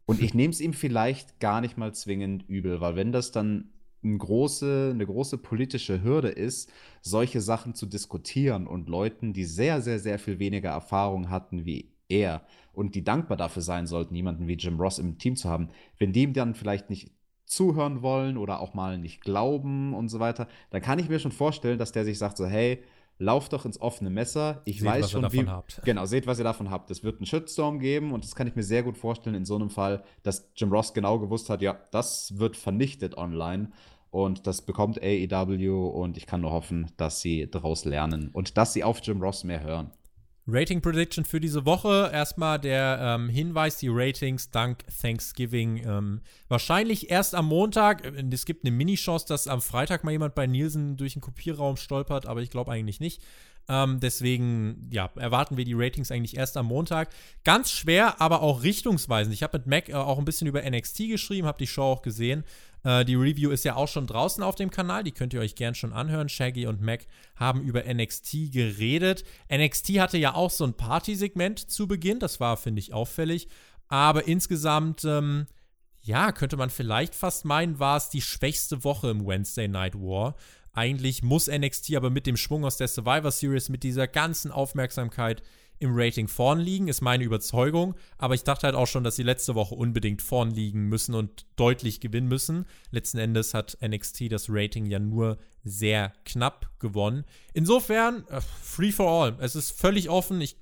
[0.05, 3.69] Und ich nehme es ihm vielleicht gar nicht mal zwingend übel, weil wenn das dann
[4.03, 6.71] eine große, eine große politische Hürde ist,
[7.01, 11.90] solche Sachen zu diskutieren und Leuten, die sehr, sehr, sehr viel weniger Erfahrung hatten wie
[12.11, 12.41] er,
[12.73, 16.13] und die dankbar dafür sein sollten, jemanden wie Jim Ross im Team zu haben, wenn
[16.13, 17.11] die ihm dann vielleicht nicht
[17.45, 21.33] zuhören wollen oder auch mal nicht glauben und so weiter, dann kann ich mir schon
[21.33, 22.81] vorstellen, dass der sich sagt so, hey,
[23.21, 24.61] lauft doch ins offene Messer.
[24.65, 25.45] Ich seht, weiß schon, wie.
[25.45, 25.81] Habt.
[25.85, 26.89] Genau, seht, was ihr davon habt.
[26.91, 29.55] Es wird einen Shitstorm geben und das kann ich mir sehr gut vorstellen in so
[29.55, 33.71] einem Fall, dass Jim Ross genau gewusst hat, ja, das wird vernichtet online
[34.11, 38.73] und das bekommt AEW und ich kann nur hoffen, dass sie daraus lernen und dass
[38.73, 39.91] sie auf Jim Ross mehr hören.
[40.47, 42.09] Rating Prediction für diese Woche.
[42.11, 45.77] Erstmal der ähm, Hinweis, die Ratings dank Thanksgiving.
[45.85, 48.05] Ähm, wahrscheinlich erst am Montag.
[48.05, 51.77] Äh, es gibt eine Mini-Chance, dass am Freitag mal jemand bei Nielsen durch den Kopierraum
[51.77, 53.21] stolpert, aber ich glaube eigentlich nicht.
[53.69, 57.09] Ähm, deswegen, ja, erwarten wir die Ratings eigentlich erst am Montag.
[57.43, 59.33] Ganz schwer, aber auch richtungsweisend.
[59.33, 62.01] Ich habe mit Mac äh, auch ein bisschen über NXT geschrieben, habe die Show auch
[62.01, 62.43] gesehen.
[62.83, 65.55] Äh, die Review ist ja auch schon draußen auf dem Kanal, die könnt ihr euch
[65.55, 66.29] gern schon anhören.
[66.29, 67.05] Shaggy und Mac
[67.35, 69.23] haben über NXT geredet.
[69.51, 73.47] NXT hatte ja auch so ein Party-Segment zu Beginn, das war, finde ich, auffällig.
[73.87, 75.47] Aber insgesamt, ähm,
[76.01, 80.35] ja, könnte man vielleicht fast meinen, war es die schwächste Woche im Wednesday Night War.
[80.73, 85.43] Eigentlich muss NXT aber mit dem Schwung aus der Survivor Series, mit dieser ganzen Aufmerksamkeit
[85.81, 87.95] im Rating vorn liegen, ist meine Überzeugung.
[88.19, 91.45] Aber ich dachte halt auch schon, dass sie letzte Woche unbedingt vorn liegen müssen und
[91.55, 92.65] deutlich gewinnen müssen.
[92.91, 97.25] Letzten Endes hat NXT das Rating ja nur sehr knapp gewonnen.
[97.53, 99.35] Insofern, äh, free for all.
[99.39, 100.39] Es ist völlig offen.
[100.39, 100.55] Ich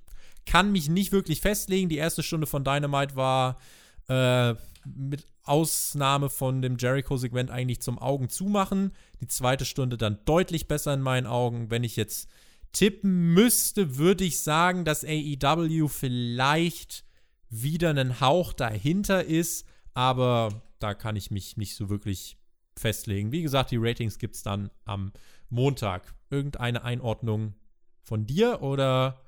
[0.46, 1.90] kann mich nicht wirklich festlegen.
[1.90, 3.60] Die erste Stunde von Dynamite war
[4.08, 4.56] äh,
[4.86, 8.94] mit Ausnahme von dem Jericho-Segment eigentlich zum Augen zumachen.
[9.20, 11.70] Die zweite Stunde dann deutlich besser in meinen Augen.
[11.70, 12.30] Wenn ich jetzt
[12.72, 17.04] tippen müsste, würde ich sagen, dass AEW vielleicht
[17.50, 22.38] wieder einen Hauch dahinter ist, aber da kann ich mich nicht so wirklich
[22.78, 23.32] festlegen.
[23.32, 25.12] Wie gesagt, die Ratings gibt es dann am
[25.50, 26.14] Montag.
[26.30, 27.56] Irgendeine Einordnung
[28.04, 29.22] von dir oder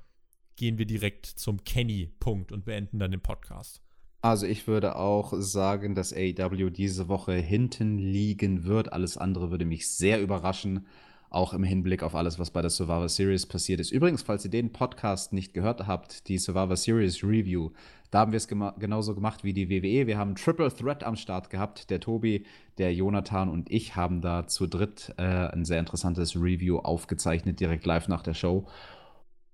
[0.56, 3.82] gehen wir direkt zum Kenny-Punkt und beenden dann den Podcast?
[4.20, 8.92] Also ich würde auch sagen, dass AEW diese Woche hinten liegen wird.
[8.92, 10.86] Alles andere würde mich sehr überraschen,
[11.32, 13.90] auch im Hinblick auf alles, was bei der Survivor Series passiert ist.
[13.90, 17.70] Übrigens, falls ihr den Podcast nicht gehört habt, die Survivor Series Review,
[18.10, 20.06] da haben wir es gema genauso gemacht wie die WWE.
[20.06, 21.88] Wir haben Triple Threat am Start gehabt.
[21.88, 22.44] Der Tobi,
[22.76, 27.86] der Jonathan und ich haben da zu dritt äh, ein sehr interessantes Review aufgezeichnet, direkt
[27.86, 28.66] live nach der Show.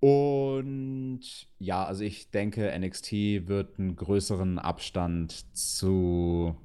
[0.01, 1.21] Und
[1.59, 3.13] ja, also ich denke, NXT
[3.47, 6.57] wird einen größeren Abstand zu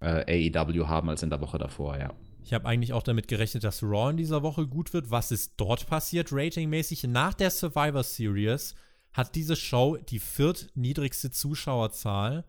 [0.00, 2.12] äh, AEW haben als in der Woche davor, ja.
[2.42, 5.10] Ich habe eigentlich auch damit gerechnet, dass Raw in dieser Woche gut wird.
[5.10, 7.04] Was ist dort passiert, ratingmäßig?
[7.04, 8.74] Nach der Survivor Series
[9.12, 12.44] hat diese Show die viertniedrigste Zuschauerzahl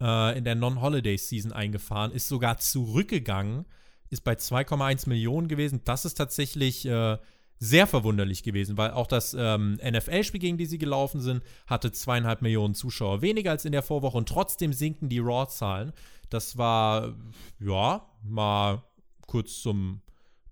[0.00, 3.66] äh, in der Non-Holiday-Season eingefahren, ist sogar zurückgegangen,
[4.10, 5.82] ist bei 2,1 Millionen gewesen.
[5.84, 7.18] Das ist tatsächlich äh,
[7.58, 12.42] sehr verwunderlich gewesen, weil auch das ähm, NFL-Spiel, gegen die sie gelaufen sind, hatte zweieinhalb
[12.42, 15.92] Millionen Zuschauer weniger als in der Vorwoche und trotzdem sinken die Raw-Zahlen.
[16.28, 17.14] Das war,
[17.58, 18.82] ja, mal
[19.26, 20.02] kurz zum,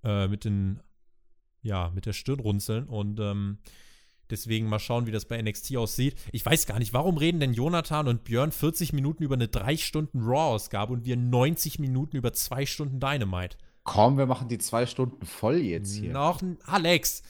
[0.02, 0.80] äh, mit den,
[1.62, 3.58] ja, mit der Stirn runzeln und ähm,
[4.30, 6.16] Deswegen mal schauen, wie das bei NXT aussieht.
[6.32, 9.76] Ich weiß gar nicht, warum reden denn Jonathan und Björn 40 Minuten über eine 3
[9.76, 13.56] Stunden Raw-Ausgabe und wir 90 Minuten über 2 Stunden Dynamite?
[13.84, 16.12] Komm, wir machen die zwei Stunden voll jetzt hier.
[16.12, 17.22] Noch Alex.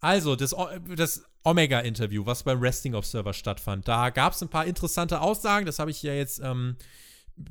[0.00, 0.54] Also, das,
[0.94, 5.66] das Omega-Interview, was beim Wrestling Observer stattfand, da gab es ein paar interessante Aussagen.
[5.66, 6.76] Das habe ich ja jetzt ähm,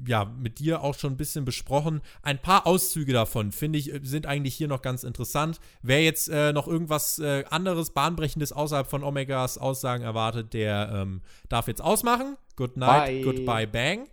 [0.05, 2.01] ja, mit dir auch schon ein bisschen besprochen.
[2.21, 5.59] Ein paar Auszüge davon, finde ich, sind eigentlich hier noch ganz interessant.
[5.81, 11.21] Wer jetzt äh, noch irgendwas äh, anderes, bahnbrechendes außerhalb von Omegas Aussagen erwartet, der ähm,
[11.49, 12.37] darf jetzt ausmachen.
[12.55, 13.21] Good night, Bye.
[13.21, 14.07] goodbye, bang.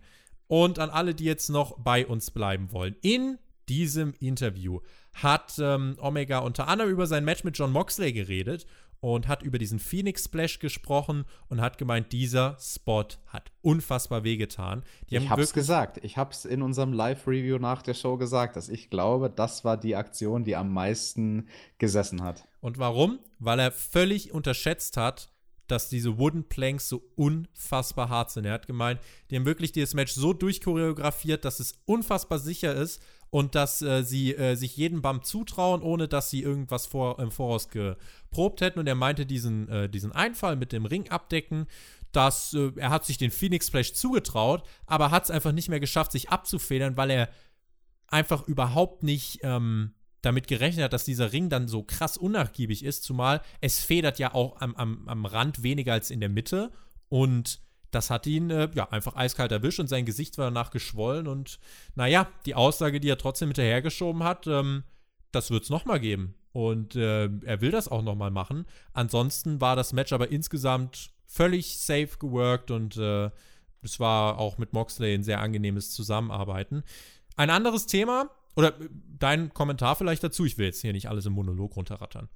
[0.47, 2.95] Und an alle, die jetzt noch bei uns bleiben wollen.
[3.01, 4.79] In diesem Interview
[5.15, 8.65] hat ähm, Omega unter anderem über sein Match mit John Moxley geredet
[9.13, 14.83] und hat über diesen Phoenix Splash gesprochen und hat gemeint, dieser Spot hat unfassbar wehgetan.
[15.11, 16.03] Die ich hab's gesagt.
[16.03, 19.95] Ich hab's in unserem Live-Review nach der Show gesagt, dass ich glaube, das war die
[19.95, 22.47] Aktion, die am meisten gesessen hat.
[22.61, 23.19] Und warum?
[23.37, 25.31] Weil er völlig unterschätzt hat,
[25.67, 28.45] dass diese Wooden Planks so unfassbar hart sind.
[28.45, 28.99] Er hat gemeint,
[29.29, 34.03] die haben wirklich dieses Match so durchchoreografiert, dass es unfassbar sicher ist und dass äh,
[34.03, 37.69] sie äh, sich jeden Bump zutrauen, ohne dass sie irgendwas vor, im Voraus
[38.35, 38.79] geprobt hätten.
[38.79, 41.67] Und er meinte diesen, äh, diesen Einfall mit dem Ring abdecken,
[42.11, 45.79] dass äh, er hat sich den Phoenix Splash zugetraut, aber hat es einfach nicht mehr
[45.79, 47.29] geschafft, sich abzufedern, weil er
[48.07, 53.03] einfach überhaupt nicht ähm, damit gerechnet hat, dass dieser Ring dann so krass unnachgiebig ist,
[53.03, 56.71] zumal es federt ja auch am, am, am Rand weniger als in der Mitte
[57.09, 61.27] und das hat ihn äh, ja einfach eiskalt erwischt und sein Gesicht war danach geschwollen
[61.27, 61.59] und
[61.95, 64.83] naja, die Aussage, die er trotzdem hinterhergeschoben hat, ähm,
[65.31, 66.35] das wird es nochmal geben.
[66.55, 68.65] Und äh, er will das auch nochmal machen.
[68.93, 73.29] Ansonsten war das Match aber insgesamt völlig safe geworkt und äh,
[73.81, 76.83] es war auch mit Moxley ein sehr angenehmes Zusammenarbeiten.
[77.35, 78.87] Ein anderes Thema, oder äh,
[79.19, 82.29] dein Kommentar vielleicht dazu, ich will jetzt hier nicht alles im Monolog runterrattern.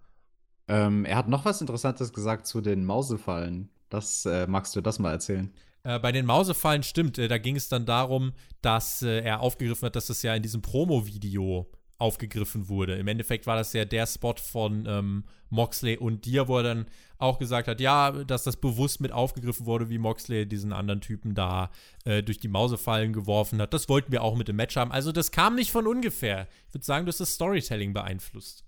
[0.68, 3.70] Ähm, er hat noch was Interessantes gesagt zu den Mausefallen.
[3.88, 5.50] Das äh, magst du das mal erzählen?
[5.84, 7.18] Äh, bei den Mausefallen stimmt.
[7.20, 10.44] Äh, da ging es dann darum, dass äh, er aufgegriffen hat, dass es ja in
[10.44, 12.96] diesem Promo-Video aufgegriffen wurde.
[12.96, 16.86] Im Endeffekt war das ja der Spot von ähm, Moxley und dir, wo er dann
[17.18, 21.36] auch gesagt hat, ja, dass das bewusst mit aufgegriffen wurde, wie Moxley diesen anderen Typen
[21.36, 21.70] da
[22.06, 23.74] äh, durch die Mausefallen geworfen hat.
[23.74, 24.92] Das wollten wir auch mit dem Match haben.
[24.92, 26.48] Also das kam nicht von ungefähr.
[26.68, 28.64] Ich würde sagen, du hast das Storytelling beeinflusst.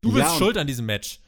[0.00, 1.20] Du bist ja, schuld an diesem Match.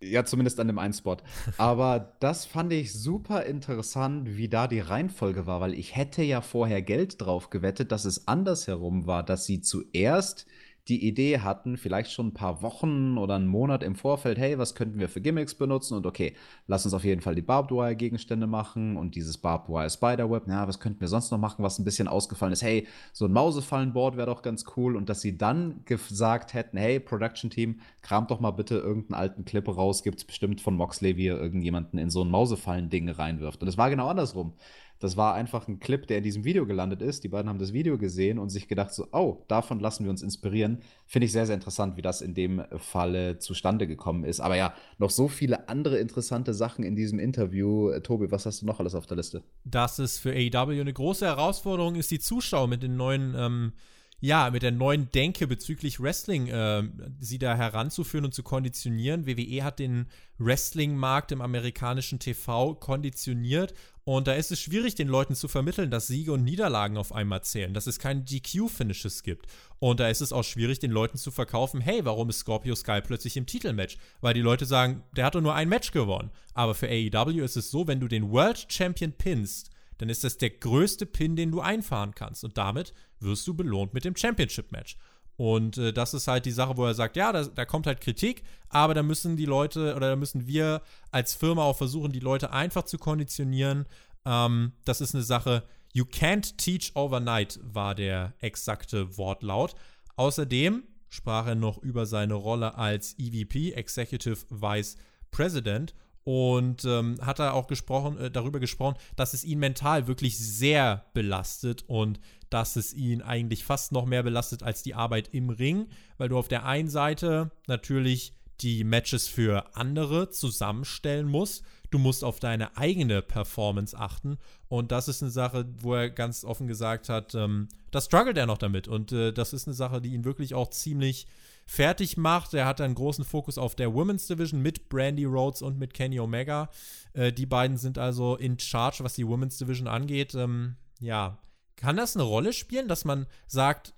[0.00, 1.16] Ja, zumindest an dem einen Spot.
[1.58, 6.40] Aber das fand ich super interessant, wie da die Reihenfolge war, weil ich hätte ja
[6.40, 10.46] vorher Geld drauf gewettet, dass es andersherum war, dass sie zuerst
[10.88, 14.74] die Idee hatten, vielleicht schon ein paar Wochen oder einen Monat im Vorfeld, hey, was
[14.74, 15.94] könnten wir für Gimmicks benutzen?
[15.94, 16.34] Und okay,
[16.66, 20.48] lass uns auf jeden Fall die Barbed Wire Gegenstände machen und dieses Barbed Wire Spiderweb.
[20.48, 22.62] Ja, was könnten wir sonst noch machen, was ein bisschen ausgefallen ist?
[22.62, 24.96] Hey, so ein Mausefallenboard wäre doch ganz cool.
[24.96, 29.44] Und dass sie dann gesagt hätten, hey, Production Team, kramt doch mal bitte irgendeinen alten
[29.44, 33.62] Clip raus, gibt es bestimmt von Moxley, wie er irgendjemanden in so ein Mausefallen-Ding reinwirft.
[33.62, 34.54] Und es war genau andersrum.
[34.98, 37.22] Das war einfach ein Clip, der in diesem Video gelandet ist.
[37.24, 40.22] Die beiden haben das Video gesehen und sich gedacht, so, oh, davon lassen wir uns
[40.22, 40.80] inspirieren.
[41.06, 44.40] Finde ich sehr, sehr interessant, wie das in dem Falle zustande gekommen ist.
[44.40, 47.90] Aber ja, noch so viele andere interessante Sachen in diesem Interview.
[47.90, 49.42] Äh, Tobi, was hast du noch alles auf der Liste?
[49.64, 53.72] Dass es für AEW eine große Herausforderung ist, die Zuschauer mit den neuen ähm
[54.20, 56.82] ja, mit der neuen Denke bezüglich Wrestling äh,
[57.20, 59.26] sie da heranzuführen und zu konditionieren.
[59.26, 60.06] WWE hat den
[60.38, 63.74] Wrestling-Markt im amerikanischen TV konditioniert
[64.08, 67.42] und da ist es schwierig, den Leuten zu vermitteln, dass Siege und Niederlagen auf einmal
[67.42, 69.48] zählen, dass es keine GQ-Finishes gibt.
[69.80, 73.02] Und da ist es auch schwierig, den Leuten zu verkaufen, hey, warum ist Scorpio Sky
[73.02, 73.98] plötzlich im Titelmatch?
[74.22, 76.30] Weil die Leute sagen, der hat doch nur ein Match gewonnen.
[76.54, 79.68] Aber für AEW ist es so, wenn du den World Champion pinnst,
[79.98, 82.44] dann ist das der größte Pin, den du einfahren kannst.
[82.44, 84.96] Und damit wirst du belohnt mit dem Championship-Match.
[85.36, 88.00] Und äh, das ist halt die Sache, wo er sagt, ja, da, da, kommt halt
[88.00, 92.18] Kritik, aber da müssen die Leute oder da müssen wir als Firma auch versuchen, die
[92.18, 93.86] Leute einfach zu konditionieren.
[94.24, 95.62] Ähm, das ist eine Sache,
[95.92, 99.76] you can't teach overnight, war der exakte Wortlaut.
[100.16, 104.96] Außerdem sprach er noch über seine Rolle als EVP, Executive Vice
[105.30, 110.38] President, und ähm, hat er auch gesprochen, äh, darüber gesprochen, dass es ihn mental wirklich
[110.38, 112.20] sehr belastet und
[112.50, 116.38] dass es ihn eigentlich fast noch mehr belastet als die Arbeit im Ring, weil du
[116.38, 121.62] auf der einen Seite natürlich die Matches für andere zusammenstellen musst.
[121.90, 124.36] Du musst auf deine eigene Performance achten.
[124.68, 128.46] Und das ist eine Sache, wo er ganz offen gesagt hat, ähm, da struggelt er
[128.46, 128.88] noch damit.
[128.88, 131.26] Und äh, das ist eine Sache, die ihn wirklich auch ziemlich
[131.68, 132.54] fertig macht.
[132.54, 136.18] Er hat einen großen Fokus auf der Women's Division mit Brandy Rhodes und mit Kenny
[136.18, 136.70] Omega.
[137.12, 140.34] Äh, die beiden sind also in charge, was die Women's Division angeht.
[140.34, 141.38] Ähm, ja,
[141.76, 143.92] kann das eine Rolle spielen, dass man sagt,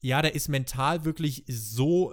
[0.00, 2.12] ja, der ist mental wirklich so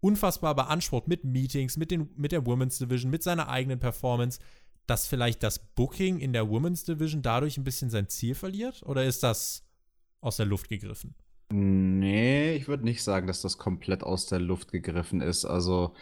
[0.00, 4.40] unfassbar beansprucht mit Meetings, mit, den, mit der Women's Division, mit seiner eigenen Performance,
[4.88, 8.82] dass vielleicht das Booking in der Women's Division dadurch ein bisschen sein Ziel verliert?
[8.82, 9.62] Oder ist das
[10.20, 11.14] aus der Luft gegriffen?
[11.50, 15.46] Nee, ich würde nicht sagen, dass das komplett aus der Luft gegriffen ist.
[15.46, 15.94] Also,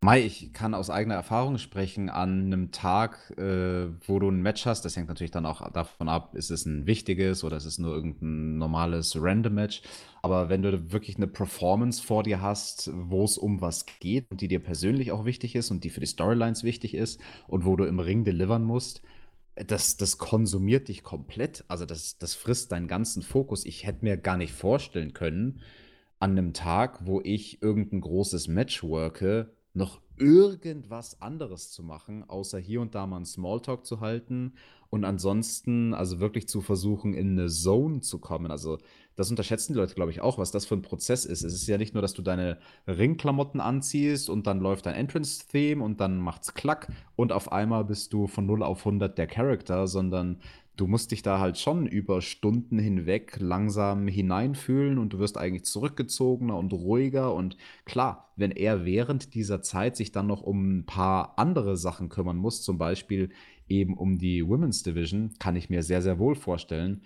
[0.00, 4.66] Mai, ich kann aus eigener Erfahrung sprechen, an einem Tag, äh, wo du ein Match
[4.66, 7.78] hast, das hängt natürlich dann auch davon ab, ist es ein wichtiges oder ist es
[7.78, 9.82] nur irgendein normales Random-Match.
[10.22, 14.40] Aber wenn du wirklich eine Performance vor dir hast, wo es um was geht und
[14.40, 17.76] die dir persönlich auch wichtig ist und die für die Storylines wichtig ist und wo
[17.76, 19.02] du im Ring delivern musst,
[19.66, 21.64] das, das konsumiert dich komplett.
[21.68, 23.64] Also das, das frisst deinen ganzen Fokus.
[23.64, 25.60] Ich hätte mir gar nicht vorstellen können,
[26.20, 32.58] an einem Tag, wo ich irgendein großes Match worke, noch irgendwas anderes zu machen, außer
[32.58, 34.54] hier und da mal einen Smalltalk zu halten
[34.90, 38.50] und ansonsten also wirklich zu versuchen, in eine Zone zu kommen.
[38.50, 38.78] Also
[39.16, 41.42] das unterschätzen die Leute, glaube ich, auch, was das für ein Prozess ist.
[41.42, 45.82] Es ist ja nicht nur, dass du deine Ringklamotten anziehst und dann läuft dein Entrance-Theme
[45.82, 49.86] und dann macht's klack und auf einmal bist du von 0 auf 100 der Charakter,
[49.86, 50.38] sondern
[50.78, 55.64] du musst dich da halt schon über Stunden hinweg langsam hineinfühlen und du wirst eigentlich
[55.64, 57.34] zurückgezogener und ruhiger.
[57.34, 62.08] Und klar, wenn er während dieser Zeit sich dann noch um ein paar andere Sachen
[62.08, 63.30] kümmern muss, zum Beispiel
[63.68, 67.02] eben um die Women's Division, kann ich mir sehr, sehr wohl vorstellen,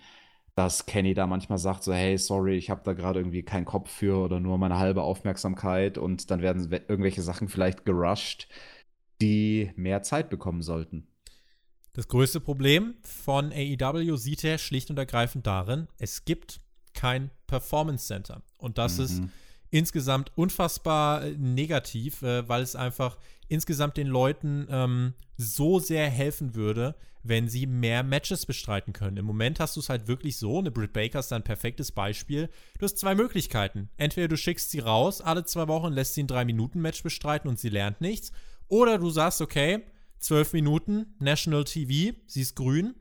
[0.55, 3.89] dass Kenny da manchmal sagt, so, hey, sorry, ich habe da gerade irgendwie keinen Kopf
[3.91, 8.47] für oder nur meine halbe Aufmerksamkeit und dann werden irgendwelche Sachen vielleicht gerusht,
[9.21, 11.07] die mehr Zeit bekommen sollten.
[11.93, 16.59] Das größte Problem von AEW sieht er schlicht und ergreifend darin, es gibt
[16.93, 18.41] kein Performance Center.
[18.57, 19.03] Und das mhm.
[19.03, 19.21] ist
[19.69, 23.17] insgesamt unfassbar äh, negativ, äh, weil es einfach
[23.47, 29.17] insgesamt den Leuten ähm, so sehr helfen würde, wenn sie mehr Matches bestreiten können.
[29.17, 32.49] Im Moment hast du es halt wirklich so, eine Britt Baker ist ein perfektes Beispiel.
[32.77, 33.89] Du hast zwei Möglichkeiten.
[33.97, 37.69] Entweder du schickst sie raus alle zwei Wochen, lässt sie ein 3-Minuten-Match bestreiten und sie
[37.69, 38.31] lernt nichts.
[38.67, 39.83] Oder du sagst, okay,
[40.23, 42.95] zwölf Minuten, National TV, sie ist grün,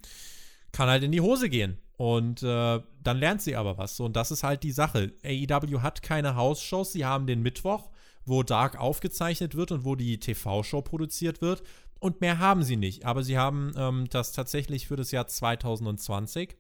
[0.73, 1.79] kann halt in die Hose gehen.
[1.97, 4.01] Und äh, dann lernt sie aber was.
[4.01, 5.13] Und das ist halt die Sache.
[5.25, 6.93] AEW hat keine House-Shows.
[6.93, 7.91] Sie haben den Mittwoch,
[8.25, 11.63] wo Dark aufgezeichnet wird und wo die TV-Show produziert wird.
[12.01, 13.07] Und mehr haben sie nicht.
[13.07, 16.57] Aber sie haben ähm, das tatsächlich für das Jahr 2020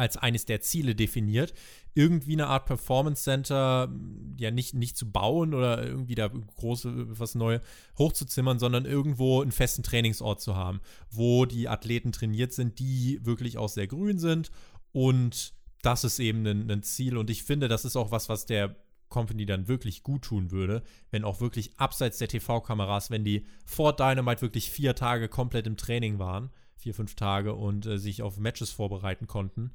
[0.00, 1.52] als eines der Ziele definiert,
[1.94, 3.92] irgendwie eine Art Performance Center
[4.38, 7.60] ja nicht, nicht zu bauen oder irgendwie da große was Neues
[7.98, 13.58] hochzuzimmern, sondern irgendwo einen festen Trainingsort zu haben, wo die Athleten trainiert sind, die wirklich
[13.58, 14.50] auch sehr grün sind.
[14.92, 15.52] Und
[15.82, 17.18] das ist eben ein, ein Ziel.
[17.18, 18.74] Und ich finde, das ist auch was, was der
[19.10, 23.94] Company dann wirklich gut tun würde, wenn auch wirklich abseits der TV-Kameras, wenn die vor
[23.94, 26.50] Dynamite wirklich vier Tage komplett im Training waren,
[26.80, 29.72] vier, fünf Tage und äh, sich auf Matches vorbereiten konnten.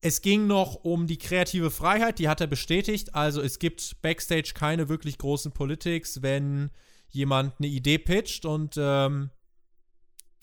[0.00, 3.14] Es ging noch um die kreative Freiheit, die hat er bestätigt.
[3.14, 6.70] Also es gibt backstage keine wirklich großen Politics, wenn
[7.08, 9.30] jemand eine Idee pitcht und ähm,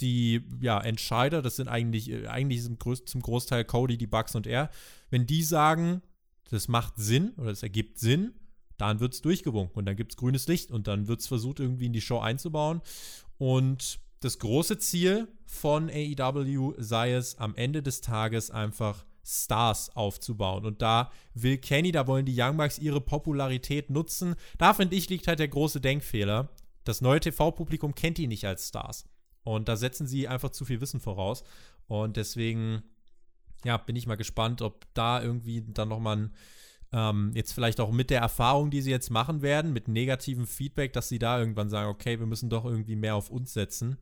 [0.01, 4.69] die ja, Entscheider, das sind eigentlich, äh, eigentlich zum, Großteil Cody, die Bugs und er,
[5.09, 6.01] wenn die sagen,
[6.49, 8.33] das macht Sinn oder es ergibt Sinn,
[8.77, 11.59] dann wird es durchgewunken und dann gibt es grünes Licht und dann wird es versucht,
[11.59, 12.81] irgendwie in die Show einzubauen.
[13.37, 20.65] Und das große Ziel von AEW sei es, am Ende des Tages einfach Stars aufzubauen.
[20.65, 24.35] Und da will Kenny, da wollen die Young Bucks ihre Popularität nutzen.
[24.57, 26.49] Da finde ich, liegt halt der große Denkfehler.
[26.83, 29.07] Das neue TV-Publikum kennt die nicht als Stars.
[29.43, 31.43] Und da setzen sie einfach zu viel Wissen voraus.
[31.87, 32.83] Und deswegen
[33.65, 36.29] ja, bin ich mal gespannt, ob da irgendwie dann nochmal
[36.93, 40.93] ähm, jetzt vielleicht auch mit der Erfahrung, die sie jetzt machen werden, mit negativem Feedback,
[40.93, 43.97] dass sie da irgendwann sagen, okay, wir müssen doch irgendwie mehr auf uns setzen.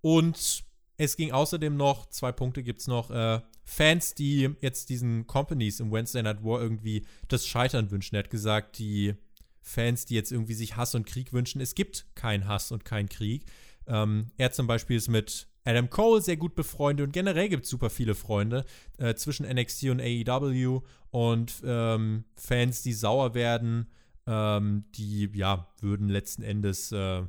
[0.00, 0.64] Und
[0.96, 5.80] es ging außerdem noch, zwei Punkte gibt es noch, äh, Fans, die jetzt diesen Companies
[5.80, 8.16] im Wednesday Night War irgendwie das Scheitern wünschen.
[8.16, 9.14] Er hat gesagt, die
[9.62, 13.08] Fans, die jetzt irgendwie sich Hass und Krieg wünschen, es gibt keinen Hass und keinen
[13.08, 13.44] Krieg.
[13.86, 17.70] Ähm, er zum Beispiel ist mit Adam Cole sehr gut befreundet und generell gibt es
[17.70, 18.64] super viele Freunde
[18.98, 23.86] äh, zwischen NXT und AEW und ähm, Fans, die sauer werden,
[24.26, 27.22] ähm, die ja würden letzten Endes äh,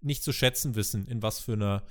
[0.00, 1.82] nicht zu schätzen wissen, in was für einer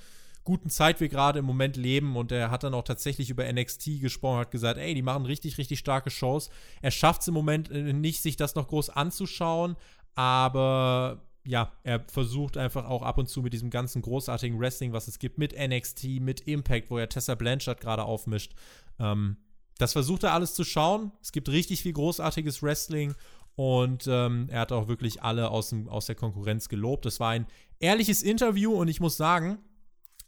[0.43, 2.15] guten Zeit wir gerade im Moment leben.
[2.15, 5.57] Und er hat dann auch tatsächlich über NXT gesprochen, hat gesagt, ey, die machen richtig,
[5.57, 6.49] richtig starke Shows.
[6.81, 9.75] Er schafft es im Moment äh, nicht, sich das noch groß anzuschauen,
[10.15, 15.07] aber ja, er versucht einfach auch ab und zu mit diesem ganzen großartigen Wrestling, was
[15.07, 18.53] es gibt, mit NXT, mit Impact, wo er Tessa Blanchard gerade aufmischt.
[18.99, 19.37] Ähm,
[19.77, 21.11] das versucht er alles zu schauen.
[21.21, 23.15] Es gibt richtig viel großartiges Wrestling
[23.55, 27.05] und ähm, er hat auch wirklich alle aus, dem, aus der Konkurrenz gelobt.
[27.07, 27.47] Es war ein
[27.79, 29.57] ehrliches Interview und ich muss sagen,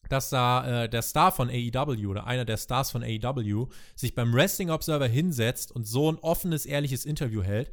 [0.10, 4.34] dass da äh, der Star von AEW oder einer der Stars von AEW sich beim
[4.34, 7.72] Wrestling Observer hinsetzt und so ein offenes, ehrliches Interview hält.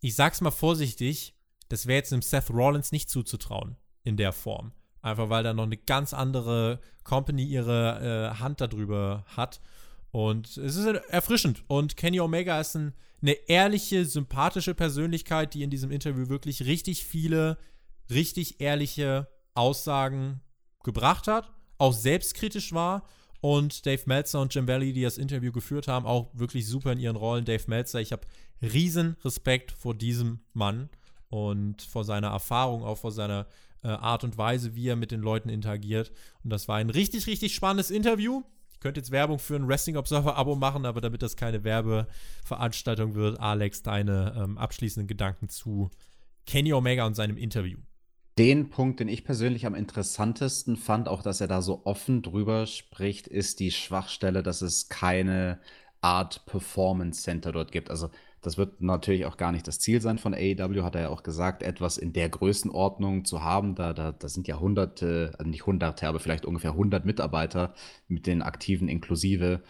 [0.00, 1.34] Ich sag's mal vorsichtig,
[1.68, 4.72] das wäre jetzt einem Seth Rollins nicht zuzutrauen in der Form.
[5.02, 9.60] Einfach weil da noch eine ganz andere Company ihre äh, Hand darüber hat.
[10.10, 11.64] Und es ist erfrischend.
[11.68, 12.92] Und Kenny Omega ist ein,
[13.22, 17.56] eine ehrliche, sympathische Persönlichkeit, die in diesem Interview wirklich richtig viele,
[18.10, 20.40] richtig ehrliche Aussagen
[20.82, 23.04] gebracht hat, auch selbstkritisch war.
[23.40, 26.98] Und Dave Meltzer und Jim Valley, die das Interview geführt haben, auch wirklich super in
[26.98, 27.46] ihren Rollen.
[27.46, 28.26] Dave Meltzer, ich habe
[28.60, 30.90] riesen Respekt vor diesem Mann
[31.30, 33.46] und vor seiner Erfahrung, auch vor seiner
[33.82, 36.12] äh, Art und Weise, wie er mit den Leuten interagiert.
[36.44, 38.42] Und das war ein richtig, richtig spannendes Interview.
[38.74, 43.14] Ich könnte jetzt Werbung für ein Wrestling Observer Abo machen, aber damit das keine Werbeveranstaltung
[43.14, 45.90] wird, Alex, deine ähm, abschließenden Gedanken zu
[46.46, 47.78] Kenny Omega und seinem Interview.
[48.40, 52.64] Den Punkt, den ich persönlich am interessantesten fand, auch dass er da so offen drüber
[52.64, 55.60] spricht, ist die Schwachstelle, dass es keine
[56.00, 57.90] Art Performance Center dort gibt.
[57.90, 58.08] Also
[58.40, 61.22] das wird natürlich auch gar nicht das Ziel sein von AEW, hat er ja auch
[61.22, 63.74] gesagt, etwas in der Größenordnung zu haben.
[63.74, 67.74] Da, da, da sind ja hunderte, also nicht hunderte, aber vielleicht ungefähr 100 Mitarbeiter
[68.08, 69.60] mit den Aktiven inklusive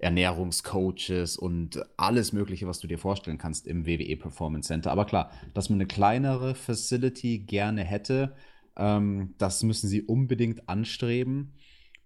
[0.00, 4.90] Ernährungscoaches und alles Mögliche, was du dir vorstellen kannst im WWE Performance Center.
[4.90, 8.34] Aber klar, dass man eine kleinere Facility gerne hätte,
[8.76, 11.54] ähm, das müssen sie unbedingt anstreben.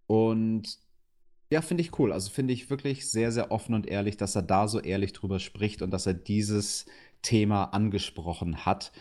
[0.06, 0.78] Und
[1.50, 2.12] ja, finde ich cool.
[2.12, 5.38] Also finde ich wirklich sehr, sehr offen und ehrlich, dass er da so ehrlich drüber
[5.38, 6.86] spricht und dass er dieses
[7.22, 8.92] Thema angesprochen hat.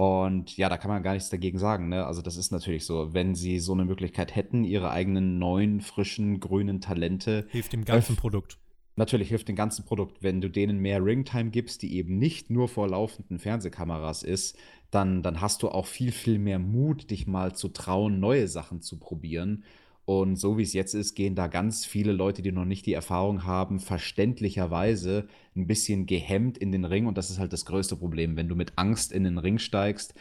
[0.00, 1.88] Und ja, da kann man gar nichts dagegen sagen.
[1.88, 2.06] Ne?
[2.06, 6.38] Also das ist natürlich so, wenn sie so eine Möglichkeit hätten, ihre eigenen neuen, frischen,
[6.38, 7.46] grünen Talente.
[7.50, 8.58] Hilft dem ganzen Produkt.
[8.94, 10.22] Natürlich hilft dem ganzen Produkt.
[10.22, 14.56] Wenn du denen mehr Ringtime gibst, die eben nicht nur vor laufenden Fernsehkameras ist,
[14.90, 18.80] dann, dann hast du auch viel, viel mehr Mut, dich mal zu trauen, neue Sachen
[18.80, 19.64] zu probieren.
[20.08, 22.94] Und so wie es jetzt ist, gehen da ganz viele Leute, die noch nicht die
[22.94, 27.04] Erfahrung haben, verständlicherweise ein bisschen gehemmt in den Ring.
[27.04, 28.34] Und das ist halt das größte Problem.
[28.34, 30.14] Wenn du mit Angst in den Ring steigst,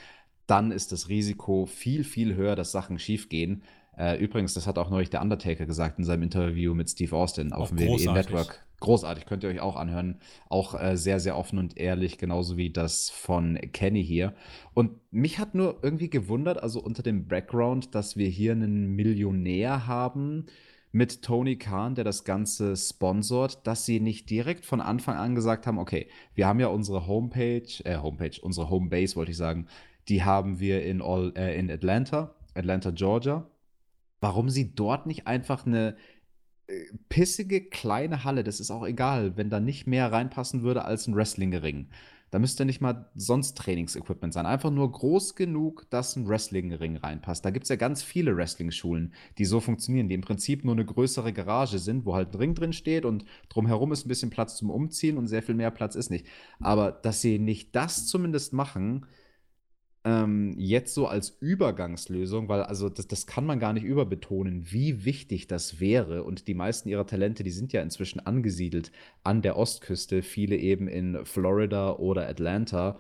[0.46, 3.64] dann ist das Risiko viel, viel höher, dass Sachen schiefgehen.
[3.98, 7.52] Äh, übrigens, das hat auch neulich der Undertaker gesagt in seinem Interview mit Steve Austin
[7.52, 8.64] auf dem WWE Network.
[8.80, 10.20] Großartig, könnt ihr euch auch anhören.
[10.50, 14.36] Auch äh, sehr, sehr offen und ehrlich, genauso wie das von Kenny hier.
[14.76, 19.88] Und mich hat nur irgendwie gewundert, also unter dem Background, dass wir hier einen Millionär
[19.88, 20.46] haben,
[20.92, 25.68] mit Tony Khan, der das Ganze sponsort, dass sie nicht direkt von Anfang an gesagt
[25.68, 29.68] haben, okay, wir haben ja unsere Homepage, äh, Homepage, unsere Homebase wollte ich sagen,
[30.08, 33.46] die haben wir in, All, äh, in Atlanta, Atlanta, Georgia.
[34.20, 35.96] Warum sie dort nicht einfach eine
[36.68, 41.08] äh, pissige kleine Halle, das ist auch egal, wenn da nicht mehr reinpassen würde als
[41.08, 41.90] ein Wrestlingring.
[42.30, 44.46] Da müsste nicht mal sonst Trainingsequipment sein.
[44.46, 47.46] Einfach nur groß genug, dass ein Wrestlingring reinpasst.
[47.46, 50.84] Da gibt es ja ganz viele Wrestling-Schulen, die so funktionieren, die im Prinzip nur eine
[50.84, 54.58] größere Garage sind, wo halt ein Ring drin steht und drumherum ist ein bisschen Platz
[54.58, 56.26] zum Umziehen und sehr viel mehr Platz ist nicht.
[56.60, 59.06] Aber dass sie nicht das zumindest machen,
[60.08, 65.04] ähm, jetzt so als Übergangslösung, weil also das, das kann man gar nicht überbetonen, wie
[65.04, 66.24] wichtig das wäre.
[66.24, 68.94] Und die meisten ihrer Talente, die sind ja inzwischen angesiedelt
[69.24, 72.98] an der Ostküste, viele eben in Florida oder Atlanta.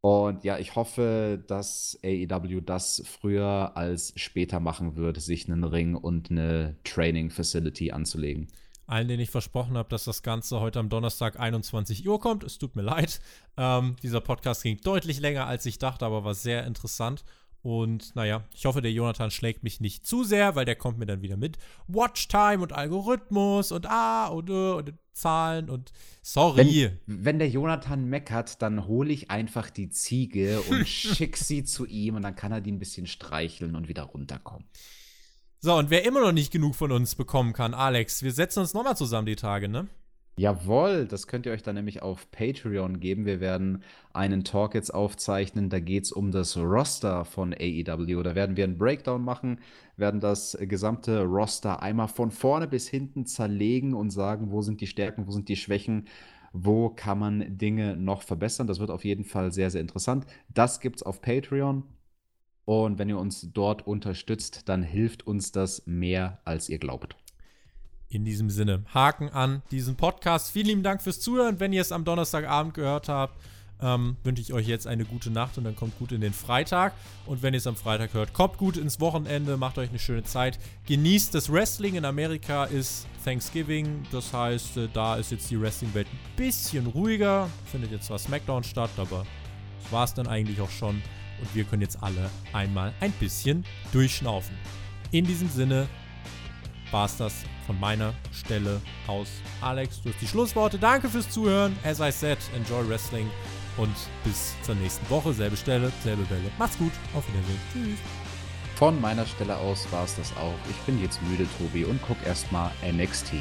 [0.00, 5.96] Und ja, ich hoffe, dass AEW das früher als später machen wird, sich einen Ring
[5.96, 8.48] und eine Training Facility anzulegen
[8.88, 12.42] allen, denen ich versprochen habe, dass das Ganze heute am Donnerstag 21 Uhr kommt.
[12.44, 13.20] Es tut mir leid.
[13.56, 17.24] Ähm, dieser Podcast ging deutlich länger, als ich dachte, aber war sehr interessant.
[17.60, 21.06] Und naja, ich hoffe, der Jonathan schlägt mich nicht zu sehr, weil der kommt mir
[21.06, 21.58] dann wieder mit
[21.88, 25.92] Watchtime und Algorithmus und A und Ö und Zahlen und
[26.22, 26.92] sorry.
[27.06, 31.84] Wenn, wenn der Jonathan meckert, dann hole ich einfach die Ziege und schick sie zu
[31.84, 34.68] ihm und dann kann er die ein bisschen streicheln und wieder runterkommen.
[35.60, 38.74] So, und wer immer noch nicht genug von uns bekommen kann, Alex, wir setzen uns
[38.74, 39.88] nochmal zusammen die Tage, ne?
[40.36, 43.26] Jawohl, das könnt ihr euch dann nämlich auf Patreon geben.
[43.26, 43.82] Wir werden
[44.12, 45.68] einen Talk jetzt aufzeichnen.
[45.68, 48.22] Da geht es um das Roster von AEW.
[48.22, 49.58] Da werden wir einen Breakdown machen,
[49.96, 54.86] werden das gesamte Roster einmal von vorne bis hinten zerlegen und sagen, wo sind die
[54.86, 56.06] Stärken, wo sind die Schwächen,
[56.52, 58.68] wo kann man Dinge noch verbessern.
[58.68, 60.24] Das wird auf jeden Fall sehr, sehr interessant.
[60.54, 61.82] Das gibt's auf Patreon.
[62.68, 67.16] Und wenn ihr uns dort unterstützt, dann hilft uns das mehr, als ihr glaubt.
[68.10, 70.50] In diesem Sinne, Haken an diesen Podcast.
[70.50, 71.60] Vielen lieben Dank fürs Zuhören.
[71.60, 73.40] Wenn ihr es am Donnerstagabend gehört habt,
[73.80, 76.92] ähm, wünsche ich euch jetzt eine gute Nacht und dann kommt gut in den Freitag.
[77.24, 80.24] Und wenn ihr es am Freitag hört, kommt gut ins Wochenende, macht euch eine schöne
[80.24, 80.58] Zeit.
[80.84, 81.94] Genießt das Wrestling.
[81.94, 84.02] In Amerika ist Thanksgiving.
[84.12, 87.48] Das heißt, äh, da ist jetzt die Wrestling-Welt ein bisschen ruhiger.
[87.72, 89.24] Findet jetzt zwar SmackDown statt, aber
[89.82, 91.00] das war es dann eigentlich auch schon
[91.40, 94.56] und wir können jetzt alle einmal ein bisschen durchschnaufen.
[95.10, 95.88] In diesem Sinne
[96.90, 97.34] war es das
[97.66, 99.28] von meiner Stelle aus.
[99.60, 100.78] Alex, du hast die Schlussworte.
[100.78, 101.76] Danke fürs Zuhören.
[101.84, 103.30] As I said, enjoy Wrestling
[103.76, 103.94] und
[104.24, 105.32] bis zur nächsten Woche.
[105.32, 106.50] Selbe Stelle, selbe Welle.
[106.58, 106.92] Macht's gut.
[107.14, 107.60] Auf Wiedersehen.
[107.72, 107.98] Tschüss.
[108.76, 110.54] Von meiner Stelle aus war es das auch.
[110.70, 113.32] Ich bin jetzt müde, Tobi, und guck erstmal NXT.